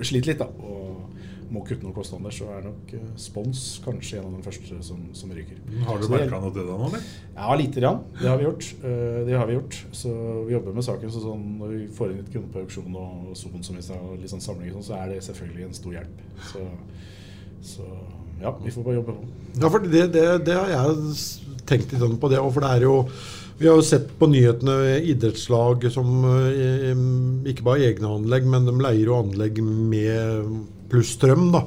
sliter 0.00 0.32
litt 0.32 0.40
da, 0.40 0.48
og 0.48 1.20
må 1.52 1.60
kutte 1.60 1.84
noen 1.84 1.94
kostnader, 1.94 2.32
så 2.32 2.46
er 2.50 2.62
nok 2.64 2.92
spons 3.20 3.58
kanskje 3.84 4.16
en 4.16 4.30
av 4.30 4.38
de 4.38 4.46
første 4.46 4.78
som, 4.82 5.02
som 5.14 5.30
ryker. 5.36 5.58
Har 5.86 6.00
du 6.00 6.06
merka 6.08 6.38
noe 6.40 6.50
til 6.54 6.64
det 6.64 6.78
nå, 6.80 6.88
eller? 6.88 7.04
Ja, 7.36 7.50
lite 7.60 7.82
grann. 7.84 8.00
Det 8.16 8.26
har 8.26 8.40
vi 8.40 8.46
gjort. 8.46 8.70
Det 8.80 9.36
har 9.36 9.46
vi 9.46 9.58
gjort. 9.58 9.76
Så 9.94 10.14
vi 10.48 10.56
jobber 10.56 10.74
med 10.74 10.86
saken. 10.88 11.12
Så 11.12 11.20
sånn, 11.22 11.44
når 11.60 11.74
vi 11.76 11.82
får 11.94 12.10
inn 12.10 12.22
litt 12.22 12.32
kunder 12.32 12.48
på 12.56 12.64
auksjon 12.64 12.96
og 12.96 13.36
Son 13.38 13.68
som 13.68 13.76
vi 13.76 13.84
sa, 13.84 14.00
litt 14.16 14.32
sånn 14.32 14.42
samling, 14.42 14.72
sånn, 14.72 14.88
så 14.88 14.96
er 15.02 15.12
det 15.12 15.20
selvfølgelig 15.28 15.68
en 15.68 15.78
stor 15.82 15.98
hjelp. 16.00 16.24
Så, 16.48 16.64
så 17.74 17.92
ja, 18.44 18.52
vi 18.64 18.72
får 18.74 18.84
bare 18.84 18.98
jobbe 18.98 19.14
på. 19.16 19.32
Ja, 19.56 19.70
for 19.70 19.88
det, 19.88 20.04
det, 20.14 20.26
det 20.46 20.58
har 20.58 20.70
jeg 20.72 21.16
tenkt 21.68 21.94
litt 21.94 22.20
på 22.20 22.30
det. 22.32 22.42
Og 22.42 22.52
for 22.54 22.64
det 22.64 22.76
er 22.76 22.86
jo 22.88 22.98
Vi 23.54 23.68
har 23.70 23.76
jo 23.78 23.86
sett 23.86 24.08
på 24.18 24.26
nyhetene 24.26 24.96
idrettslag 25.06 25.84
som 25.94 26.24
eh, 26.26 26.88
ikke 27.52 27.62
bare 27.62 27.84
egne 27.86 28.10
anlegg, 28.16 28.48
men 28.50 28.66
de 28.66 28.74
leier 28.82 29.06
jo 29.06 29.20
anlegg 29.20 29.60
med 29.62 30.48
pluss 30.90 31.12
strøm, 31.14 31.52
da. 31.54 31.62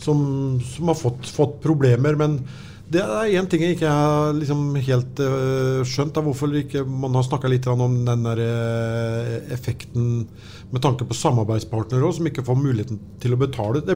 Som, 0.00 0.22
som 0.64 0.88
har 0.88 0.96
fått, 0.96 1.28
fått 1.28 1.58
problemer. 1.60 2.16
Men 2.16 2.38
det 2.88 3.02
er 3.04 3.34
én 3.36 3.48
ting 3.50 3.66
jeg 3.66 3.76
ikke 3.76 3.92
har 3.92 4.32
liksom 4.38 4.78
helt 4.88 5.20
eh, 5.22 5.82
skjønt. 5.84 6.14
Da, 6.16 6.24
hvorfor 6.24 6.56
ikke 6.56 6.86
man 6.88 7.20
har 7.20 7.26
snakka 7.28 7.52
litt 7.52 7.68
om 7.68 7.84
den 8.06 8.24
der 8.30 8.42
eh, 8.46 9.34
effekten 9.52 10.24
med 10.72 10.82
tanke 10.82 11.04
på 11.04 11.20
samarbeidspartnere 11.20 12.14
som 12.16 12.32
ikke 12.32 12.46
får 12.46 12.62
muligheten 12.64 13.02
til 13.20 13.36
å 13.36 13.42
betale. 13.44 13.84
Det 13.84 13.95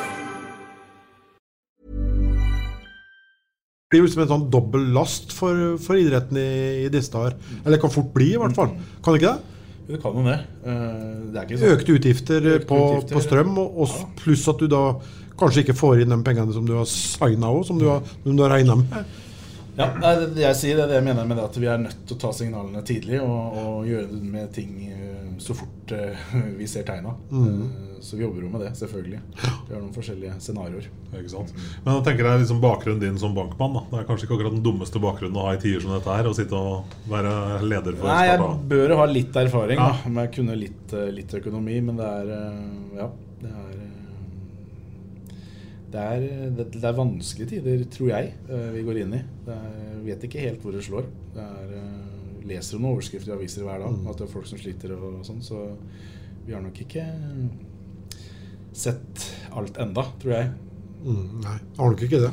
Blir 3.91 4.05
liksom 4.05 4.23
en 4.23 4.29
sånn 4.31 4.49
dobbel 4.53 4.89
last 4.95 5.33
for, 5.35 5.75
for 5.83 5.99
idretten 5.99 6.37
i, 6.39 6.49
i 6.85 6.91
disse 6.93 7.11
dager. 7.13 7.35
Eller 7.65 7.81
kan 7.81 7.91
fort 7.93 8.11
bli, 8.15 8.29
i 8.33 8.39
hvert 8.41 8.55
fall. 8.57 8.71
Kan 9.03 9.13
det 9.17 9.21
ikke 9.21 9.33
det? 9.33 9.47
Det 9.91 9.97
kan 9.99 10.13
jo 10.15 10.21
det. 10.23 10.37
Eh, 10.63 10.91
det 11.33 11.39
er 11.41 11.47
ikke 11.49 11.57
sånn- 11.59 11.73
Økte 11.75 11.95
utgifter 11.97 12.45
Økte 12.53 12.67
på, 12.69 12.77
utgifter. 12.93 13.17
på 13.17 13.23
strøm, 13.25 13.57
og, 13.59 13.81
og 13.83 14.15
pluss 14.21 14.45
at 14.47 14.61
du 14.63 14.69
da 14.71 14.83
kanskje 15.41 15.63
ikke 15.65 15.75
får 15.75 16.03
inn 16.03 16.13
de 16.13 16.19
pengene 16.23 16.53
som 16.55 16.63
du 16.67 16.75
har 16.77 16.87
signa 16.87 17.49
òg, 17.51 17.65
som 17.67 17.79
du 17.81 17.87
har, 17.89 17.99
som 18.23 18.37
du 18.37 18.43
har 18.45 18.53
regna 18.55 18.77
med. 18.79 19.11
Ja, 19.79 19.87
det, 20.21 20.35
jeg 20.43 20.55
sier, 20.59 20.77
det 20.77 20.89
det 20.91 20.97
jeg 20.99 21.05
mener 21.07 21.25
med 21.27 21.39
det 21.39 21.45
at 21.47 21.57
vi 21.57 21.67
er 21.71 21.79
nødt 21.81 22.01
til 22.05 22.17
å 22.17 22.19
ta 22.21 22.31
signalene 22.35 22.81
tidlig 22.85 23.21
og, 23.23 23.57
og 23.57 23.87
gjøre 23.89 24.07
det 24.11 24.23
med 24.37 24.49
ting 24.55 24.73
eh, 24.91 25.10
så 25.41 25.55
fort 25.57 25.91
eh, 25.95 26.17
vi 26.59 26.67
ser 26.69 26.83
tegna. 26.87 27.15
Mm. 27.31 27.61
Eh, 27.63 27.87
Så 28.01 28.17
vi 28.17 28.23
jobber 28.23 28.41
jo 28.41 28.49
med 28.49 28.61
det, 28.63 28.71
selvfølgelig. 28.79 29.19
Vi 29.67 29.73
har 29.75 29.81
noen 29.81 29.93
forskjellige 29.93 30.35
scenarioer. 30.41 30.87
Men 31.11 31.93
jeg 31.93 32.03
tenker 32.07 32.25
deg 32.25 32.39
liksom 32.41 32.61
bakgrunnen 32.63 33.01
din 33.03 33.17
som 33.21 33.35
bankmann. 33.37 33.75
da 33.77 33.83
Det 33.91 33.99
er 33.99 34.07
kanskje 34.09 34.25
ikke 34.25 34.37
akkurat 34.39 34.55
den 34.55 34.63
dummeste 34.65 35.01
bakgrunnen 35.03 35.37
å 35.37 35.45
ha 35.45 35.53
i 35.53 35.59
tider 35.61 35.83
som 35.83 35.93
dette 35.93 36.15
her. 36.15 36.29
Å 36.29 36.33
sitte 36.37 36.57
og 36.57 36.95
være 37.11 37.33
leder 37.65 37.97
for 37.99 38.09
Nei, 38.09 38.23
jeg 38.31 38.39
bør 38.73 38.95
jo 38.95 38.97
ha 39.01 39.05
litt 39.11 39.37
erfaring. 39.43 39.77
Ja. 39.81 39.91
Da. 40.01 40.09
Men 40.09 40.23
jeg 40.25 40.33
kunne 40.39 40.57
litt, 40.57 40.95
eh, 40.97 41.11
litt 41.19 41.35
økonomi. 41.41 41.77
Men 41.89 42.01
det 42.01 42.09
er 42.09 42.33
Ja, 43.01 43.09
det 43.43 43.51
er 43.51 43.77
det 45.91 45.99
er, 45.99 46.21
det, 46.55 46.65
det 46.71 46.87
er 46.87 46.93
vanskelige 46.95 47.49
tider, 47.57 47.81
tror 47.91 48.11
jeg, 48.13 48.29
vi 48.47 48.83
går 48.87 48.99
inn 49.01 49.15
i. 49.17 49.19
Det 49.43 49.51
er, 49.57 49.73
jeg 49.91 50.03
vet 50.05 50.21
ikke 50.23 50.43
helt 50.45 50.61
hvor 50.63 50.71
det 50.71 50.85
slår. 50.85 51.09
Det 51.35 51.43
er, 51.43 51.73
leser 52.47 52.77
jo 52.77 52.79
noen 52.81 52.95
overskrifter 52.95 53.31
i 53.33 53.35
aviser 53.37 53.63
hver 53.67 53.79
dag 53.83 53.91
Mm. 53.93 54.07
at 54.09 54.17
det 54.17 54.27
er 54.27 54.33
folk 54.33 54.47
som 54.47 54.57
sliter 54.59 54.93
og 54.97 55.21
sånn, 55.25 55.41
så 55.43 55.75
vi 56.45 56.53
har 56.53 56.61
nok 56.61 56.79
ikke 56.81 57.05
sett 58.73 59.25
alt 59.57 59.77
enda, 59.81 60.05
tror 60.21 60.33
jeg. 60.35 60.49
Mm, 61.03 61.27
nei, 61.43 61.57
har 61.77 61.91
nok 61.93 62.03
ikke 62.07 62.21
det. 62.23 62.31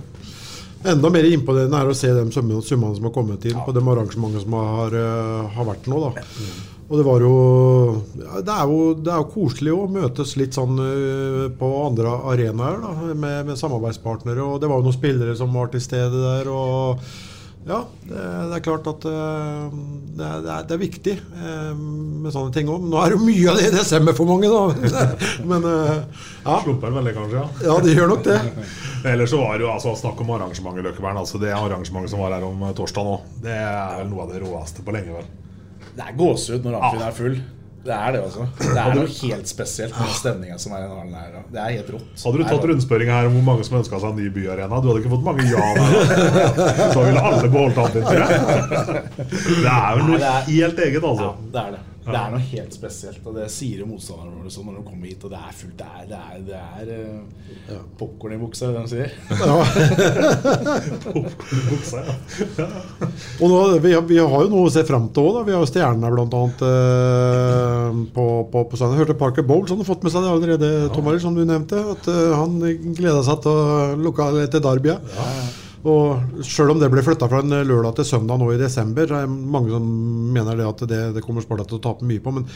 Enda 0.87 1.11
mer 1.11 1.27
imponerende 1.27 1.81
er 1.81 1.91
å 1.91 1.97
se 1.97 2.11
de 2.15 2.25
summene 2.31 2.63
som 2.95 3.07
har 3.09 3.15
kommet 3.15 3.45
inn 3.51 3.59
på 3.67 3.73
de 3.75 3.81
arrangementene 3.83 4.43
som 4.45 4.53
har, 4.55 4.95
eh, 4.95 5.49
har 5.57 5.65
vært 5.67 5.89
nå. 5.91 5.99
da. 6.15 6.23
Og 6.89 6.97
det 6.97 7.05
var 7.05 7.21
jo 7.21 8.03
Det 8.17 8.49
er 8.55 8.65
jo, 8.71 8.95
det 8.95 9.13
er 9.13 9.19
jo 9.19 9.33
koselig 9.35 9.73
å 9.75 9.89
møtes 9.91 10.37
litt 10.39 10.55
sånn 10.55 10.79
eh, 10.79 11.49
på 11.59 11.87
andre 11.87 12.09
arenaer 12.31 12.81
da, 12.81 12.93
med, 13.15 13.47
med 13.47 13.59
samarbeidspartnere. 13.59 14.39
Og 14.41 14.61
det 14.61 14.69
var 14.71 14.79
jo 14.79 14.87
noen 14.87 14.97
spillere 14.97 15.37
som 15.37 15.53
var 15.53 15.67
til 15.69 15.81
stede 15.81 16.15
der. 16.15 16.49
og 16.49 17.01
ja, 17.69 17.79
det, 18.09 18.21
det 18.49 18.57
er 18.57 18.63
klart 18.65 18.87
at 18.89 19.05
eh, 19.11 19.75
det, 20.17 20.25
er, 20.25 20.39
det, 20.45 20.53
er, 20.55 20.63
det 20.71 20.75
er 20.77 20.81
viktig 20.81 21.15
eh, 21.19 21.75
med 21.77 22.33
sånne 22.33 22.55
ting 22.55 22.71
òg. 22.73 22.87
Nå 22.89 22.97
er 23.03 23.13
det 23.13 23.19
jo 23.19 23.27
mye 23.27 23.51
av 23.53 23.59
det 23.61 23.67
i 23.69 23.75
desember 23.75 24.17
for 24.17 24.31
mange, 24.31 24.49
da. 24.49 24.95
Men 25.51 25.67
eh, 25.69 26.23
ja. 26.47 26.57
Slumper 26.65 26.97
veldig, 26.97 27.13
kanskje? 27.19 27.43
Ja, 27.43 27.67
Ja, 27.69 27.77
det 27.85 27.93
gjør 27.99 28.13
nok 28.15 28.25
det. 28.25 28.39
Ellers 29.13 29.35
så 29.35 29.43
var 29.43 29.61
det 29.61 29.67
jo 29.67 29.73
altså 29.75 29.93
snakk 30.01 30.25
om 30.25 30.33
arrangementet 30.39 30.89
Løkkebern. 30.89 31.21
Altså 31.21 31.43
det 31.43 31.53
arrangementet 31.53 32.15
som 32.15 32.25
var 32.25 32.39
her 32.39 32.49
om 32.49 32.65
torsdag 32.79 33.07
nå, 33.07 33.19
det 33.45 33.55
er 33.61 34.01
vel 34.01 34.11
noe 34.15 34.25
av 34.25 34.33
det 34.33 34.43
råeste 34.47 34.87
på 34.87 34.97
lenge, 34.97 35.21
vel. 35.21 35.29
Det 35.99 36.07
er 36.07 36.19
gåsehud 36.19 36.65
når 36.65 36.81
amfien 36.81 37.05
er 37.05 37.17
full. 37.21 37.39
Det 37.89 37.97
er 37.97 38.13
det, 38.13 38.21
altså. 38.27 38.45
Det 38.61 38.81
er 38.83 38.97
noe 38.99 39.09
helt 39.09 39.49
spesielt 39.49 39.95
med 39.97 40.11
stemninga 40.19 40.59
som 40.61 40.75
er 40.77 40.83
i 40.85 40.89
den 40.93 41.15
her. 41.17 41.37
Det 41.55 41.61
er 41.63 41.71
helt 41.79 41.91
rått. 41.95 42.11
Hadde 42.25 42.41
du 42.43 42.45
tatt 42.51 42.67
rundspørringa 42.69 43.15
her 43.17 43.29
om 43.31 43.37
hvor 43.39 43.47
mange 43.47 43.65
som 43.65 43.79
ønska 43.81 44.01
seg 44.03 44.11
en 44.13 44.19
ny 44.21 44.29
byarena, 44.35 44.81
du 44.85 44.91
hadde 44.91 45.01
ikke 45.01 45.13
fått 45.15 45.25
mange 45.25 45.47
ja 45.49 45.69
der. 45.79 45.89
Da 46.93 47.07
ville 47.07 47.23
alle 47.31 47.49
beholdt 47.55 47.95
din, 47.97 48.05
tror 48.05 48.21
jeg. 48.21 48.29
Det 49.65 49.73
er 49.73 50.03
jo 50.03 50.09
noe 50.11 50.19
det 50.21 50.33
er- 50.35 50.51
helt 50.53 50.83
eget, 50.89 51.05
altså. 51.13 51.31
Ja, 51.33 51.53
det 51.57 51.63
er 51.65 51.71
det. 51.79 51.87
Det 52.09 52.17
er 52.21 52.31
noe 52.35 52.41
helt 52.51 52.73
spesielt. 52.77 53.23
Og 53.29 53.33
det 53.37 53.47
sier 53.53 53.79
jo 53.83 53.87
motstanderne 53.91 54.37
våre 54.41 54.51
sånn 54.53 54.67
når 54.71 54.77
de 54.79 54.83
kommer 54.89 55.07
hit, 55.11 55.25
og 55.27 55.31
det 55.35 55.41
er 55.41 55.53
fullt. 55.59 55.77
Det 55.79 55.89
er, 55.89 56.05
det 56.09 56.19
er, 56.19 56.37
det 56.49 56.59
er 56.59 56.87
uh, 57.75 57.83
popkorn 58.01 58.35
i 58.37 58.41
buksa, 58.41 58.65
de 58.75 58.83
sier. 58.91 59.11
Buksa, 61.69 61.99
ja. 62.05 62.13
Og 63.39 63.47
nå, 63.51 63.59
vi, 63.85 63.91
har- 63.95 64.07
vi 64.09 64.19
har 64.21 64.43
jo 64.45 64.49
noe 64.53 64.67
å 64.69 64.73
se 64.73 64.83
fram 64.89 65.07
til 65.15 65.23
òg. 65.29 65.37
Vi 65.49 65.53
har 65.55 65.61
jo 65.63 65.69
stjernene 65.71 66.11
bl.a. 66.15 66.43
Uh, 66.63 66.67
på, 68.15 68.25
på, 68.53 68.59
på. 68.73 68.77
Jeg 68.83 69.01
hørte 69.03 69.19
Parker 69.19 69.45
Bowles 69.47 69.71
har 69.75 69.89
fått 69.89 70.03
med 70.07 70.13
seg 70.15 70.21
det 70.27 70.33
allerede, 70.35 70.67
Tom 70.95 71.09
Arild, 71.11 71.25
som 71.25 71.35
du 71.37 71.43
nevnte. 71.49 71.79
At 71.95 72.03
uh, 72.11 72.17
han 72.41 72.51
gleda 72.99 73.21
seg 73.27 73.37
til, 73.45 73.53
å 73.53 73.55
lukke 74.09 74.23
til 74.53 74.63
Derby. 74.65 74.91
Og 75.87 76.43
Sjøl 76.47 76.73
om 76.75 76.81
det 76.83 76.89
ble 76.91 77.05
flytta 77.07 77.29
fra 77.31 77.41
en 77.45 77.55
lørdag 77.69 77.95
til 78.01 78.09
søndag 78.11 78.41
nå 78.41 78.51
i 78.55 78.59
desember, 78.61 79.07
så 79.07 79.21
er 79.21 79.27
det 79.29 79.37
mange 79.55 79.71
som 79.71 79.87
mener 80.35 80.59
det 80.59 80.67
at 80.67 80.85
det, 80.91 81.01
det 81.15 81.23
kommer 81.25 81.45
Sparta 81.45 81.65
til 81.71 81.79
å 81.79 81.85
tape 81.85 82.05
mye 82.09 82.23
på. 82.25 82.33
Men 82.35 82.47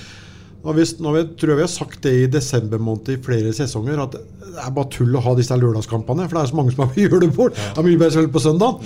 nå 0.62 0.74
vi, 0.76 0.84
nå 1.02 1.12
vi, 1.16 1.22
tror 1.38 1.52
jeg 1.54 1.58
vi 1.60 1.66
har 1.66 1.70
sagt 1.72 2.02
det 2.06 2.12
i 2.22 2.26
desember 2.30 2.78
måned 2.82 3.08
i 3.14 3.18
flere 3.22 3.52
sesonger, 3.54 3.98
at 4.04 4.14
det 4.18 4.58
er 4.62 4.74
bare 4.74 4.90
tull 4.94 5.14
å 5.18 5.22
ha 5.24 5.34
disse 5.38 5.54
lørdagskampene. 5.58 6.26
For 6.28 6.38
det 6.38 6.42
er 6.46 6.50
så 6.52 6.58
mange 6.58 6.74
som 6.74 6.84
har 6.88 6.98
julebord. 7.04 7.54
Det 7.58 7.78
er 7.78 7.86
mye 7.88 7.98
bedre 8.00 8.16
selv 8.18 8.34
på 8.34 8.42
søndag. 8.42 8.82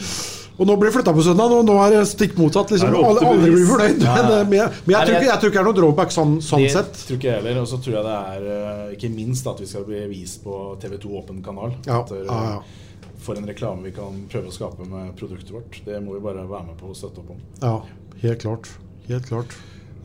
Og 0.57 0.65
nå 0.65 0.73
blir 0.81 0.89
det 0.89 0.95
flytta 0.95 1.13
på 1.13 1.21
søndag, 1.27 1.53
og 1.53 1.67
nå 1.69 1.75
er 1.85 1.91
det 1.99 2.05
stikk 2.09 2.39
motsatt. 2.41 2.71
Liksom. 2.73 2.95
Alle, 2.97 3.21
alle 3.29 3.51
blir 3.53 3.67
fornøyd. 3.69 4.01
Ja. 4.07 4.15
Men, 4.21 4.31
men, 4.49 4.55
jeg- 4.57 4.71
men 4.87 4.95
jeg, 4.95 4.97
Nei, 4.97 5.03
tror 5.05 5.17
ikke, 5.19 5.27
jeg 5.29 5.41
tror 5.43 5.51
ikke 5.51 5.59
det 5.59 5.65
er 5.65 5.69
noe 5.69 5.77
drawback 5.81 6.15
sånn, 6.15 6.37
sånn 6.45 6.63
det 6.65 6.71
sett. 6.73 7.03
tror 7.09 7.19
ikke 7.19 7.29
jeg 7.29 7.41
heller. 7.43 7.59
Og 7.61 7.69
så 7.73 7.81
tror 7.85 7.99
jeg 7.99 8.07
det 8.07 8.15
er 8.31 8.47
eh, 8.55 8.95
ikke 8.97 9.11
minst 9.13 9.49
at 9.53 9.61
vi 9.61 9.69
skal 9.69 9.85
bli 9.85 10.01
vist 10.15 10.41
på 10.47 10.57
TV2 10.81 11.13
Åpen 11.21 11.43
kanal. 11.45 11.75
Ja, 11.85 12.01
At, 12.01 12.15
eh, 12.17 12.25
ja, 12.25 12.39
ja. 12.57 12.86
For 13.23 13.39
en 13.39 13.49
reklame 13.49 13.87
vi 13.89 13.95
kan 13.97 14.27
prøve 14.33 14.51
å 14.51 14.55
skape 14.55 14.89
med 14.89 15.15
produktet 15.19 15.55
vårt. 15.55 15.81
Det 15.87 16.01
må 16.05 16.19
vi 16.19 16.25
bare 16.25 16.45
være 16.47 16.73
med 16.73 16.77
på 16.81 16.93
å 16.93 16.97
støtte 16.97 17.23
opp 17.23 17.33
om. 17.37 17.41
Ja, 17.63 17.79
helt 18.23 18.45
klart. 18.45 18.71
Helt 19.09 19.29
klart. 19.31 19.57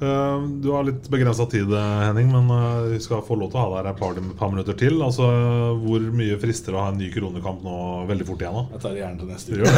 Eh, 0.01 0.41
Du 0.61 0.71
har 0.71 0.83
litt 0.83 1.09
begrensa 1.09 1.45
tid, 1.45 1.69
eh, 1.73 1.99
Henning, 2.07 2.31
men 2.31 2.49
eh, 2.49 2.93
vi 2.95 2.99
skal 3.03 3.21
få 3.21 3.35
lov 3.37 3.51
til 3.51 3.59
å 3.59 3.65
ha 3.65 3.69
deg 3.69 3.77
her 3.77 3.89
et 3.91 3.99
par, 3.99 4.21
par 4.39 4.53
minutter 4.53 4.77
til. 4.77 4.97
Altså, 5.05 5.27
Hvor 5.83 6.07
mye 6.17 6.39
frister 6.41 6.73
å 6.73 6.85
ha 6.85 6.93
en 6.93 6.97
ny 6.97 7.11
kronekamp 7.13 7.61
nå 7.65 7.75
veldig 8.09 8.25
fort 8.31 8.41
igjen? 8.41 8.57
da? 8.57 8.63
Jeg 8.77 8.85
tar 8.85 8.95
det 8.95 9.03
gjerne 9.03 9.21
til 9.21 9.29
neste 9.29 9.59
uke. 9.59 9.75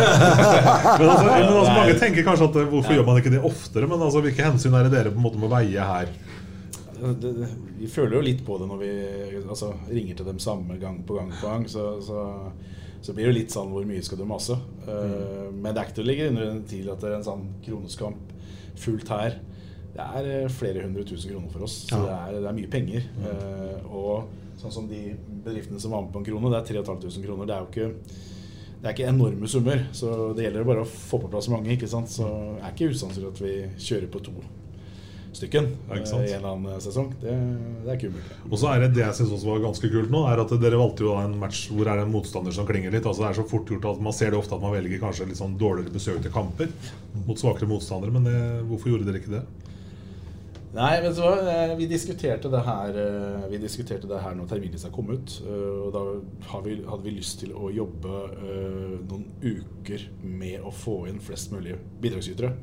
men 0.99 1.09
altså, 1.09 1.25
men 1.27 1.49
altså, 1.49 1.73
mange 1.79 1.97
tenker 1.99 2.27
kanskje 2.29 2.47
at 2.51 2.61
hvorfor 2.61 2.93
Nei. 2.93 2.99
gjør 2.99 3.09
man 3.09 3.19
ikke 3.19 3.35
det 3.35 3.43
oftere? 3.51 3.89
Men 3.91 4.07
altså, 4.07 4.23
hvilke 4.23 4.47
hensyn 4.47 4.79
er 4.79 4.87
det 4.87 4.95
dere 4.95 5.11
på 5.11 5.19
en 5.19 5.27
måte 5.27 5.43
må 5.43 5.51
veie 5.51 5.89
her? 5.91 6.15
det, 7.03 7.33
det, 7.35 7.47
vi 7.81 7.87
føler 7.91 8.15
jo 8.15 8.23
litt 8.23 8.45
på 8.47 8.55
det 8.61 8.67
når 8.69 8.79
vi 8.79 8.91
altså, 9.43 9.73
ringer 9.89 10.15
til 10.15 10.27
dem 10.29 10.39
samme 10.39 10.77
gang 10.79 11.01
på 11.03 11.17
gang 11.17 11.33
på 11.35 11.49
gang. 11.49 11.65
Så, 11.67 11.97
så, 12.05 12.23
så 13.03 13.13
blir 13.15 13.27
det 13.29 13.35
litt 13.35 13.51
sånn 13.53 13.71
hvor 13.73 13.83
mye 13.87 14.03
skal 14.05 14.21
du 14.21 14.25
mase? 14.29 14.55
Mm. 14.87 15.57
men 15.61 15.69
det 15.73 15.79
er 15.81 15.87
ikke 15.89 15.97
til 15.99 16.05
å 16.05 16.07
ligge 16.09 16.27
under 16.31 16.45
en 16.49 16.61
tvil 16.67 16.89
at 16.93 17.01
det 17.03 17.09
er 17.11 17.17
en 17.17 17.25
sånn 17.27 17.43
kroneskamp 17.65 18.31
fullt 18.79 19.11
her. 19.13 19.35
Det 19.93 20.05
er 20.19 20.29
eh, 20.33 20.47
flere 20.49 20.81
hundre 20.87 21.03
tusen 21.05 21.29
kroner 21.29 21.51
for 21.53 21.67
oss, 21.67 21.75
så 21.89 21.99
Ja. 21.99 22.03
det, 22.05 22.13
er, 22.37 22.39
det 22.41 22.49
er 22.49 22.57
mye 22.57 22.71
penger. 22.73 23.09
Eh, 23.29 23.91
og 23.91 24.31
sånn 24.61 24.71
som 24.73 24.87
de 24.89 25.01
bedriftene 25.45 25.79
som 25.83 25.91
var 25.93 26.01
med 26.05 26.13
på 26.15 26.21
en 26.23 26.25
krone, 26.31 26.49
det 26.49 26.61
er 26.63 26.69
3500 26.81 27.27
kroner. 27.27 27.45
Det 27.45 27.55
er 27.55 27.59
jo 27.61 27.71
ikke 27.73 28.31
det 28.83 28.89
er 28.89 28.95
ikke 28.97 29.11
enorme 29.13 29.47
summer, 29.47 29.83
så 29.95 30.07
det 30.35 30.43
gjelder 30.43 30.65
bare 30.67 30.81
å 30.83 30.89
få 30.89 31.19
på 31.23 31.29
plass 31.31 31.47
mange. 31.47 31.71
ikke 31.71 31.87
sant? 31.87 32.09
Så 32.11 32.25
det 32.27 32.65
er 32.65 32.73
ikke 32.73 32.89
usannsynlig 32.91 33.29
at 33.29 33.39
vi 33.39 33.53
kjører 33.79 34.09
på 34.11 34.19
to, 34.25 34.33
stykken 35.37 35.67
Ja, 35.89 35.97
eh, 35.97 36.03
i 36.27 36.33
en 36.33 36.39
eller 36.39 36.49
annen 36.53 36.81
sesong. 36.83 37.09
Det, 37.21 37.33
det 37.83 37.89
er 37.91 37.97
ikke 37.99 38.11
umulig. 38.13 38.37
Og 38.49 38.57
så 38.61 38.69
er 38.73 38.83
det 38.85 38.91
det 38.97 39.03
jeg 39.05 39.27
også 39.27 39.49
var 39.49 39.63
ganske 39.65 39.89
kult 39.93 40.13
nå, 40.13 40.23
er 40.31 40.43
at 40.45 40.53
dere 40.61 40.79
valgte 40.81 41.07
jo 41.07 41.15
en 41.19 41.35
match 41.41 41.65
hvor 41.73 41.89
er 41.89 41.99
det 42.01 42.05
en 42.07 42.13
motstander 42.13 42.55
som 42.55 42.67
klinger 42.69 42.93
litt. 42.93 43.05
Altså 43.09 43.25
Det 43.25 43.31
er 43.31 43.39
så 43.41 43.47
fort 43.49 43.69
gjort 43.73 43.89
at 43.95 44.01
Man 44.03 44.13
ser 44.15 44.31
det 44.33 44.39
ofte 44.39 44.55
at 44.57 44.63
man 44.63 44.75
velger 44.77 45.01
kanskje 45.03 45.27
litt 45.31 45.41
sånn 45.41 45.57
dårligere 45.59 45.93
besøkte 45.95 46.31
kamper 46.33 46.71
mot 47.27 47.37
svakere 47.39 47.69
motstandere, 47.69 48.11
men 48.15 48.25
det, 48.29 48.37
hvorfor 48.69 48.93
gjorde 48.93 49.09
dere 49.11 49.21
ikke 49.21 49.35
det? 49.39 49.43
Nei, 50.73 50.93
men 51.03 51.13
så. 51.13 51.27
Eh, 51.37 51.75
Vi 51.77 51.85
diskuterte 51.85 52.49
det 52.49 52.63
her 52.65 52.95
eh, 52.97 53.43
Vi 53.51 53.59
diskuterte 53.61 54.07
det 54.09 54.21
her 54.23 54.33
når 54.33 54.47
terminlista 54.49 54.89
kom 54.89 55.11
ut. 55.13 55.35
eh, 55.45 55.75
Og 55.85 55.91
da 55.93 56.01
hadde 56.49 57.03
vi 57.03 57.13
lyst 57.13 57.43
til 57.43 57.53
å 57.53 57.69
jobbe 57.69 58.15
eh, 58.33 58.95
noen 59.05 59.27
uker 59.43 60.07
med 60.23 60.65
å 60.65 60.71
få 60.73 61.03
inn 61.11 61.21
flest 61.21 61.53
mulig 61.53 61.75
bidragsytere. 62.01 62.55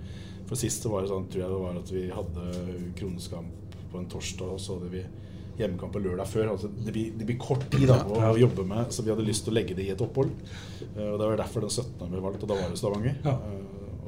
For 0.50 0.58
sist 0.58 0.84
var 0.90 1.04
det 1.06 1.12
sånn, 1.12 1.28
tror 1.30 1.44
jeg 1.44 1.50
det 1.54 1.62
var 1.62 1.76
at 1.78 1.90
vi 1.94 2.04
hadde 2.10 2.44
kroneskamp 2.98 3.76
på 3.92 3.98
en 4.00 4.08
torsdag, 4.10 4.50
og 4.50 4.58
så 4.62 4.76
hadde 4.78 4.90
vi 4.92 5.04
hjemmekamp 5.60 5.92
på 5.94 6.00
lørdag 6.02 6.26
før. 6.26 6.50
Altså, 6.56 6.68
det, 6.74 6.90
blir, 6.94 7.12
det 7.20 7.26
blir 7.28 7.38
kort 7.38 7.66
tid 7.70 7.86
da, 7.90 8.00
å 8.02 8.18
Ja. 8.18 8.32
jobbe 8.46 8.64
med, 8.66 8.90
så 8.94 9.04
vi 9.06 9.10
hadde 9.14 9.26
lyst 9.26 9.44
til 9.46 9.52
å 9.54 9.58
legge 9.60 9.76
det 9.78 9.86
i 9.86 9.90
et 9.94 10.02
opphold. 10.02 10.30
Eh, 10.96 11.06
Og 11.12 11.18
Det 11.20 11.26
var 11.30 11.36
derfor 11.36 11.60
den 11.66 11.70
17. 11.70 12.10
ble 12.10 12.20
valgt, 12.24 12.42
og 12.42 12.48
da 12.50 12.54
var 12.58 12.68
det 12.74 12.78
Stavanger. 12.82 13.16
Eh, 13.24 13.38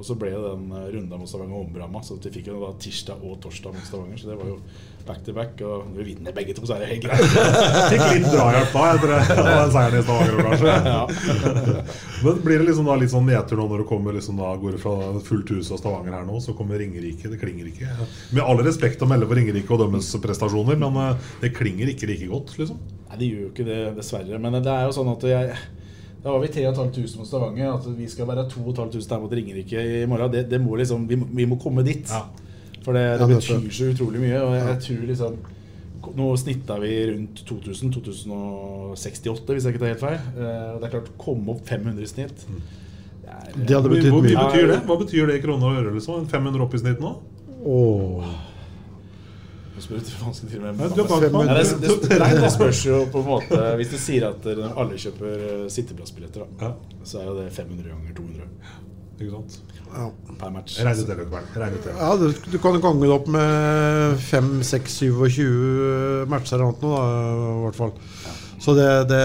Og 0.03 0.07
så 0.09 0.17
ble 0.19 0.33
det 0.35 0.41
den 0.43 0.71
eh, 0.75 0.87
runda 0.97 1.19
mot 1.19 1.31
Stavanger 1.31 1.61
ombramma, 1.61 2.01
så 2.03 2.17
de 2.19 2.31
fikk 2.35 2.49
jo 2.51 2.57
da 2.59 2.73
tirsdag 2.83 3.21
og 3.23 3.37
torsdag 3.45 3.77
mot 3.77 3.85
Stavanger. 3.87 4.19
Så 4.19 4.33
det 4.33 4.39
var 4.41 4.49
jo 4.51 4.57
back 5.07 5.21
to 5.23 5.35
back. 5.37 5.61
Og 5.63 5.85
når 5.93 6.01
vi 6.01 6.07
vinner 6.09 6.35
begge 6.35 6.57
to, 6.57 6.65
så 6.67 6.75
er 6.75 6.83
det 6.83 6.89
helt 6.91 7.05
greit. 7.05 7.37
Fikk 7.93 8.03
litt 8.09 8.27
drahjelp 8.33 8.75
da 8.75 8.87
etter 8.97 9.13
den 9.47 9.71
seieren 9.77 10.01
i 10.01 10.03
Stavanger, 10.03 10.41
kanskje. 10.49 11.53
Men 12.25 12.41
blir 12.43 12.59
det 12.65 12.67
liksom 12.67 12.91
da 12.91 12.97
litt 12.99 13.13
sånn 13.15 13.31
nedtur 13.31 13.63
nå 13.63 13.67
når 13.71 13.85
du 13.85 13.87
kommer 13.93 14.17
liksom 14.19 14.43
da 14.43 14.51
går 14.65 14.79
fra 14.83 14.97
fullt 15.29 15.53
hus 15.55 15.71
av 15.71 15.79
Stavanger 15.85 16.17
her 16.19 16.27
nå, 16.27 16.41
så 16.43 16.57
kommer 16.59 16.83
Ringerike. 16.83 17.31
Det 17.31 17.39
klinger 17.39 17.71
ikke. 17.71 17.93
Med 18.35 18.43
all 18.43 18.65
respekt 18.67 19.07
å 19.07 19.11
melde 19.13 19.31
for 19.31 19.39
Ringerike 19.39 19.77
og 19.77 19.85
deres 19.85 20.11
prestasjoner, 20.27 20.83
men 20.83 20.99
eh, 21.05 21.31
det 21.45 21.53
klinger 21.55 21.95
ikke 21.95 22.11
like 22.11 22.33
godt, 22.33 22.57
liksom. 22.59 22.83
Nei, 23.07 23.21
det 23.23 23.31
gjør 23.31 23.47
jo 23.47 23.53
ikke 23.53 23.69
det, 23.71 23.79
dessverre. 24.01 24.43
Men 24.43 24.59
det 24.59 24.75
er 24.75 24.91
jo 24.91 24.99
sånn 24.99 25.15
at 25.15 25.31
jeg 25.31 25.63
Da 26.23 26.31
var 26.31 26.39
vi 26.45 26.49
3500 26.55 27.19
mot 27.19 27.27
Stavanger. 27.27 27.73
At 27.75 27.89
vi 27.99 28.09
skal 28.09 28.29
være 28.31 28.47
2500 28.51 29.09
der 29.11 29.23
mot 29.25 29.33
Ringerike 29.33 29.87
i 30.03 30.07
morgen. 30.07 30.33
Det, 30.33 30.45
det 30.51 30.61
må 30.63 30.77
liksom, 30.79 31.09
vi, 31.09 31.19
må, 31.19 31.27
vi 31.33 31.47
må 31.51 31.59
komme 31.63 31.83
dit. 31.87 32.07
For 32.85 32.95
det, 32.95 33.03
det 33.21 33.29
betyr 33.35 33.67
så 33.75 33.91
utrolig 33.91 34.23
mye. 34.23 34.39
Og 34.43 34.55
jeg, 34.57 34.69
jeg 34.69 34.87
tror 34.87 35.11
liksom 35.15 35.43
Nå 36.13 36.25
snitta 36.37 36.77
vi 36.83 36.89
rundt 37.13 37.45
2000. 37.47 37.93
2068, 37.95 39.53
hvis 39.55 39.67
jeg 39.67 39.75
ikke 39.75 39.83
tar 39.85 39.93
helt 39.93 40.03
feil. 40.03 40.17
Eh, 40.35 40.71
og 40.75 40.81
det 40.83 40.89
er 40.89 40.95
klart, 40.97 41.11
komme 41.21 41.55
opp 41.55 41.63
500 41.69 42.03
i 42.03 42.09
snitt 42.11 42.43
det 42.43 43.31
er, 43.31 43.53
Det 43.55 43.77
hadde 43.77 43.93
betydd 43.93 44.11
Hvor 44.11 44.25
mye 44.27 44.35
betyr 44.35 44.67
det? 44.73 44.81
Hva 44.89 44.97
betyr 44.99 45.31
det 45.31 45.37
i 45.39 45.45
kroner 45.45 45.69
og 45.71 45.79
øre? 45.79 45.93
liksom? 45.95 46.25
En 46.25 46.27
500 46.29 46.67
opp 46.67 46.75
i 46.75 46.83
snitt 46.83 47.01
nå? 47.03 47.13
Åh. 47.63 48.35
Spør 49.81 50.03
vanskelig 50.21 50.51
til 50.53 50.61
med 50.61 50.79
det, 50.79 51.63
det, 51.81 52.19
det 52.43 52.51
spørs 52.53 52.83
jo 52.87 52.99
på 53.13 53.23
en 53.23 53.29
måte 53.31 53.61
Hvis 53.81 53.93
du 53.95 53.99
sier 54.01 54.29
at 54.29 54.45
eh, 54.53 54.61
alle 54.77 54.99
kjøper 55.01 55.47
eh, 55.49 55.63
sitteplassbilletter, 55.73 56.45
da, 56.61 56.73
så 57.09 57.23
er 57.23 57.31
jo 57.31 57.37
det 57.41 57.47
500 57.57 57.89
ganger 57.89 58.17
200 58.19 58.51
Ikke 59.23 59.33
sant? 59.33 59.63
per 60.41 60.53
match. 60.53 60.79
Regn 60.81 61.01
ut 61.03 61.09
det, 61.09 61.17
Løkkeberg. 61.19 61.91
Ja, 61.99 62.13
du, 62.17 62.31
du 62.33 62.59
kan 62.63 62.79
gange 62.81 63.05
det 63.05 63.13
opp 63.13 63.27
med 63.33 64.15
5, 64.25 64.55
6, 64.65 64.95
27 65.05 66.31
matcher 66.33 66.57
eller 66.57 66.71
noe, 66.71 66.79
da, 66.81 67.03
i 67.53 67.61
hvert 67.67 67.77
fall. 67.77 67.93
Så 68.63 68.73
det, 68.79 68.87
det, 69.11 69.21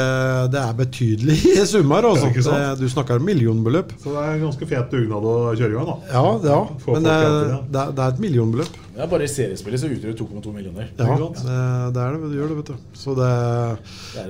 det 0.53 0.59
er 0.59 0.73
betydelige 0.77 1.65
summer. 1.71 2.07
Altså. 2.09 2.31
Ja, 2.51 2.73
du 2.75 2.87
snakker 2.89 3.21
om 3.21 3.25
millionbeløp. 3.27 3.93
Så 4.01 4.11
det 4.15 4.23
er 4.23 4.31
en 4.33 4.45
ganske 4.47 4.69
fet 4.69 4.91
dugnad 4.91 5.27
å 5.29 5.35
kjøre 5.53 5.71
i 5.71 5.77
gang, 5.77 5.91
da. 5.91 5.97
Ja, 6.09 6.23
ja. 6.49 6.59
Men 6.87 7.05
det, 7.05 7.17
er, 7.27 7.91
det 7.93 8.01
er 8.01 8.07
et 8.15 8.21
millionbeløp. 8.23 8.79
Ja, 8.97 9.05
bare 9.05 9.27
i 9.27 9.29
seriespillet 9.29 9.81
så 9.81 9.89
utgjør 9.93 10.13
det 10.13 10.17
2,2 10.19 10.51
millioner. 10.55 10.87
Ja, 10.97 11.15
det, 11.21 11.57
det 11.93 12.01
er 12.01 12.15
det. 12.15 12.29
Du 12.31 12.37
gjør 12.39 12.49
det, 12.49 12.57
vet 12.63 12.71
du. 12.71 12.93
Så 12.97 13.13
det, 13.17 13.31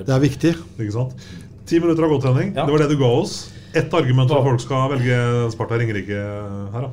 det 0.04 0.12
er 0.12 0.20
viktig. 0.20 0.52
Ikke 0.76 0.92
sant? 0.92 1.28
Ti 1.68 1.80
minutter 1.80 2.04
av 2.04 2.12
gått, 2.12 2.26
Ja. 2.28 2.64
Det 2.66 2.72
var 2.74 2.82
det 2.84 2.90
du 2.92 2.98
ga 3.00 3.08
oss. 3.22 3.38
Ett 3.76 3.92
argument 3.96 4.28
for 4.28 4.40
at 4.40 4.48
folk 4.48 4.60
skal 4.64 4.90
velge 4.92 5.16
Sparta 5.52 5.78
Ringerike 5.80 6.20
her, 6.74 6.88
da. 6.88 6.90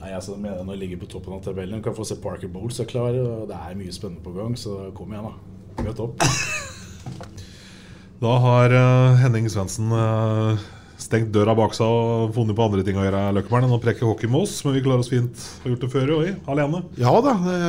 Nei, 0.00 0.12
altså, 0.14 0.36
mener 0.36 0.60
jeg 0.60 0.66
Når 0.68 0.76
jeg 0.76 0.82
ligger 0.84 1.00
på 1.02 1.08
toppen 1.16 1.36
av 1.36 1.44
tabellen, 1.44 1.82
kan 1.84 1.96
få 1.96 2.04
se 2.06 2.16
Parker 2.22 2.48
Bowles 2.52 2.80
er 2.80 2.88
klar. 2.88 3.12
Og 3.12 3.44
det 3.50 3.56
er 3.60 3.76
mye 3.76 3.92
spennende 3.92 4.24
på 4.24 4.32
gang, 4.36 4.56
så 4.56 4.88
kom 4.96 5.12
igjen, 5.12 5.28
da. 5.28 5.84
Møt 5.84 6.00
opp. 6.04 6.24
Da 8.16 8.30
har 8.40 8.72
eh, 8.72 9.18
Henning 9.20 9.44
Svendsen 9.52 9.90
eh, 9.92 10.62
stengt 11.06 11.32
døra 11.34 11.54
bak 11.56 11.74
seg 11.76 11.86
og 11.86 12.32
funnet 12.36 12.56
på 12.58 12.64
andre 12.66 12.82
ting 12.86 12.98
å 12.98 13.04
gjøre, 13.06 13.24
Løkkeberg, 13.38 13.66
enn 13.68 13.74
å 13.76 13.82
preke 13.82 14.06
hockey 14.06 14.30
med 14.30 14.44
oss. 14.44 14.58
Men 14.66 14.74
vi 14.76 14.82
klarer 14.84 15.04
oss 15.04 15.10
fint. 15.12 15.44
Har 15.62 15.72
gjort 15.72 15.84
det 15.86 15.90
før 15.92 16.14
i 16.18 16.32
alene. 16.52 16.82
Ja 17.00 17.12
da, 17.24 17.36
det 17.46 17.60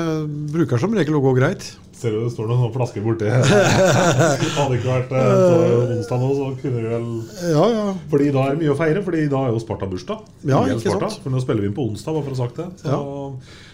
bruker 0.55 0.81
som 0.81 0.95
regel 0.97 1.19
å 1.19 1.23
gå 1.23 1.35
greit. 1.37 1.67
Ser 1.97 2.13
du 2.13 2.19
det 2.21 2.29
står 2.35 2.49
noen 2.51 2.69
flasker 2.75 3.01
borti. 3.01 3.25
Hadde 4.57 4.75
ikke 4.77 4.91
vært 4.91 5.13
eh, 5.17 5.95
onsdag 5.95 6.21
nå, 6.21 6.27
så 6.37 6.49
kunne 6.61 6.83
vi 6.83 6.91
vel 6.91 7.07
Ja, 7.55 7.63
ja. 7.73 7.85
Fordi 8.11 8.27
da 8.35 8.43
er 8.43 8.53
det 8.53 8.61
mye 8.61 8.73
å 8.75 8.77
feire, 8.77 9.01
Fordi 9.05 9.23
da 9.31 9.39
er 9.47 9.55
jo 9.55 9.63
Sparta 9.63 9.89
bursdag. 9.89 10.27
Ja, 10.45 10.61
ikke 10.67 10.83
Sparta. 10.83 11.09
sant? 11.09 11.23
For 11.25 11.33
nå 11.33 11.41
spiller 11.41 11.65
vi 11.65 11.71
inn 11.71 11.77
på 11.77 11.87
onsdag, 11.89 12.13
bare 12.19 12.27
for 12.27 12.35
å 12.35 12.37
ha 12.37 12.43
sagt 12.43 12.61
det. 12.61 12.67
Så, 12.83 13.01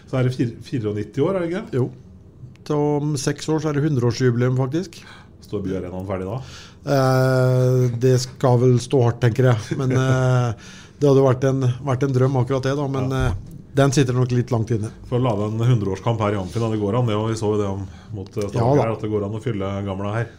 så 0.08 0.20
er 0.22 0.30
det 0.30 0.38
94 0.40 1.26
år, 1.28 1.36
er 1.36 1.44
det 1.44 1.52
ikke? 1.52 1.66
Jo. 1.82 1.90
Så 2.64 2.80
om 3.02 3.18
seks 3.20 3.52
år 3.52 3.60
så 3.60 3.74
er 3.74 3.80
det 3.82 3.84
100-årsjubileum, 3.90 4.56
faktisk. 4.56 5.02
Står 5.44 5.66
Byarenaen 5.68 6.08
ferdig 6.08 6.30
da? 6.30 6.40
Eh, 6.84 7.92
det 8.00 8.18
skal 8.20 8.60
vel 8.60 8.78
stå 8.84 9.02
hardt, 9.06 9.22
tenker 9.24 9.52
jeg. 9.52 9.80
Men 9.80 9.96
eh, 10.04 10.70
det 11.00 11.10
hadde 11.10 11.26
vært 11.26 11.48
en, 11.50 11.66
vært 11.88 12.08
en 12.08 12.16
drøm, 12.16 12.38
akkurat 12.44 12.68
det. 12.68 12.76
da 12.80 12.88
Men 12.92 13.12
eh, 13.18 13.42
den 13.74 13.96
sitter 13.96 14.18
nok 14.18 14.36
litt 14.36 14.54
langt 14.54 14.72
inne. 14.76 14.92
For 15.10 15.20
å 15.20 15.24
lage 15.24 15.50
en 15.50 15.64
100-årskamp 15.64 16.22
her 16.26 16.38
i 16.38 16.42
Amfin, 16.42 16.66
det 16.74 16.82
går 16.82 17.00
an. 17.00 17.10
Det, 17.10 17.20
vi 17.32 17.40
så 17.40 17.54
jo 17.56 17.60
det 17.62 17.70
om, 17.72 17.86
mot 18.14 18.30
Stavanger, 18.30 18.86
Ja, 18.86 18.96
at 18.98 19.06
det 19.06 19.12
går 19.14 19.28
an 19.28 19.40
å 19.40 19.44
fylle 19.44 19.76
gamla 19.88 20.16
her. 20.20 20.32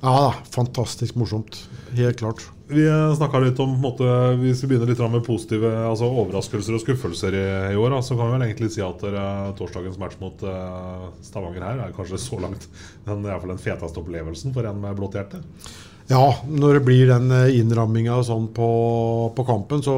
Ja 0.00 0.12
da, 0.12 0.34
fantastisk 0.54 1.16
morsomt. 1.20 1.58
Helt 1.94 2.18
klart. 2.20 2.44
Vi 2.66 2.84
snakka 3.16 3.42
litt 3.44 3.58
om 3.60 3.74
måte, 3.80 4.06
Hvis 4.40 4.62
vi 4.62 4.70
begynner 4.70 4.88
litt 4.88 5.00
med 5.12 5.24
positive 5.26 5.68
altså 5.84 6.08
overraskelser 6.08 6.76
og 6.76 6.80
skuffelser 6.80 7.36
i, 7.36 7.44
i 7.74 7.76
år, 7.76 7.92
da, 7.92 8.00
så 8.02 8.16
kan 8.16 8.30
vi 8.30 8.36
vel 8.38 8.46
egentlig 8.46 8.70
si 8.72 8.80
at 8.84 9.04
eh, 9.04 9.50
torsdagens 9.58 9.98
match 10.00 10.16
mot 10.22 10.46
uh, 10.48 11.10
Stavanger 11.24 11.66
her 11.66 11.82
er 11.84 11.96
kanskje 11.96 12.22
så 12.22 12.40
langt 12.40 12.64
den, 13.04 13.20
i 13.20 13.34
fall 13.34 13.52
den 13.52 13.60
feteste 13.60 14.00
opplevelsen 14.00 14.56
for 14.56 14.64
en 14.68 14.80
med 14.80 14.96
blått 14.96 15.18
hjerte. 15.20 15.42
Ja, 16.08 16.24
når 16.48 16.78
det 16.78 16.84
blir 16.88 17.12
den 17.12 17.30
eh, 17.32 17.60
innramminga 17.60 18.18
sånn 18.24 18.48
på, 18.56 18.68
på 19.36 19.46
kampen, 19.48 19.84
så, 19.84 19.94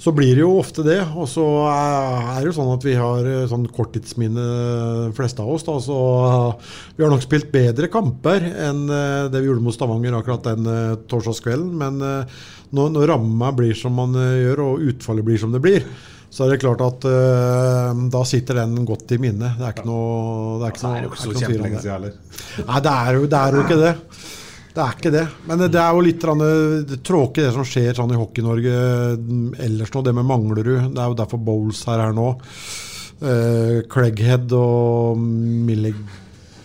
så 0.00 0.12
blir 0.16 0.32
det 0.32 0.40
jo 0.40 0.54
ofte 0.56 0.84
det. 0.86 0.98
Og 1.12 1.28
så 1.28 1.44
er 1.68 2.38
det 2.40 2.48
jo 2.48 2.56
sånn 2.56 2.72
at 2.72 2.84
vi 2.86 2.94
har 2.96 3.26
eh, 3.28 3.48
sånn 3.50 3.66
korttidsminne, 3.68 4.44
de 5.10 5.16
fleste 5.16 5.44
av 5.44 5.50
oss. 5.52 5.66
da, 5.66 5.76
så 5.84 5.98
eh, 6.28 6.70
Vi 6.96 7.04
har 7.04 7.12
nok 7.12 7.26
spilt 7.26 7.50
bedre 7.52 7.90
kamper 7.92 8.46
enn 8.48 8.86
eh, 8.88 9.26
det 9.32 9.42
vi 9.42 9.50
gjorde 9.50 9.66
mot 9.66 9.76
Stavanger 9.76 10.16
akkurat 10.16 10.48
den 10.48 10.70
eh, 10.72 10.94
torsdagskvelden. 11.10 11.74
Men 11.82 12.00
eh, 12.06 12.40
når, 12.76 12.94
når 12.96 13.12
ramma 13.12 13.52
blir 13.56 13.76
som 13.76 13.92
man 14.00 14.16
eh, 14.16 14.38
gjør, 14.46 14.64
og 14.70 14.88
utfallet 14.94 15.26
blir 15.26 15.42
som 15.42 15.52
det 15.52 15.60
blir, 15.64 15.84
så 16.30 16.46
er 16.46 16.52
det 16.52 16.60
klart 16.62 16.82
at 16.84 17.04
uh, 17.10 17.90
da 18.06 18.20
sitter 18.28 18.60
den 18.60 18.84
godt 18.86 19.10
i 19.16 19.18
minnet. 19.18 19.56
Det 19.58 19.64
er 19.66 19.72
ikke 19.74 19.88
noe 19.88 20.60
Det 20.60 20.68
er 20.68 20.74
ikke 20.76 20.80
Så 20.80 20.90
det 20.92 21.00
er 21.00 21.02
jo 21.02 21.10
ikke 21.10 21.22
så 21.24 21.32
kjempelenge 21.34 21.80
siden 21.82 21.94
heller. 21.96 22.12
Nei, 22.68 22.82
det 22.86 22.92
er, 22.92 23.16
jo, 23.16 23.24
det 23.32 23.40
er 23.40 23.56
jo 23.56 23.64
ikke 23.64 23.78
det. 23.80 23.90
Det 24.70 24.82
er 24.82 24.94
ikke 24.94 25.10
det. 25.14 25.24
Men 25.48 25.64
det 25.64 25.80
er 25.80 25.96
jo 25.96 26.04
litt 26.06 26.26
eh, 26.30 26.94
tråkig 27.06 27.42
det 27.42 27.54
som 27.56 27.66
skjer 27.66 27.96
sånn 27.98 28.14
i 28.14 28.20
Hockey-Norge 28.20 28.76
mm, 29.18 29.48
ellers 29.66 29.90
nå. 29.94 30.04
Det 30.06 30.14
med 30.14 30.28
Manglerud. 30.28 30.92
Det 30.94 31.02
er 31.02 31.10
jo 31.10 31.18
derfor 31.18 31.42
Bowles 31.42 31.82
er 31.90 32.04
her 32.04 32.14
nå. 32.16 32.30
Uh, 33.20 33.82
Craighead 33.92 34.48
og 34.56 35.18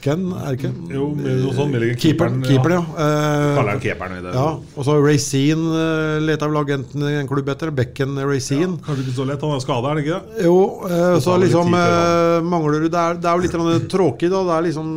Milligan, 0.06 0.26
er 0.38 0.54
det 0.54 0.60
ikke? 0.60 0.72
Jo, 0.94 1.06
noe 1.18 1.54
sånt. 1.56 1.76
Keeperen, 2.02 2.42
keeperen, 2.46 2.76
ja. 2.78 2.84
Eh, 3.02 3.56
Kaller 3.58 3.72
han 3.74 3.82
keeperen 3.82 4.18
i 4.18 4.22
det. 4.24 4.34
Ja, 4.36 4.48
og 4.62 4.86
så 4.86 4.98
Racine 5.02 5.72
uh, 5.74 6.24
leter 6.24 6.52
vel 6.52 6.60
agenten 6.62 7.06
en 7.10 7.30
klubb 7.30 7.50
etter. 7.50 7.72
Becken 7.76 8.18
Racine. 8.22 8.78
Kanskje 8.86 9.06
ikke 9.06 9.16
så 9.18 9.28
lett, 9.30 9.46
han 9.46 9.56
er 9.56 9.64
skada, 9.64 9.92
er 9.92 10.00
det 10.00 10.06
ikke? 10.06 10.20
Jo, 10.46 10.58
eh, 10.90 11.06
så 11.18 11.24
så 11.26 11.38
liksom 11.42 11.72
tid 11.74 11.80
eh, 11.82 12.50
mangler 12.52 12.86
du 12.86 12.90
det 12.90 13.02
er, 13.02 13.22
det 13.22 13.32
er 13.32 13.40
jo 13.40 13.46
litt 13.46 13.88
tråkig, 13.92 14.30
da. 14.34 14.44
Det 14.50 14.58
er 14.58 14.68
liksom 14.70 14.92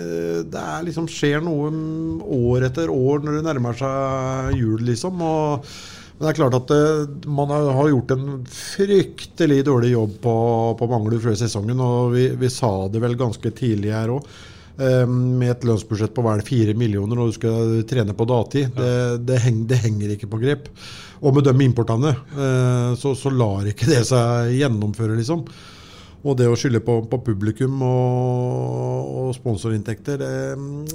eh, 0.00 0.38
Det 0.54 0.62
er 0.76 0.86
liksom 0.88 1.10
skjer 1.10 1.44
noe 1.44 1.72
mm, 1.74 2.22
år 2.38 2.70
etter 2.70 2.92
år 2.94 3.24
når 3.24 3.38
det 3.38 3.44
nærmer 3.50 3.76
seg 3.78 4.56
jul, 4.58 4.80
liksom. 4.88 5.20
Og, 5.24 5.68
men 6.14 6.26
det 6.26 6.32
er 6.32 6.40
klart 6.40 6.56
at 6.56 6.72
eh, 6.72 7.28
man 7.28 7.52
har, 7.52 7.68
har 7.76 7.92
gjort 7.92 8.16
en 8.16 8.26
fryktelig 8.48 9.60
dårlig 9.68 9.92
jobb 9.92 10.18
på, 10.24 10.34
på 10.80 10.90
Manglerud 10.90 11.22
før 11.26 11.38
sesongen. 11.38 11.84
Og 11.84 12.16
vi, 12.16 12.26
vi 12.40 12.52
sa 12.52 12.88
det 12.88 13.04
vel 13.04 13.18
ganske 13.20 13.54
tidlig 13.58 13.92
her 13.94 14.16
òg. 14.16 14.34
Med 14.76 15.50
et 15.52 15.64
lønnsbudsjett 15.68 16.14
på 16.16 16.22
vel 16.26 16.40
fire 16.42 16.72
millioner 16.74 17.14
når 17.14 17.28
du 17.30 17.34
skal 17.36 17.74
trene 17.86 18.14
på 18.16 18.26
dagtid. 18.26 18.72
Det, 18.74 18.94
det, 19.28 19.36
heng, 19.44 19.60
det 19.70 19.78
henger 19.84 20.16
ikke 20.16 20.30
på 20.32 20.40
grep. 20.42 20.66
Og 21.22 21.36
med 21.36 21.46
de 21.46 21.54
importene 21.62 22.10
eh, 22.10 22.90
så, 22.98 23.12
så 23.16 23.30
lar 23.30 23.68
ikke 23.70 23.86
det 23.92 24.00
seg 24.08 24.50
gjennomføre, 24.58 25.14
liksom. 25.20 25.44
Og 26.24 26.38
det 26.40 26.46
å 26.48 26.56
skylde 26.56 26.80
på, 26.80 26.96
på 27.04 27.18
publikum 27.20 27.82
og, 27.84 29.10
og 29.20 29.34
sponsorinntekter 29.36 30.16
det, 30.22 30.30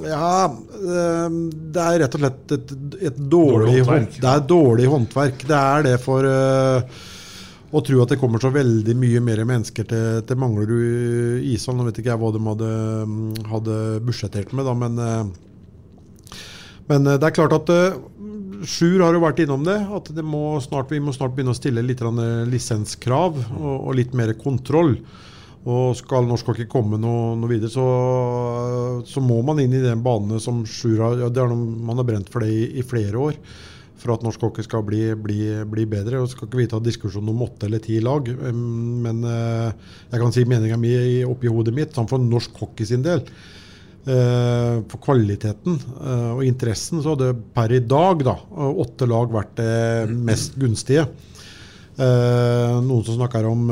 Ja, 0.10 0.48
eh, 0.50 1.38
det 1.70 1.84
er 1.86 2.00
rett 2.04 2.18
og 2.18 2.24
slett 2.26 2.56
et, 2.58 2.74
et 3.12 3.20
dårlig, 3.22 3.30
Dårlig 3.30 3.78
håndverk. 3.86 4.10
hånd, 4.10 4.20
Det 4.26 4.34
er 4.34 4.44
dårlig 4.52 4.90
håndverk. 4.90 5.48
Det 5.54 5.60
er 5.62 5.88
det 5.88 5.96
for 6.04 6.26
eh, 6.34 7.00
og 7.70 7.84
tro 7.86 8.00
at 8.02 8.14
det 8.14 8.18
kommer 8.22 8.42
så 8.42 8.50
veldig 8.54 8.96
mye 8.98 9.22
mer 9.22 9.44
mennesker 9.46 9.86
til, 9.90 10.22
til 10.26 10.40
Manglerud 10.42 11.44
ishall. 11.46 11.78
Nå 11.78 11.86
vet 11.90 12.02
ikke 12.02 12.14
jeg 12.14 12.22
hva 12.22 12.32
de 12.34 12.42
hadde, 12.48 12.72
hadde 13.52 13.76
budsjettert 14.08 14.56
med, 14.58 14.66
da, 14.66 14.74
men, 14.78 14.98
eh, 15.06 16.40
men 16.90 17.06
eh, 17.06 17.20
det 17.22 17.30
er 17.30 17.38
klart 17.38 17.58
at 17.60 17.74
eh, 17.76 18.00
Sjur 18.68 19.00
har 19.00 19.16
jo 19.16 19.22
vært 19.24 19.40
innom 19.40 19.64
det. 19.64 19.78
At 19.96 20.10
det 20.12 20.26
må 20.26 20.58
snart, 20.64 20.90
vi 20.92 21.00
må 21.00 21.14
snart 21.16 21.32
begynne 21.36 21.54
å 21.54 21.58
stille 21.58 21.86
litt 21.86 22.02
eh, 22.04 22.44
lisenskrav 22.50 23.38
og, 23.38 23.76
og 23.78 23.94
litt 24.00 24.16
mer 24.18 24.34
kontroll. 24.42 24.98
Og 25.70 25.96
skal 26.00 26.28
norsk 26.28 26.50
hockey 26.50 26.68
komme 26.72 26.98
noe, 27.00 27.36
noe 27.38 27.52
videre, 27.52 27.70
så, 27.72 27.86
så 29.08 29.24
må 29.24 29.42
man 29.46 29.60
inn 29.60 29.76
i 29.76 29.84
den 29.84 30.04
banene 30.04 30.40
som 30.44 30.64
Sjur 30.68 31.04
har 31.04 31.20
ja, 31.20 31.30
er 31.30 31.52
noe, 31.52 31.84
Man 31.90 32.00
har 32.00 32.08
brent 32.08 32.32
for 32.32 32.44
det 32.44 32.52
i, 32.52 32.64
i 32.80 32.86
flere 32.88 33.30
år. 33.30 33.40
For 34.00 34.14
at 34.16 34.22
norsk 34.24 34.40
hockey 34.46 34.64
skal 34.64 34.84
bli, 34.88 35.02
bli, 35.20 35.40
bli 35.68 35.84
bedre. 35.92 36.22
og 36.24 36.30
Skal 36.32 36.48
ikke 36.48 36.62
vi 36.62 36.68
ta 36.72 36.80
diskusjon 36.80 37.28
om 37.28 37.42
åtte 37.44 37.68
eller 37.68 37.82
ti 37.84 37.98
lag, 38.00 38.30
men 38.54 39.24
eh, 39.28 39.72
jeg 40.14 40.22
kan 40.22 40.32
si 40.36 40.46
meninga 40.48 40.78
mi 40.80 40.94
i- 40.96 41.26
oppi 41.28 41.52
hodet 41.52 41.74
mitt, 41.76 41.92
sånn 41.98 42.08
for 42.08 42.18
norsk 42.24 42.56
hockey 42.64 42.88
sin 42.88 43.04
del. 43.04 43.26
Eh, 44.08 44.78
for 44.88 45.02
kvaliteten 45.04 45.76
eh, 45.76 46.30
og 46.38 46.46
interessen 46.48 47.04
så 47.04 47.18
hadde 47.18 47.34
per 47.54 47.74
i 47.76 47.82
dag 47.84 48.24
da, 48.24 48.38
åtte 48.72 49.06
lag 49.12 49.28
vært 49.36 49.58
det 49.60 50.16
mest 50.16 50.56
gunstige. 50.60 51.04
Noen 52.00 53.04
som 53.04 53.18
snakker 53.18 53.44
om 53.50 53.66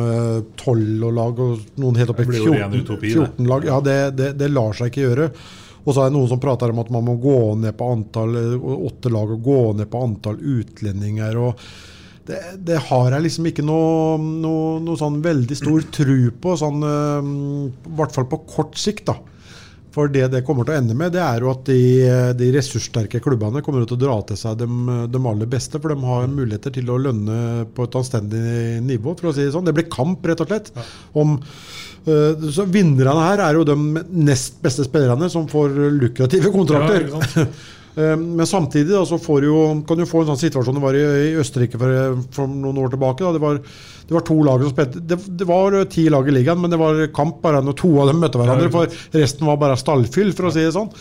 tolv 0.60 1.06
lag, 1.16 1.38
og 1.40 1.62
noen 1.80 1.96
helt 1.96 2.12
opp 2.12 2.20
i 2.20 2.26
Det 2.26 2.34
blir 2.34 2.44
jo 2.44 2.56
ren 2.58 2.74
14, 2.76 2.98
14 3.14 3.48
lag. 3.48 3.64
Ja, 3.70 3.78
det, 3.86 3.96
det, 4.20 4.28
det 4.42 4.50
lar 4.52 4.76
seg 4.76 4.92
ikke 4.92 5.06
gjøre. 5.06 5.30
Og 5.88 5.96
så 5.96 6.04
er 6.04 6.10
det 6.10 6.18
noen 6.18 6.30
som 6.30 6.42
prater 6.44 6.74
om 6.74 6.82
at 6.84 6.90
man 6.92 7.06
må 7.08 7.16
gå 7.24 7.38
ned 7.64 7.76
på 7.80 7.92
antall 7.96 8.36
eh, 8.36 8.66
åtte 8.90 9.12
lag 9.14 9.32
og 9.38 9.46
gå 9.46 9.62
ned 9.80 9.88
på 9.92 10.02
antall 10.04 10.42
utlendinger. 10.42 11.40
og 11.40 11.70
det, 12.28 12.42
det 12.68 12.82
har 12.90 13.14
jeg 13.16 13.24
liksom 13.24 13.48
ikke 13.48 13.64
noe, 13.64 14.18
noe, 14.20 14.82
noe 14.84 15.00
sånn 15.00 15.22
veldig 15.24 15.56
stor 15.56 15.86
tru 15.96 16.28
på, 16.44 16.58
sånn, 16.60 16.84
eh, 16.84 17.32
i 17.88 17.96
hvert 17.96 18.16
fall 18.16 18.28
på 18.28 18.44
kort 18.52 18.76
sikt. 18.80 19.08
da. 19.08 19.16
For 19.96 20.12
det 20.14 20.28
det 20.30 20.44
kommer 20.46 20.68
til 20.68 20.76
å 20.76 20.78
ende 20.82 20.94
med, 20.98 21.16
det 21.16 21.24
er 21.24 21.42
jo 21.42 21.50
at 21.50 21.64
de, 21.66 21.80
de 22.38 22.52
ressurssterke 22.54 23.22
klubbene 23.24 23.64
kommer 23.66 23.88
til 23.88 23.96
å 23.96 24.02
dra 24.04 24.18
til 24.28 24.38
seg 24.38 24.60
de, 24.60 24.68
de 25.10 25.22
aller 25.32 25.50
beste, 25.50 25.80
for 25.82 25.90
de 25.90 26.12
har 26.12 26.28
muligheter 26.30 26.76
til 26.76 26.92
å 26.94 27.00
lønne 27.02 27.66
på 27.74 27.88
et 27.88 27.98
anstendig 27.98 28.44
nivå. 28.86 29.16
for 29.18 29.32
å 29.32 29.34
si 29.34 29.48
det 29.48 29.56
sånn. 29.56 29.66
Det 29.66 29.74
blir 29.74 29.88
kamp, 29.90 30.28
rett 30.28 30.44
og 30.44 30.52
slett. 30.52 30.70
om 31.18 31.40
så 32.56 32.64
Vinnerne 32.72 33.24
her 33.30 33.42
er 33.44 33.58
jo 33.60 33.66
de 33.68 33.76
nest 34.28 34.62
beste 34.64 34.86
spillerne 34.88 35.28
som 35.34 35.48
får 35.52 35.74
lukrative 36.00 36.54
kontrakter. 36.56 37.10
Ja, 37.14 37.48
Eh, 37.98 38.14
Men 38.14 38.46
samtidig 38.46 38.92
da, 38.94 39.00
så 39.10 39.18
får 39.18 39.46
jo, 39.48 39.56
kan 39.90 39.98
du 39.98 40.04
få 40.06 40.20
en 40.22 40.28
sånn 40.30 40.38
situasjon 40.38 40.76
det 40.78 40.82
var 40.84 40.94
i, 40.94 41.00
i 41.02 41.38
Østerrike 41.42 41.80
for, 41.82 42.20
for 42.36 42.46
noen 42.46 42.78
år 42.84 42.92
tilbake. 42.94 43.26
Det, 43.34 43.40
var, 43.42 43.58
det 43.58 44.14
var 44.14 44.22
to 44.28 44.36
lag 44.46 44.62
som 44.62 44.70
spilte 44.76 45.02
det, 45.02 45.18
det 45.40 45.48
var 45.50 45.74
ti 45.90 46.04
lag 46.14 46.30
i 46.30 46.36
ligaen, 46.36 46.62
men 46.62 46.70
det 46.70 46.78
var 46.78 47.00
kamp 47.10 47.40
bare 47.42 47.64
når 47.66 47.74
to 47.82 47.90
av 48.04 48.12
dem 48.12 48.22
møtte 48.22 48.38
hverandre. 48.38 48.70
For 48.70 49.18
resten 49.18 49.50
var 49.50 49.58
bare 49.64 49.80
stallfyll, 49.82 50.30
for 50.38 50.46
å 50.46 50.54
si 50.54 50.68
det 50.68 50.76
sånn. 50.78 50.92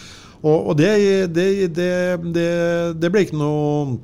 Og, 0.41 0.57
og 0.57 0.73
det, 0.81 0.89
det, 1.37 1.47
det, 1.77 1.91
det, 2.33 2.49
det 2.97 3.13
ble 3.13 3.27
ikke 3.27 3.43
noe 3.45 3.99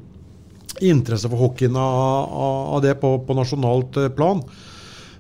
interesse 0.84 1.32
for 1.32 1.40
hockeyen 1.46 1.80
av, 1.80 2.28
av- 2.76 2.84
det 2.84 2.98
på, 3.00 3.14
på 3.24 3.38
nasjonalt 3.40 4.02
eh, 4.04 4.12
plan. 4.12 4.44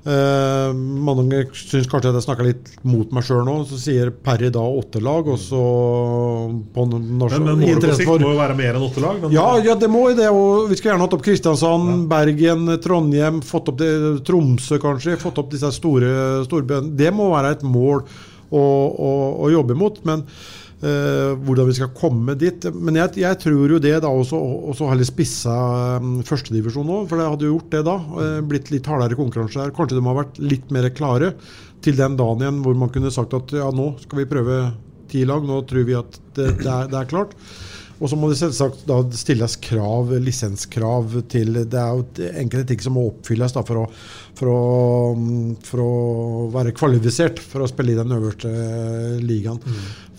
Eh, 0.02 0.72
mange 0.74 1.44
syns 1.54 1.86
kanskje 1.86 2.10
at 2.10 2.16
jeg 2.18 2.24
snakker 2.24 2.46
litt 2.48 2.70
mot 2.82 3.12
meg 3.14 3.22
sjøl 3.22 3.44
nå. 3.46 3.52
Så 3.70 3.76
sier 3.78 4.08
per 4.10 4.42
i 4.42 4.50
dag 4.50 4.78
åtte 4.80 4.98
lag, 4.98 5.28
og 5.30 5.38
så 5.38 5.60
på 6.74 6.86
Men, 6.90 7.04
men 7.14 7.60
målet 7.60 7.86
på 7.86 7.94
sikt 8.00 8.08
for- 8.10 8.18
må 8.18 8.32
jo 8.32 8.40
være 8.40 8.56
mer 8.58 8.74
enn 8.74 8.86
åtte 8.88 9.04
lag. 9.04 9.28
Ja, 9.30 9.46
ja, 9.62 9.76
det 9.78 9.90
må 9.92 10.08
jo 10.10 10.16
det. 10.18 10.26
Og 10.34 10.68
vi 10.72 10.74
skulle 10.80 10.94
gjerne 10.96 11.06
hatt 11.06 11.14
opp 11.14 11.22
Kristiansand, 11.22 12.08
Bergen, 12.10 12.66
Trondheim, 12.82 13.38
fått 13.46 13.70
opp 13.70 13.78
det, 13.78 13.92
Tromsø 14.26 14.80
kanskje. 14.82 15.14
Fått 15.22 15.38
opp 15.38 15.50
disse 15.54 15.70
store, 15.78 16.42
storbyene. 16.48 16.96
Det 16.98 17.12
må 17.14 17.30
være 17.30 17.52
et 17.58 17.62
mål 17.62 18.02
å, 18.50 18.58
å, 18.58 19.12
å 19.46 19.52
jobbe 19.54 19.78
mot. 19.78 20.02
Men 20.04 20.26
hvordan 20.82 21.68
vi 21.68 21.74
skal 21.76 21.92
komme 21.94 22.34
dit 22.34 22.64
Men 22.74 22.96
jeg, 22.98 23.20
jeg 23.22 23.38
tror 23.38 23.70
jo 23.70 23.78
det 23.82 23.94
da 24.02 24.08
også, 24.10 24.38
også 24.72 24.88
heller 24.90 25.06
spissa 25.06 25.54
um, 26.02 26.16
førstedivisjon 26.26 26.88
nå, 26.88 26.96
for 27.10 27.20
det 27.20 27.28
hadde 27.30 27.46
jo 27.46 27.56
gjort 27.56 27.74
det 27.74 27.82
da. 27.86 27.96
eh, 28.24 28.38
blitt 28.50 28.72
litt 28.74 28.88
hardere 28.90 29.18
konkurranse 29.18 29.60
der. 29.60 29.74
Kanskje 29.76 29.98
de 29.98 30.06
har 30.08 30.18
vært 30.18 30.40
litt 30.42 30.72
mer 30.74 30.88
klare 30.96 31.34
til 31.82 31.98
den 31.98 32.16
dagen 32.18 32.42
igjen 32.42 32.62
hvor 32.64 32.78
man 32.78 32.90
kunne 32.94 33.12
sagt 33.14 33.34
at 33.38 33.54
ja, 33.54 33.68
nå 33.74 33.92
skal 34.02 34.22
vi 34.22 34.30
prøve 34.30 34.58
ti 35.12 35.22
lag, 35.28 35.44
nå 35.46 35.60
tror 35.68 35.86
vi 35.86 35.98
at 35.98 36.18
det, 36.34 36.48
det, 36.62 36.66
er, 36.66 36.90
det 36.90 36.98
er 36.98 37.10
klart. 37.10 37.36
Og 38.02 38.10
så 38.10 38.18
må 38.18 38.28
det 38.32 38.40
selvsagt 38.40 38.82
da 38.88 38.96
stilles 39.14 39.54
krav, 39.62 40.10
lisenskrav 40.24 41.20
til 41.30 41.54
Det 41.70 41.78
er 41.78 41.92
jo 41.94 42.30
enkelte 42.42 42.72
ting 42.72 42.82
som 42.82 42.96
må 42.98 43.04
oppfylles 43.12 43.54
da 43.54 43.62
for 43.66 43.84
å, 43.84 43.84
for 44.38 44.50
å, 44.50 44.62
mm, 45.14 45.52
for 45.68 45.84
å 45.84 45.92
være 46.54 46.74
kvalifisert 46.74 47.38
for 47.38 47.62
å 47.62 47.70
spille 47.70 47.94
i 47.94 48.00
den 48.00 48.14
øverste 48.16 48.50
ligaen. 49.22 49.62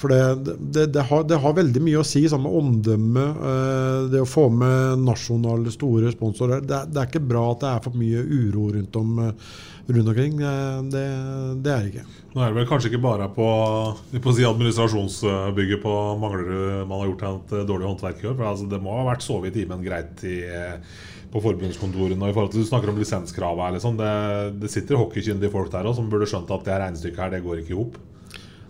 For 0.04 0.12
det, 0.12 0.56
det, 0.76 0.88
det, 0.92 1.04
har, 1.08 1.22
det 1.24 1.38
har 1.40 1.54
veldig 1.56 1.80
mye 1.86 2.02
å 2.02 2.08
si 2.08 2.26
sammen 2.28 2.50
med 2.52 2.60
omdømme. 2.60 3.22
eh, 3.50 4.00
Det 4.12 4.20
å 4.20 4.28
få 4.28 4.50
med 4.52 5.00
nasjonale 5.08 5.72
store 5.72 6.12
sponsorer. 6.12 6.60
Det, 6.68 6.82
er- 6.84 7.08
ikke 7.08 7.22
bra 7.24 7.46
at 7.54 7.62
det 7.64 7.70
er 7.72 7.86
for 7.86 7.96
mye 8.02 8.20
uro 8.26 8.66
rundt, 8.76 8.98
om, 9.00 9.14
eh, 9.24 9.56
rundt 9.88 10.12
omkring. 10.12 10.36
Det, 10.92 11.06
er 11.06 11.56
det 11.64 11.78
ikke. 11.94 12.04
Nå 12.34 12.42
er 12.44 12.52
det 12.52 12.58
vel 12.60 12.68
kanskje 12.68 12.92
ikke 12.92 13.02
bare 13.06 13.30
på, 13.32 13.48
på 14.28 14.34
si 14.36 14.44
administrasjonsbygget 14.50 15.82
på 15.84 15.96
Manglerud 16.20 16.88
man 16.90 17.00
har 17.04 17.10
gjort 17.12 17.26
et 17.30 17.58
dårlig 17.70 17.88
håndverk 17.94 18.24
i 18.24 18.30
år. 18.32 18.38
For 18.40 18.50
altså, 18.52 18.68
det 18.72 18.82
må 18.84 18.96
ha 19.00 19.08
vært 19.14 19.24
sovet 19.26 19.52
i 19.54 19.62
timen 19.62 19.84
greit 19.86 20.24
i, 20.28 20.40
eh, 20.44 20.80
på 21.34 21.42
forbundskontorene. 21.48 22.20
Og 22.22 22.30
i 22.32 22.36
forhold 22.36 22.52
til 22.54 22.64
Du 22.66 22.70
snakker 22.70 22.92
om 22.92 23.00
lisenskravet. 23.00 23.78
Liksom. 23.78 23.96
Det, 24.04 24.14
det 24.64 24.72
sitter 24.74 25.00
hockeykyndige 25.00 25.54
folk 25.54 25.72
der 25.72 25.88
også, 25.88 26.02
som 26.04 26.10
burde 26.12 26.28
skjønt 26.30 26.52
at 26.52 26.68
det 26.68 26.82
regnestykket 26.84 27.24
her, 27.24 27.38
det 27.38 27.46
går 27.48 27.64
ikke 27.64 27.74
i 27.78 27.80
hop. 27.80 28.02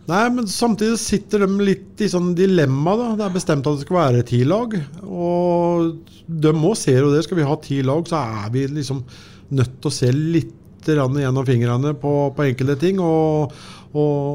Nei, 0.04 0.24
men 0.36 0.48
samtidig 0.52 0.98
sitter 1.00 1.46
de 1.46 1.64
litt 1.64 2.02
i 2.04 2.10
sånn 2.12 2.34
dilemma. 2.36 2.96
da. 3.00 3.12
Det 3.20 3.28
er 3.28 3.38
bestemt 3.38 3.68
at 3.70 3.78
det 3.78 3.86
skal 3.86 4.00
være 4.02 4.26
ti 4.28 4.42
lag. 4.48 4.76
Og 5.08 5.94
de 6.28 6.52
må 6.58 6.74
se 6.76 6.98
jo 6.98 7.14
det. 7.14 7.24
Skal 7.24 7.40
vi 7.40 7.48
ha 7.48 7.56
ti 7.64 7.80
lag, 7.86 8.04
så 8.10 8.20
er 8.20 8.52
vi 8.52 8.66
liksom 8.68 9.04
nødt 9.56 9.78
til 9.80 9.92
å 9.92 9.96
se 9.96 10.12
litt 10.12 10.60
gjennom 10.84 11.46
fingrene 11.48 11.94
på, 11.96 12.12
på 12.36 12.46
enkelte 12.50 12.76
ting. 12.82 13.00
Og, 13.00 13.54
og, 13.96 14.26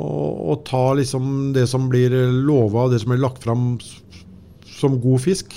og 0.55 0.63
ta 0.69 0.85
liksom 0.97 1.51
det 1.57 1.67
som 1.69 1.91
blir 1.93 2.17
lova, 2.33 2.89
det 2.89 3.03
som 3.03 3.13
blir 3.13 3.27
lagt 3.27 3.45
fram 3.45 3.75
som 4.79 4.97
god 5.03 5.21
fisk. 5.27 5.53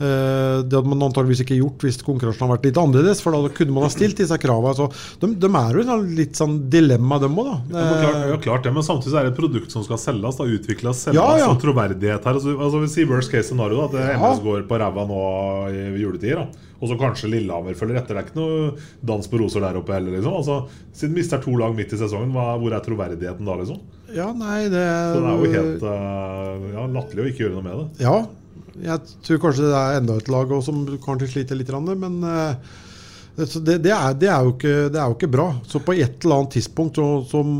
Eh, 0.00 0.62
det 0.64 0.78
hadde 0.78 0.88
man 0.88 1.02
antageligvis 1.10 1.42
ikke 1.44 1.58
gjort 1.58 1.84
hvis 1.84 1.98
konkurransen 2.04 2.46
hadde 2.46 2.54
vært 2.54 2.68
litt 2.70 2.78
annerledes, 2.80 3.20
for 3.20 3.36
da 3.36 3.52
kunne 3.52 3.74
man 3.76 3.84
ha 3.84 3.90
stilt 3.92 4.16
disse 4.20 4.38
kravene. 4.40 4.72
Så 4.78 4.88
de, 5.20 5.34
de 5.42 5.50
er 5.60 5.76
jo 5.76 5.82
i 5.82 5.88
sånn 5.90 6.06
litt 6.16 6.40
sånn 6.40 6.56
dilemma, 6.72 7.20
dem 7.20 7.36
òg, 7.40 7.50
da. 7.50 7.58
Ja, 7.74 7.90
klart, 8.00 8.22
ja, 8.30 8.38
klart 8.46 8.64
det, 8.68 8.72
men 8.78 8.86
samtidig 8.86 9.20
er 9.20 9.28
det 9.28 9.34
et 9.34 9.40
produkt 9.42 9.76
som 9.76 9.84
skal 9.84 10.00
selges. 10.00 10.40
Da, 10.40 10.48
utvikles, 10.48 11.04
selges 11.04 11.20
Ja, 11.20 11.28
ja. 11.42 11.52
og 11.52 11.60
troverdighet 11.60 12.24
her. 12.24 12.40
Altså, 12.40 12.56
altså, 12.56 12.80
vi 12.80 12.90
sier 12.94 13.12
worst 13.12 13.32
case 13.32 13.50
scenario, 13.50 13.84
da, 13.92 14.06
at. 14.08 14.16
MS 14.24 14.42
går 14.46 14.64
på 14.70 14.80
ræva 14.80 15.06
nå 15.10 15.20
i 15.68 15.84
juletider. 16.00 16.46
Da. 16.46 16.66
Og 16.80 16.88
så 16.88 16.96
kanskje 16.96 17.28
Lillehammer 17.34 17.76
følger 17.76 18.00
etter. 18.00 18.16
Det 18.16 18.22
er 18.22 18.28
ikke 18.30 18.40
noe 18.40 18.72
dans 19.04 19.28
på 19.28 19.40
roser 19.42 19.60
der 19.66 19.76
oppe 19.82 19.92
heller. 19.92 20.16
Liksom. 20.16 20.36
Altså, 20.40 20.84
siden 20.96 21.16
mister 21.18 21.42
to 21.44 21.52
lag 21.60 21.76
midt 21.76 21.92
i 21.92 22.00
sesongen, 22.00 22.32
hva, 22.32 22.54
hvor 22.60 22.72
er 22.72 22.84
troverdigheten 22.86 23.48
da, 23.48 23.56
liksom? 23.60 23.82
Ja, 24.16 24.30
nei, 24.34 24.64
det 24.72 24.80
Så 24.80 25.20
det 25.20 25.30
er 25.30 25.42
jo 25.44 25.50
helt 25.54 25.84
uh, 25.84 26.70
ja, 26.72 26.86
latterlig 26.96 27.26
å 27.26 27.28
ikke 27.30 27.44
gjøre 27.44 27.58
noe 27.58 27.66
med 27.68 27.76
det. 27.82 28.06
Ja, 28.08 28.16
jeg 28.78 29.16
tror 29.26 29.42
kanskje 29.42 29.66
det 29.66 29.80
er 29.80 29.98
enda 29.98 30.16
et 30.20 30.30
lag 30.30 30.52
som 30.64 30.84
kanskje 31.02 31.32
sliter 31.34 31.58
litt, 31.58 31.72
men 31.98 32.20
eh, 32.26 32.70
det, 33.40 33.78
det, 33.84 33.92
er, 33.94 34.14
det, 34.18 34.28
er 34.30 34.48
ikke, 34.50 34.74
det 34.92 35.00
er 35.00 35.10
jo 35.10 35.16
ikke 35.16 35.32
bra. 35.32 35.48
Så 35.66 35.82
på 35.82 35.96
et 35.96 36.24
eller 36.24 36.42
annet 36.42 36.56
tidspunkt 36.58 36.98
så, 36.98 37.06
som 37.30 37.52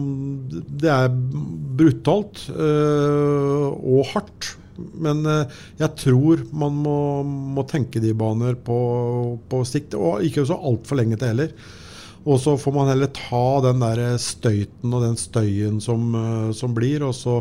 Det 0.50 0.90
er 0.92 1.12
brutalt 1.80 2.42
øh, 2.52 3.68
og 3.70 4.10
hardt. 4.12 4.54
Men 5.00 5.24
eh, 5.28 5.58
jeg 5.80 5.96
tror 6.04 6.44
man 6.56 6.78
må, 6.84 6.96
må 7.56 7.64
tenke 7.68 8.02
de 8.02 8.14
baner 8.16 8.56
på, 8.56 8.78
på 9.50 9.64
sikt, 9.68 9.96
og 9.98 10.24
ikke 10.26 10.46
så 10.48 10.58
altfor 10.58 11.00
lenge 11.00 11.20
til 11.20 11.32
heller. 11.32 11.54
Og 12.28 12.36
så 12.42 12.52
får 12.60 12.74
man 12.76 12.90
heller 12.92 13.08
ta 13.16 13.44
den 13.64 13.80
der 13.80 14.18
støyten 14.20 14.92
og 14.92 15.06
den 15.06 15.16
støyen 15.16 15.78
som, 15.80 16.12
som 16.52 16.74
blir, 16.76 17.06
og 17.06 17.14
så 17.16 17.38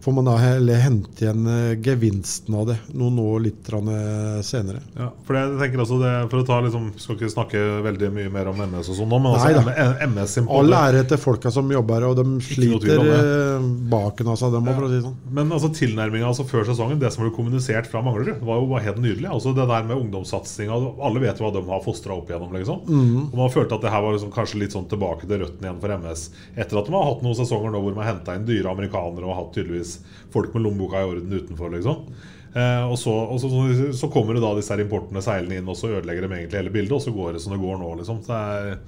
får 0.00 0.12
man 0.12 0.24
da 0.24 0.36
heller 0.40 0.80
hente 0.80 1.24
igjen 1.24 1.46
eh, 1.46 1.78
gevinsten 1.84 2.54
av 2.54 2.66
det 2.70 2.76
noen 2.96 3.18
år 3.22 3.40
litt 3.44 3.68
eh, 3.72 4.40
senere. 4.46 4.80
Ja, 4.96 5.10
for 5.26 5.36
jeg 5.36 5.56
tenker 5.60 5.82
altså 5.84 5.98
det, 6.00 6.12
for 6.32 6.40
å 6.40 6.46
ta 6.48 6.60
liksom, 6.64 6.88
Skal 7.00 7.18
ikke 7.18 7.30
snakke 7.32 7.64
veldig 7.84 8.10
mye 8.14 8.32
mer 8.32 8.50
om 8.52 8.62
MS 8.64 8.90
og 8.92 8.98
sånn 9.00 9.10
nå, 9.10 9.18
men 9.20 9.36
altså, 9.36 9.64
da. 9.66 9.86
MS 10.08 10.36
All 10.46 10.76
ære 10.80 11.04
til 11.10 11.20
folka 11.20 11.52
som 11.54 11.70
jobber 11.72 12.00
her, 12.00 12.08
og 12.10 12.18
de 12.20 12.44
sliter 12.44 13.02
eh, 13.04 13.68
baken 13.92 14.32
av 14.32 14.40
seg, 14.40 14.54
dem 14.56 14.70
òg, 14.72 14.80
si 14.80 14.94
det 14.94 15.02
sånn. 15.04 15.18
Men 15.40 15.54
altså 15.56 15.72
tilnærminga 15.76 16.30
altså 16.30 16.46
før 16.48 16.66
sesongen, 16.70 17.00
det 17.02 17.12
som 17.14 17.26
ble 17.26 17.34
kommunisert 17.36 17.90
fra 17.90 18.02
Manglerud, 18.04 18.40
var 18.46 18.62
jo 18.62 18.80
helt 18.80 19.02
nydelig. 19.02 19.28
Altså 19.30 19.54
Det 19.56 19.68
der 19.68 19.86
med 19.86 19.98
ungdomssatsinga 20.00 20.76
Alle 21.04 21.22
vet 21.22 21.40
jo 21.40 21.46
hva 21.46 21.52
de 21.54 21.64
har 21.68 21.84
fostra 21.84 22.16
opp 22.16 22.30
igjennom. 22.30 22.52
liksom 22.56 22.80
Mm. 22.90 23.30
Og 23.30 23.36
Man 23.36 23.50
følte 23.52 23.76
at 23.76 23.82
det 23.84 23.90
her 23.92 24.02
var 24.02 24.14
liksom 24.14 24.32
kanskje 24.32 24.60
litt 24.62 24.74
sånn 24.74 24.88
tilbake 24.88 25.28
til 25.28 25.42
røttene 25.42 25.68
igjen 25.68 25.80
for 25.82 25.94
MS. 25.94 26.22
Etter 26.56 26.80
at 26.80 26.88
de 26.88 26.94
har 26.94 27.06
hatt 27.06 27.22
noen 27.24 27.36
sesonger 27.38 27.74
nå 27.74 27.82
hvor 27.82 27.98
har 28.00 28.14
henta 28.14 28.34
inn 28.36 28.46
dyre 28.48 28.72
amerikanere 28.72 29.26
og 29.26 29.32
har 29.32 29.40
hatt 29.42 29.54
tydeligvis 29.56 29.89
folk 30.34 30.52
med 30.54 30.66
lommeboka 30.66 31.00
i 31.02 31.08
orden 31.14 31.38
utenfor. 31.40 31.72
liksom 31.76 32.04
Eh, 32.50 32.82
og 32.90 32.96
så, 32.98 33.12
og 33.14 33.38
så, 33.38 33.46
så, 33.46 33.84
så 33.94 34.08
kommer 34.10 34.34
det 34.34 34.42
da 34.42 34.48
disse 34.56 34.74
her 34.74 34.80
importene 34.82 35.22
seilende 35.22 35.60
inn, 35.60 35.68
og 35.70 35.76
så 35.78 35.86
ødelegger 35.92 36.24
dem 36.26 36.32
egentlig 36.34 36.58
hele 36.58 36.72
bildet. 36.74 36.96
Og 36.96 37.02
så 37.04 37.12
går 37.14 37.36
det 37.36 37.42
som 37.44 37.52
det 37.54 37.60
går 37.62 37.78
nå, 37.78 37.90
liksom. 38.00 38.18
Så 38.26 38.32
det 38.32 38.40
er, 38.40 38.80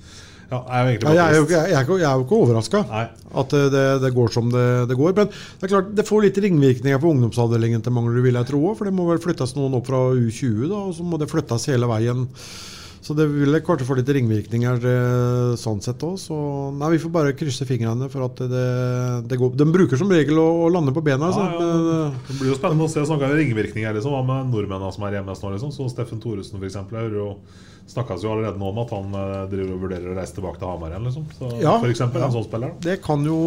ja, 0.51 0.59
er 0.67 0.81
jo 0.83 0.89
egentlig 0.91 1.07
Ja, 1.07 1.13
jeg, 1.15 1.23
er 1.23 1.37
jo, 1.39 1.45
ikke- 1.47 1.55
jeg, 1.55 1.77
er 1.79 1.93
jeg 2.03 2.09
er 2.11 2.25
ikke 2.25 2.41
overraska 2.43 2.81
at 3.45 3.55
det, 3.77 3.85
det 4.03 4.11
går 4.19 4.35
som 4.35 4.51
det, 4.51 4.67
det 4.91 4.99
går. 4.99 5.15
Men 5.21 5.31
det 5.31 5.69
er 5.69 5.73
klart, 5.77 5.95
det 5.95 6.09
får 6.11 6.27
litt 6.27 6.43
ringvirkninger 6.43 6.99
på 7.07 7.13
ungdomsavdelingen 7.15 7.87
til 7.87 7.95
Manglerud, 7.95 8.27
vil 8.27 8.41
jeg 8.41 8.51
tro. 8.51 8.65
For 8.75 8.91
det 8.91 8.97
må 8.99 9.07
vel 9.13 9.23
flyttes 9.23 9.55
noen 9.55 9.79
opp 9.79 9.87
fra 9.87 10.03
U20, 10.11 10.67
da, 10.67 10.83
og 10.91 10.99
så 10.99 11.07
må 11.07 11.23
det 11.23 11.31
flyttes 11.31 11.71
hele 11.71 11.87
veien. 11.95 12.27
Så 13.03 13.17
det 13.19 13.25
vil 13.27 13.59
kanskje 13.67 13.87
få 13.89 13.97
litt 13.99 14.11
ringvirkninger 14.15 14.85
eh, 14.87 15.55
sånn 15.59 15.81
sett 15.83 16.05
òg. 16.07 16.15
Så 16.23 16.37
nei, 16.79 16.93
vi 16.95 17.01
får 17.03 17.11
bare 17.17 17.35
krysse 17.35 17.67
fingrene 17.67 18.07
for 18.13 18.29
at 18.29 18.45
det, 18.53 18.67
det 19.27 19.39
går. 19.41 19.57
De 19.59 19.67
bruker 19.75 19.99
som 19.99 20.13
regel 20.13 20.39
å, 20.39 20.47
å 20.63 20.71
lande 20.71 20.95
på 20.95 21.03
bena. 21.03 21.33
Ja, 21.35 21.49
ja. 21.59 22.07
Det 22.29 22.39
blir 22.39 22.53
jo 22.53 22.59
spennende 22.61 22.87
å 22.87 22.93
se. 22.93 23.03
Snakka 23.09 23.27
om 23.27 23.35
ringvirkninger. 23.41 23.99
Liksom. 23.99 24.15
Hva 24.15 24.23
med 24.29 24.55
nordmennene 24.55 24.95
som 24.95 25.07
er 25.09 25.19
hjemme 25.19 25.35
nå? 25.35 25.53
Liksom? 25.57 25.75
Så 25.75 25.91
Steffen 25.91 26.23
Thoresen, 26.23 26.63
f.eks. 26.63 26.79
Snakkes 27.93 28.23
jo 28.23 28.31
allerede 28.31 28.61
nå 28.61 28.69
om 28.71 28.79
at 28.85 28.93
han 28.95 29.17
eh, 29.19 29.39
driver 29.51 29.75
og 29.75 29.83
vurderer 29.89 30.13
å 30.13 30.15
reise 30.17 30.37
tilbake 30.37 30.61
til 30.61 30.71
Hamar 30.71 30.95
igjen. 30.95 31.09
Liksom. 31.09 31.25
Så, 31.35 31.49
Ja, 31.59 31.75
for 31.83 31.91
eksempel, 31.91 32.23
en 32.23 32.37
sånn 32.37 32.47
spiller. 32.47 32.77
Det 32.87 33.01
kan 33.03 33.27
jo, 33.27 33.41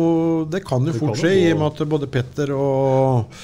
det 0.51 0.65
kan 0.67 0.83
jo 0.83 0.91
Det 0.91 0.99
fort 0.99 1.21
skje, 1.21 1.31
i 1.45 1.53
og 1.53 1.61
med 1.61 1.69
at 1.71 1.93
både 1.95 2.11
Petter 2.11 2.51
og, 2.57 3.39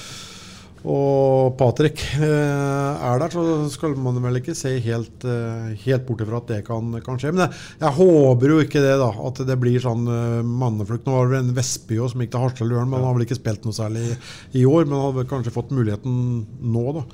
og 0.82 1.54
Patrick 1.60 2.00
eh, 2.18 2.24
er 2.26 3.20
der. 3.22 3.30
Så 3.30 3.70
skal 3.76 3.94
man 4.02 4.18
vel 4.24 4.40
ikke 4.40 4.54
se 4.58 4.74
helt, 4.82 5.24
eh, 5.28 5.70
helt 5.84 6.04
bort 6.08 6.24
ifra 6.24 6.40
at 6.42 6.50
det 6.50 6.60
kan, 6.66 6.90
kan 7.06 7.20
skje. 7.22 7.30
Men 7.34 7.44
jeg, 7.44 7.60
jeg 7.84 7.96
håper 8.00 8.54
jo 8.54 8.58
ikke 8.64 8.82
det, 8.82 8.96
da. 8.98 9.10
At 9.28 9.42
det 9.46 9.58
blir 9.62 9.82
sånn 9.82 10.04
eh, 10.10 10.40
manneflukt. 10.42 11.06
Nå 11.06 11.14
var 11.14 11.30
det 11.30 11.42
en 11.44 11.54
Vestby 11.56 12.00
som 12.02 12.24
gikk 12.24 12.34
til 12.34 12.44
Harstad 12.44 12.70
Løren, 12.70 12.90
men 12.90 12.98
han 12.98 13.10
har 13.10 13.18
vel 13.18 13.26
ikke 13.28 13.38
spilt 13.38 13.66
noe 13.68 13.78
særlig 13.78 14.08
i, 14.10 14.66
år. 14.66 14.88
Men 14.88 14.98
han 14.98 15.08
hadde 15.10 15.28
kanskje 15.30 15.54
fått 15.54 15.74
muligheten 15.74 16.16
nå, 16.74 16.86
da. 16.98 17.06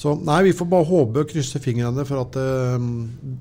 Så 0.00 0.16
nei, 0.18 0.40
vi 0.48 0.56
får 0.56 0.66
bare 0.72 0.88
håpe 0.88 1.22
og 1.22 1.28
krysse 1.30 1.60
fingrene 1.62 2.02
for 2.08 2.24
at 2.24 2.34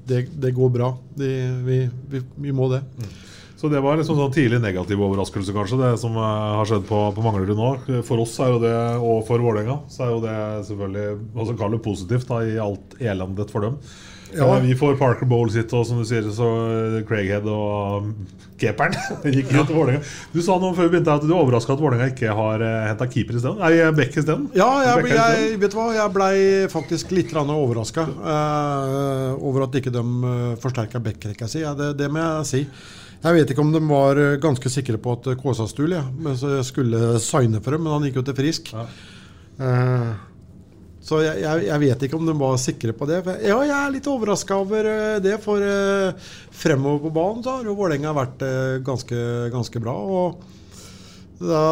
det, 0.05 0.26
det 0.38 0.51
går 0.53 0.74
bra. 0.76 0.91
De, 1.18 1.30
vi, 1.66 1.80
vi, 2.11 2.22
vi 2.45 2.53
må 2.53 2.68
det. 2.76 2.84
Så 3.64 3.70
det 3.72 3.80
var 3.80 3.95
liksom 3.95 4.18
sånn 4.20 4.34
tidlig 4.36 4.57
negativ 4.59 4.99
overraskelse, 5.05 5.53
kanskje, 5.55 5.78
det 5.80 5.91
som 6.01 6.18
eh, 6.20 6.47
har 6.59 6.68
skjedd 6.68 6.84
på, 6.84 6.97
på 7.16 7.22
Manglerud 7.24 7.55
nå. 7.55 7.68
For 8.03 8.20
oss 8.20 8.34
er 8.43 8.49
jo 8.51 8.57
det, 8.59 8.74
og 8.99 9.22
for 9.24 9.39
Vålerenga, 9.39 9.78
så 9.88 10.01
er 10.03 10.09
jo 10.11 10.18
det 10.26 10.39
selvfølgelig 10.68 11.05
altså 11.32 11.53
kall 11.61 11.78
det 11.78 11.86
positivt 11.86 12.26
da, 12.28 12.41
i 12.43 12.57
alt 12.59 12.97
elendet 12.99 13.53
for 13.53 13.64
dem. 13.64 13.78
Ja. 14.34 14.49
Eh, 14.57 14.66
Vi 14.66 14.76
får 14.76 14.97
Parker 14.99 15.30
Bowles 15.32 15.55
sitt 15.55 15.72
og 15.72 15.86
som 15.88 16.01
du 16.01 16.03
sier, 16.09 16.28
så 16.36 16.49
eh, 16.74 16.97
Craighead 17.07 17.47
og 17.47 18.09
um, 18.09 18.09
Keeperen 18.59 18.97
gikk 19.38 19.53
ja. 19.55 19.64
til. 19.70 19.93
Du 20.34 20.41
sa 20.43 20.57
noe 20.59 20.76
før 20.76 20.89
vi 20.89 20.97
begynte 20.97 21.16
at 21.16 21.24
du 21.24 21.32
er 21.32 21.39
overraska 21.39 21.78
at 21.78 21.84
Vålerenga 21.86 22.11
ikke 22.11 22.36
har 22.36 22.66
henta 22.89 23.07
keeper 23.14 23.38
isteden? 23.39 23.64
Nei, 23.64 23.93
Beck 23.95 24.20
isteden? 24.20 24.49
Ja, 24.59 24.68
jeg, 24.89 25.05
jeg, 25.14 25.22
jeg, 25.22 25.61
vet 25.64 25.72
du 25.72 25.80
hva, 25.80 25.88
jeg 25.95 26.16
blei 26.20 26.34
faktisk 26.74 27.16
litt 27.16 27.32
overraska 27.32 28.03
uh, 28.11 29.39
over 29.39 29.70
at 29.70 29.80
ikke 29.80 29.95
de 29.95 30.03
forsterka 30.59 30.99
backrekka 31.07 31.47
si. 31.47 31.64
Ja, 31.64 31.72
det, 31.80 31.93
det 32.03 32.11
må 32.11 32.28
jeg 32.28 32.51
si. 32.51 32.66
Jeg 33.24 33.38
vet 33.38 33.54
ikke 33.54 33.64
om 33.64 33.72
de 33.72 33.80
var 33.88 34.20
eh, 34.20 34.36
ganske 34.44 34.70
sikre 34.72 35.00
på 35.00 35.16
at 35.16 35.32
Kåsastul 35.40 35.96
ja, 35.96 36.04
men 36.12 36.36
så 36.40 36.58
jeg 36.58 36.68
skulle 36.68 37.16
signe 37.24 37.64
for 37.64 37.76
dem, 37.76 37.86
men 37.86 37.96
han 37.96 38.08
gikk 38.10 38.20
jo 38.20 38.28
til 38.28 38.36
Frisk. 38.36 38.74
Eh, 38.74 40.10
så 41.04 41.20
jeg, 41.20 41.40
jeg, 41.44 41.66
jeg 41.68 41.82
vet 41.82 42.04
ikke 42.06 42.18
om 42.20 42.28
de 42.28 42.34
var 42.40 42.60
sikre 42.62 42.96
på 42.96 43.08
det. 43.10 43.22
Ja, 43.44 43.58
jeg 43.64 43.76
er 43.76 43.94
litt 43.96 44.08
overraska 44.08 44.58
over 44.64 44.88
eh, 44.88 45.22
det, 45.24 45.36
for 45.44 45.60
uh, 45.60 46.16
fremover 46.56 47.04
på 47.04 47.14
banen 47.16 47.44
så 47.44 47.58
har 47.58 47.68
jo 47.68 47.76
Vålerenga 47.76 48.14
vært 48.16 48.44
uh, 48.44 48.84
ganske, 48.88 49.24
ganske 49.52 49.84
bra. 49.84 49.96
og 49.96 50.44
da 51.44 51.64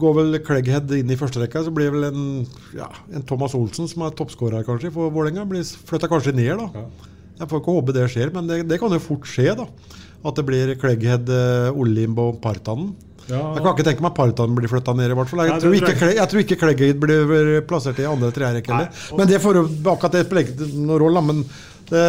går 0.00 0.14
vel 0.16 0.38
Clegghead 0.40 0.92
inn 0.96 1.10
i 1.12 1.18
første 1.20 1.42
rekka, 1.42 1.60
så 1.66 1.72
blir 1.74 1.92
vel 1.92 2.06
en, 2.08 2.22
ja, 2.76 2.86
en 3.12 3.24
Thomas 3.28 3.52
Olsen, 3.58 3.88
som 3.90 4.06
er 4.06 4.14
toppskårer 4.16 4.64
kanskje 4.64 4.92
for 4.94 5.12
Vålerenga, 5.12 5.44
blir 5.48 5.64
flytta 5.64 6.08
kanskje 6.08 6.32
ned. 6.36 6.62
da. 6.62 6.86
Jeg 7.40 7.50
får 7.50 7.60
ikke 7.60 7.74
håpe 7.76 7.96
det 7.96 8.06
skjer, 8.14 8.32
men 8.32 8.48
det, 8.48 8.62
det 8.70 8.80
kan 8.80 8.92
jo 8.94 9.02
fort 9.02 9.28
skje. 9.28 9.50
da. 9.58 9.68
At 10.24 10.38
det 10.38 10.44
blir 10.48 10.74
Clegghead, 10.80 11.28
Olimbo 11.28 11.82
Olimb 11.84 12.18
og 12.22 12.40
Partanen. 12.44 12.94
Ja. 13.28 13.40
Jeg 13.56 13.62
kan 13.64 13.70
ikke 13.72 13.84
tenke 13.86 14.04
meg 14.04 14.10
at 14.12 14.16
Partanen 14.18 14.56
blir 14.56 14.68
flytta 14.68 14.94
ned. 14.96 15.10
i 15.12 15.16
hvert 15.16 15.30
fall. 15.30 15.44
Jeg, 15.44 15.52
Nei, 15.54 15.60
tror 15.60 15.76
ikke, 15.78 15.94
jeg 16.08 16.16
jeg 16.18 16.28
tror 16.32 16.42
ikke 16.44 16.58
Clegghead 16.60 16.98
blir 17.00 17.60
plassert 17.68 18.00
i 18.02 18.08
andre 18.08 18.32
tredje 18.32 18.58
rekke 18.60 18.72
heller. 18.72 19.06
Men 19.16 19.30
det 19.30 19.40
får 19.44 19.60
akkurat 19.64 20.12
det 20.18 20.26
spiller 20.26 20.74
noen 20.74 21.00
rolle. 21.04 21.22
Men 21.24 21.44
det, 21.90 22.04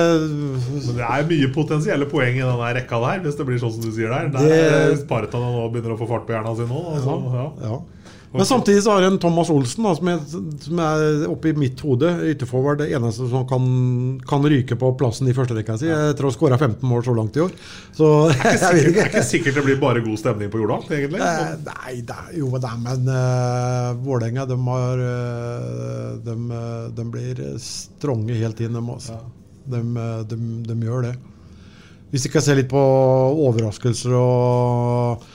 Men 0.86 0.96
det 0.96 1.08
er 1.08 1.26
mye 1.30 1.50
potensielle 1.56 2.08
poeng 2.12 2.38
i 2.40 2.44
denne 2.44 2.70
rekka 2.80 3.00
der, 3.04 3.24
hvis 3.26 3.36
det 3.40 3.48
blir 3.48 3.60
sånn 3.60 3.74
som 3.76 3.84
du 3.84 3.92
sier 3.92 4.12
der. 4.12 4.30
Der 4.32 4.40
Det- 4.40 4.92
er 4.92 4.96
Sparta 5.02 5.38
nå 5.40 5.68
begynner 5.72 5.96
å 5.96 6.00
få 6.00 6.08
fart 6.08 6.26
på 6.28 6.36
hjernen 6.36 6.56
sin 6.56 6.68
nå. 6.72 6.82
Altså, 6.96 7.16
ja. 7.36 7.70
Ja. 7.70 7.80
Men 8.36 8.48
samtidig 8.48 8.84
så 8.84 8.96
har 8.96 9.06
en 9.08 9.20
Thomas 9.22 9.50
Olsen 9.54 9.86
da, 9.88 9.94
som, 9.98 10.10
er, 10.12 10.20
som 10.66 10.82
er 10.84 11.26
oppe 11.32 11.52
i 11.52 11.56
mitt 11.58 11.80
hode. 11.86 12.10
Ytterforward, 12.32 12.82
det 12.84 12.90
eneste 12.98 13.28
som 13.32 13.46
kan, 13.50 13.66
kan 14.28 14.46
ryke 14.46 14.78
på 14.80 14.92
plassen 15.00 15.30
i 15.32 15.36
førsterekka 15.38 15.78
si. 15.82 15.90
Etter 15.92 16.28
å 16.28 16.32
ha 16.32 16.36
skåra 16.36 16.60
15 16.60 16.84
mål 16.90 17.06
så 17.08 17.16
langt 17.18 17.38
i 17.40 17.44
år. 17.46 17.54
Så 17.96 18.10
Det 18.32 18.40
er 18.40 18.56
ikke 18.56 18.60
sikkert, 18.66 18.82
det 18.82 18.90
ikke. 18.92 19.06
er 19.06 19.12
ikke 19.14 19.26
sikkert 19.30 19.60
det 19.60 19.66
blir 19.70 19.80
bare 19.82 20.04
god 20.06 20.22
stemning 20.22 20.52
på 20.54 20.62
Jordal, 20.64 20.84
egentlig. 20.90 21.22
Eh, 21.24 21.54
Nei, 21.70 21.96
det 22.06 22.18
er, 22.26 22.34
jo 22.40 22.52
det 22.56 22.72
er, 22.72 22.82
men 22.84 23.08
uh, 23.12 23.94
Vålerenga 24.06 24.46
de, 24.50 24.58
har, 24.68 25.06
eh, 25.06 26.12
de, 26.26 26.36
eh, 26.60 26.90
de 26.98 27.08
blir 27.14 27.42
stronge 27.62 28.36
helt 28.38 28.60
inn, 28.62 28.76
de, 28.76 28.84
altså. 28.98 29.18
de, 29.72 29.82
eh, 29.82 30.20
de, 30.30 30.40
de 30.68 30.78
gjør 30.86 31.10
det. 31.10 31.16
Hvis 32.12 32.28
vi 32.28 32.32
jeg 32.36 32.46
se 32.46 32.56
litt 32.56 32.70
på 32.72 32.82
overraskelser 33.50 34.14
og, 34.16 35.26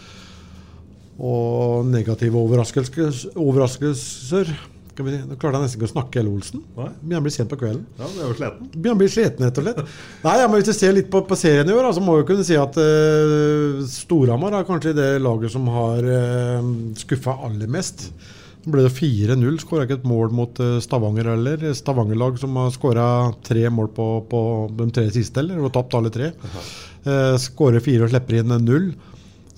og 1.21 1.89
negative 1.91 2.39
overraskelser, 2.41 3.35
overraskelser 3.39 4.55
Nå 5.01 5.37
klarte 5.41 5.57
jeg 5.57 5.65
nesten 5.65 5.79
ikke 5.79 5.87
å 5.87 5.93
snakke, 5.95 6.21
hele 6.21 6.33
Olsen. 6.35 6.63
Begynner 6.75 7.23
å 7.23 7.25
bli 7.25 7.33
sent 7.33 7.49
på 7.49 7.59
kvelden. 7.61 7.85
Ja, 7.97 8.09
det 8.11 8.21
er 8.21 8.27
jo 8.27 8.37
sleten. 8.37 8.67
Begynner 8.75 8.97
å 8.97 9.01
bli 9.01 9.09
sleten, 9.09 9.47
rett 9.47 9.61
og 9.61 9.65
slett. 9.65 9.95
Nei, 10.27 10.35
ja, 10.41 10.49
men 10.51 10.61
Hvis 10.61 10.69
vi 10.73 10.75
ser 10.77 10.97
litt 10.97 11.09
på, 11.13 11.23
på 11.25 11.39
serien 11.41 11.71
i 11.71 11.77
år, 11.77 11.89
så 11.97 12.03
må 12.05 12.19
vi 12.19 12.27
kunne 12.29 12.45
si 12.45 12.59
at 12.59 12.77
uh, 12.77 13.81
Storhamar 13.89 14.59
er 14.59 14.69
kanskje 14.69 14.93
det 14.99 15.09
laget 15.25 15.55
som 15.55 15.71
har 15.73 16.05
uh, 16.05 16.69
skuffa 17.01 17.39
aller 17.49 17.71
mest. 17.73 18.11
Nå 18.61 18.75
ble 18.75 18.85
det 18.85 18.93
4-0. 18.93 19.61
Skåra 19.63 19.87
ikke 19.87 20.01
et 20.03 20.11
mål 20.11 20.35
mot 20.37 20.61
uh, 20.61 20.77
Stavanger 20.85 21.33
heller. 21.33 21.65
Stavanger-lag 21.77 22.37
som 22.43 22.59
har 22.61 22.75
skåra 22.75 23.07
tre 23.47 23.65
mål 23.73 23.93
på, 23.97 24.09
på 24.29 24.43
de 24.83 24.91
tre 24.99 25.07
siste, 25.15 25.41
eller? 25.41 25.63
Og 25.65 25.73
tapt 25.77 25.97
alle 25.97 26.13
tre. 26.13 26.35
Uh, 27.07 27.39
Skårer 27.41 27.81
fire 27.85 28.05
og 28.05 28.13
slipper 28.13 28.43
inn 28.43 28.59
null. 28.67 28.93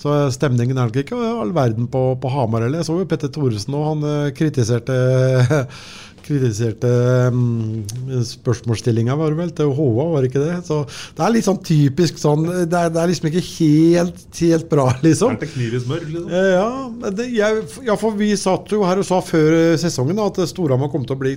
Så 0.03 0.15
stemningen 0.35 0.75
er 0.79 0.89
nok 0.89 0.97
ikke 0.99 1.19
all 1.19 1.53
verden 1.55 1.87
på, 1.91 2.07
på 2.19 2.31
Hamar 2.33 2.65
heller. 2.67 2.83
Jeg 2.83 2.89
så 2.91 2.97
jo 2.99 3.09
Petter 3.11 3.31
Thoresen 3.33 3.77
og 3.79 3.85
han 3.87 4.09
eh, 4.09 4.33
kritiserte 4.35 4.97
kritiserte 6.23 6.89
um, 7.35 7.83
spørsmålsstillinga, 8.27 9.15
var 9.19 9.33
det 9.33 9.39
vel, 9.41 9.51
til 9.59 9.73
HA, 9.75 9.87
var 10.13 10.23
det 10.23 10.31
ikke 10.31 10.45
det? 10.45 10.59
Så 10.69 10.77
det 11.17 11.25
er 11.27 11.35
litt 11.35 11.49
sånn 11.49 11.59
typisk 11.67 12.21
sånn 12.23 12.47
Det 12.47 12.79
er, 12.79 12.93
det 12.95 13.01
er 13.03 13.11
liksom 13.11 13.27
ikke 13.31 13.43
helt, 13.49 14.23
helt 14.39 14.69
bra, 14.71 14.87
liksom. 15.03 15.35
Er 15.35 15.43
det 15.43 15.51
kniv 15.51 15.75
i 15.75 15.83
smør, 15.83 16.07
liksom? 16.07 16.31
Eh, 16.31 16.51
Ja, 16.53 17.11
det, 17.19 17.29
jeg, 17.35 17.65
ja, 17.89 17.99
for 17.99 18.19
vi 18.19 18.31
satt 18.39 18.71
jo 18.71 18.85
her 18.87 19.03
og 19.03 19.09
sa 19.09 19.19
før 19.25 19.59
eh, 19.59 19.75
sesongen 19.83 20.19
da, 20.21 20.29
at 20.31 20.39
Storhamar 20.51 20.93
kom 20.95 21.07
til 21.09 21.19
å 21.19 21.23
bli 21.25 21.37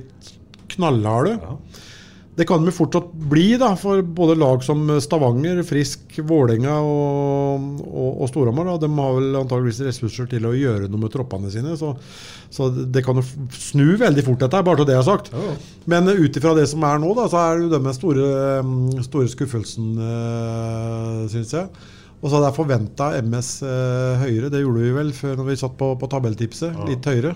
knallharde. 0.76 1.38
Det 2.36 2.44
kan 2.48 2.66
de 2.66 2.72
fortsatt 2.76 3.14
bli, 3.32 3.54
da, 3.60 3.72
for 3.80 4.02
både 4.04 4.36
lag 4.36 4.64
som 4.64 4.84
Stavanger, 5.00 5.62
Frisk, 5.64 6.18
Vålerenga 6.28 6.74
og, 6.84 7.68
og, 7.86 8.10
og 8.10 8.32
Storhamar. 8.32 8.74
De 8.82 8.90
har 8.92 9.16
vel 9.16 9.38
antageligvis 9.40 9.80
ressurser 9.88 10.28
til 10.32 10.48
å 10.50 10.52
gjøre 10.56 10.90
noe 10.90 11.06
med 11.06 11.14
troppene 11.14 11.52
sine. 11.54 11.78
Så, 11.80 11.94
så 12.52 12.68
det 12.76 13.06
kan 13.08 13.22
jo 13.22 13.24
snu 13.56 13.96
veldig 14.02 14.26
fort, 14.28 14.42
dette, 14.44 14.64
bare 14.68 14.84
så 14.84 14.88
det 14.90 14.98
er 14.98 15.08
sagt. 15.08 15.32
Men 15.88 16.12
ut 16.12 16.40
ifra 16.42 16.52
det 16.58 16.68
som 16.72 16.84
er 16.84 17.00
nå, 17.00 17.14
da, 17.16 17.30
så 17.32 17.40
er 17.40 17.56
det 17.56 17.70
jo 17.70 17.76
den 17.78 17.96
store, 17.96 18.32
mm, 18.68 19.06
store 19.08 19.32
skuffelsen, 19.32 19.94
uh, 20.02 21.22
syns 21.32 21.56
jeg. 21.56 21.70
Og 22.20 22.28
så 22.28 22.40
hadde 22.40 22.50
jeg 22.50 22.58
forventa 22.58 23.08
MS 23.22 23.50
eh, 23.68 24.24
høyere. 24.24 24.50
Det 24.50 24.64
gjorde 24.64 24.82
vi 24.82 24.94
vel 24.96 25.12
før 25.14 25.36
når 25.38 25.50
vi 25.52 25.58
satt 25.62 25.76
på, 25.78 25.92
på 26.02 26.08
tabelltipset. 26.10 26.80
Litt 26.90 27.06
høyere. 27.06 27.36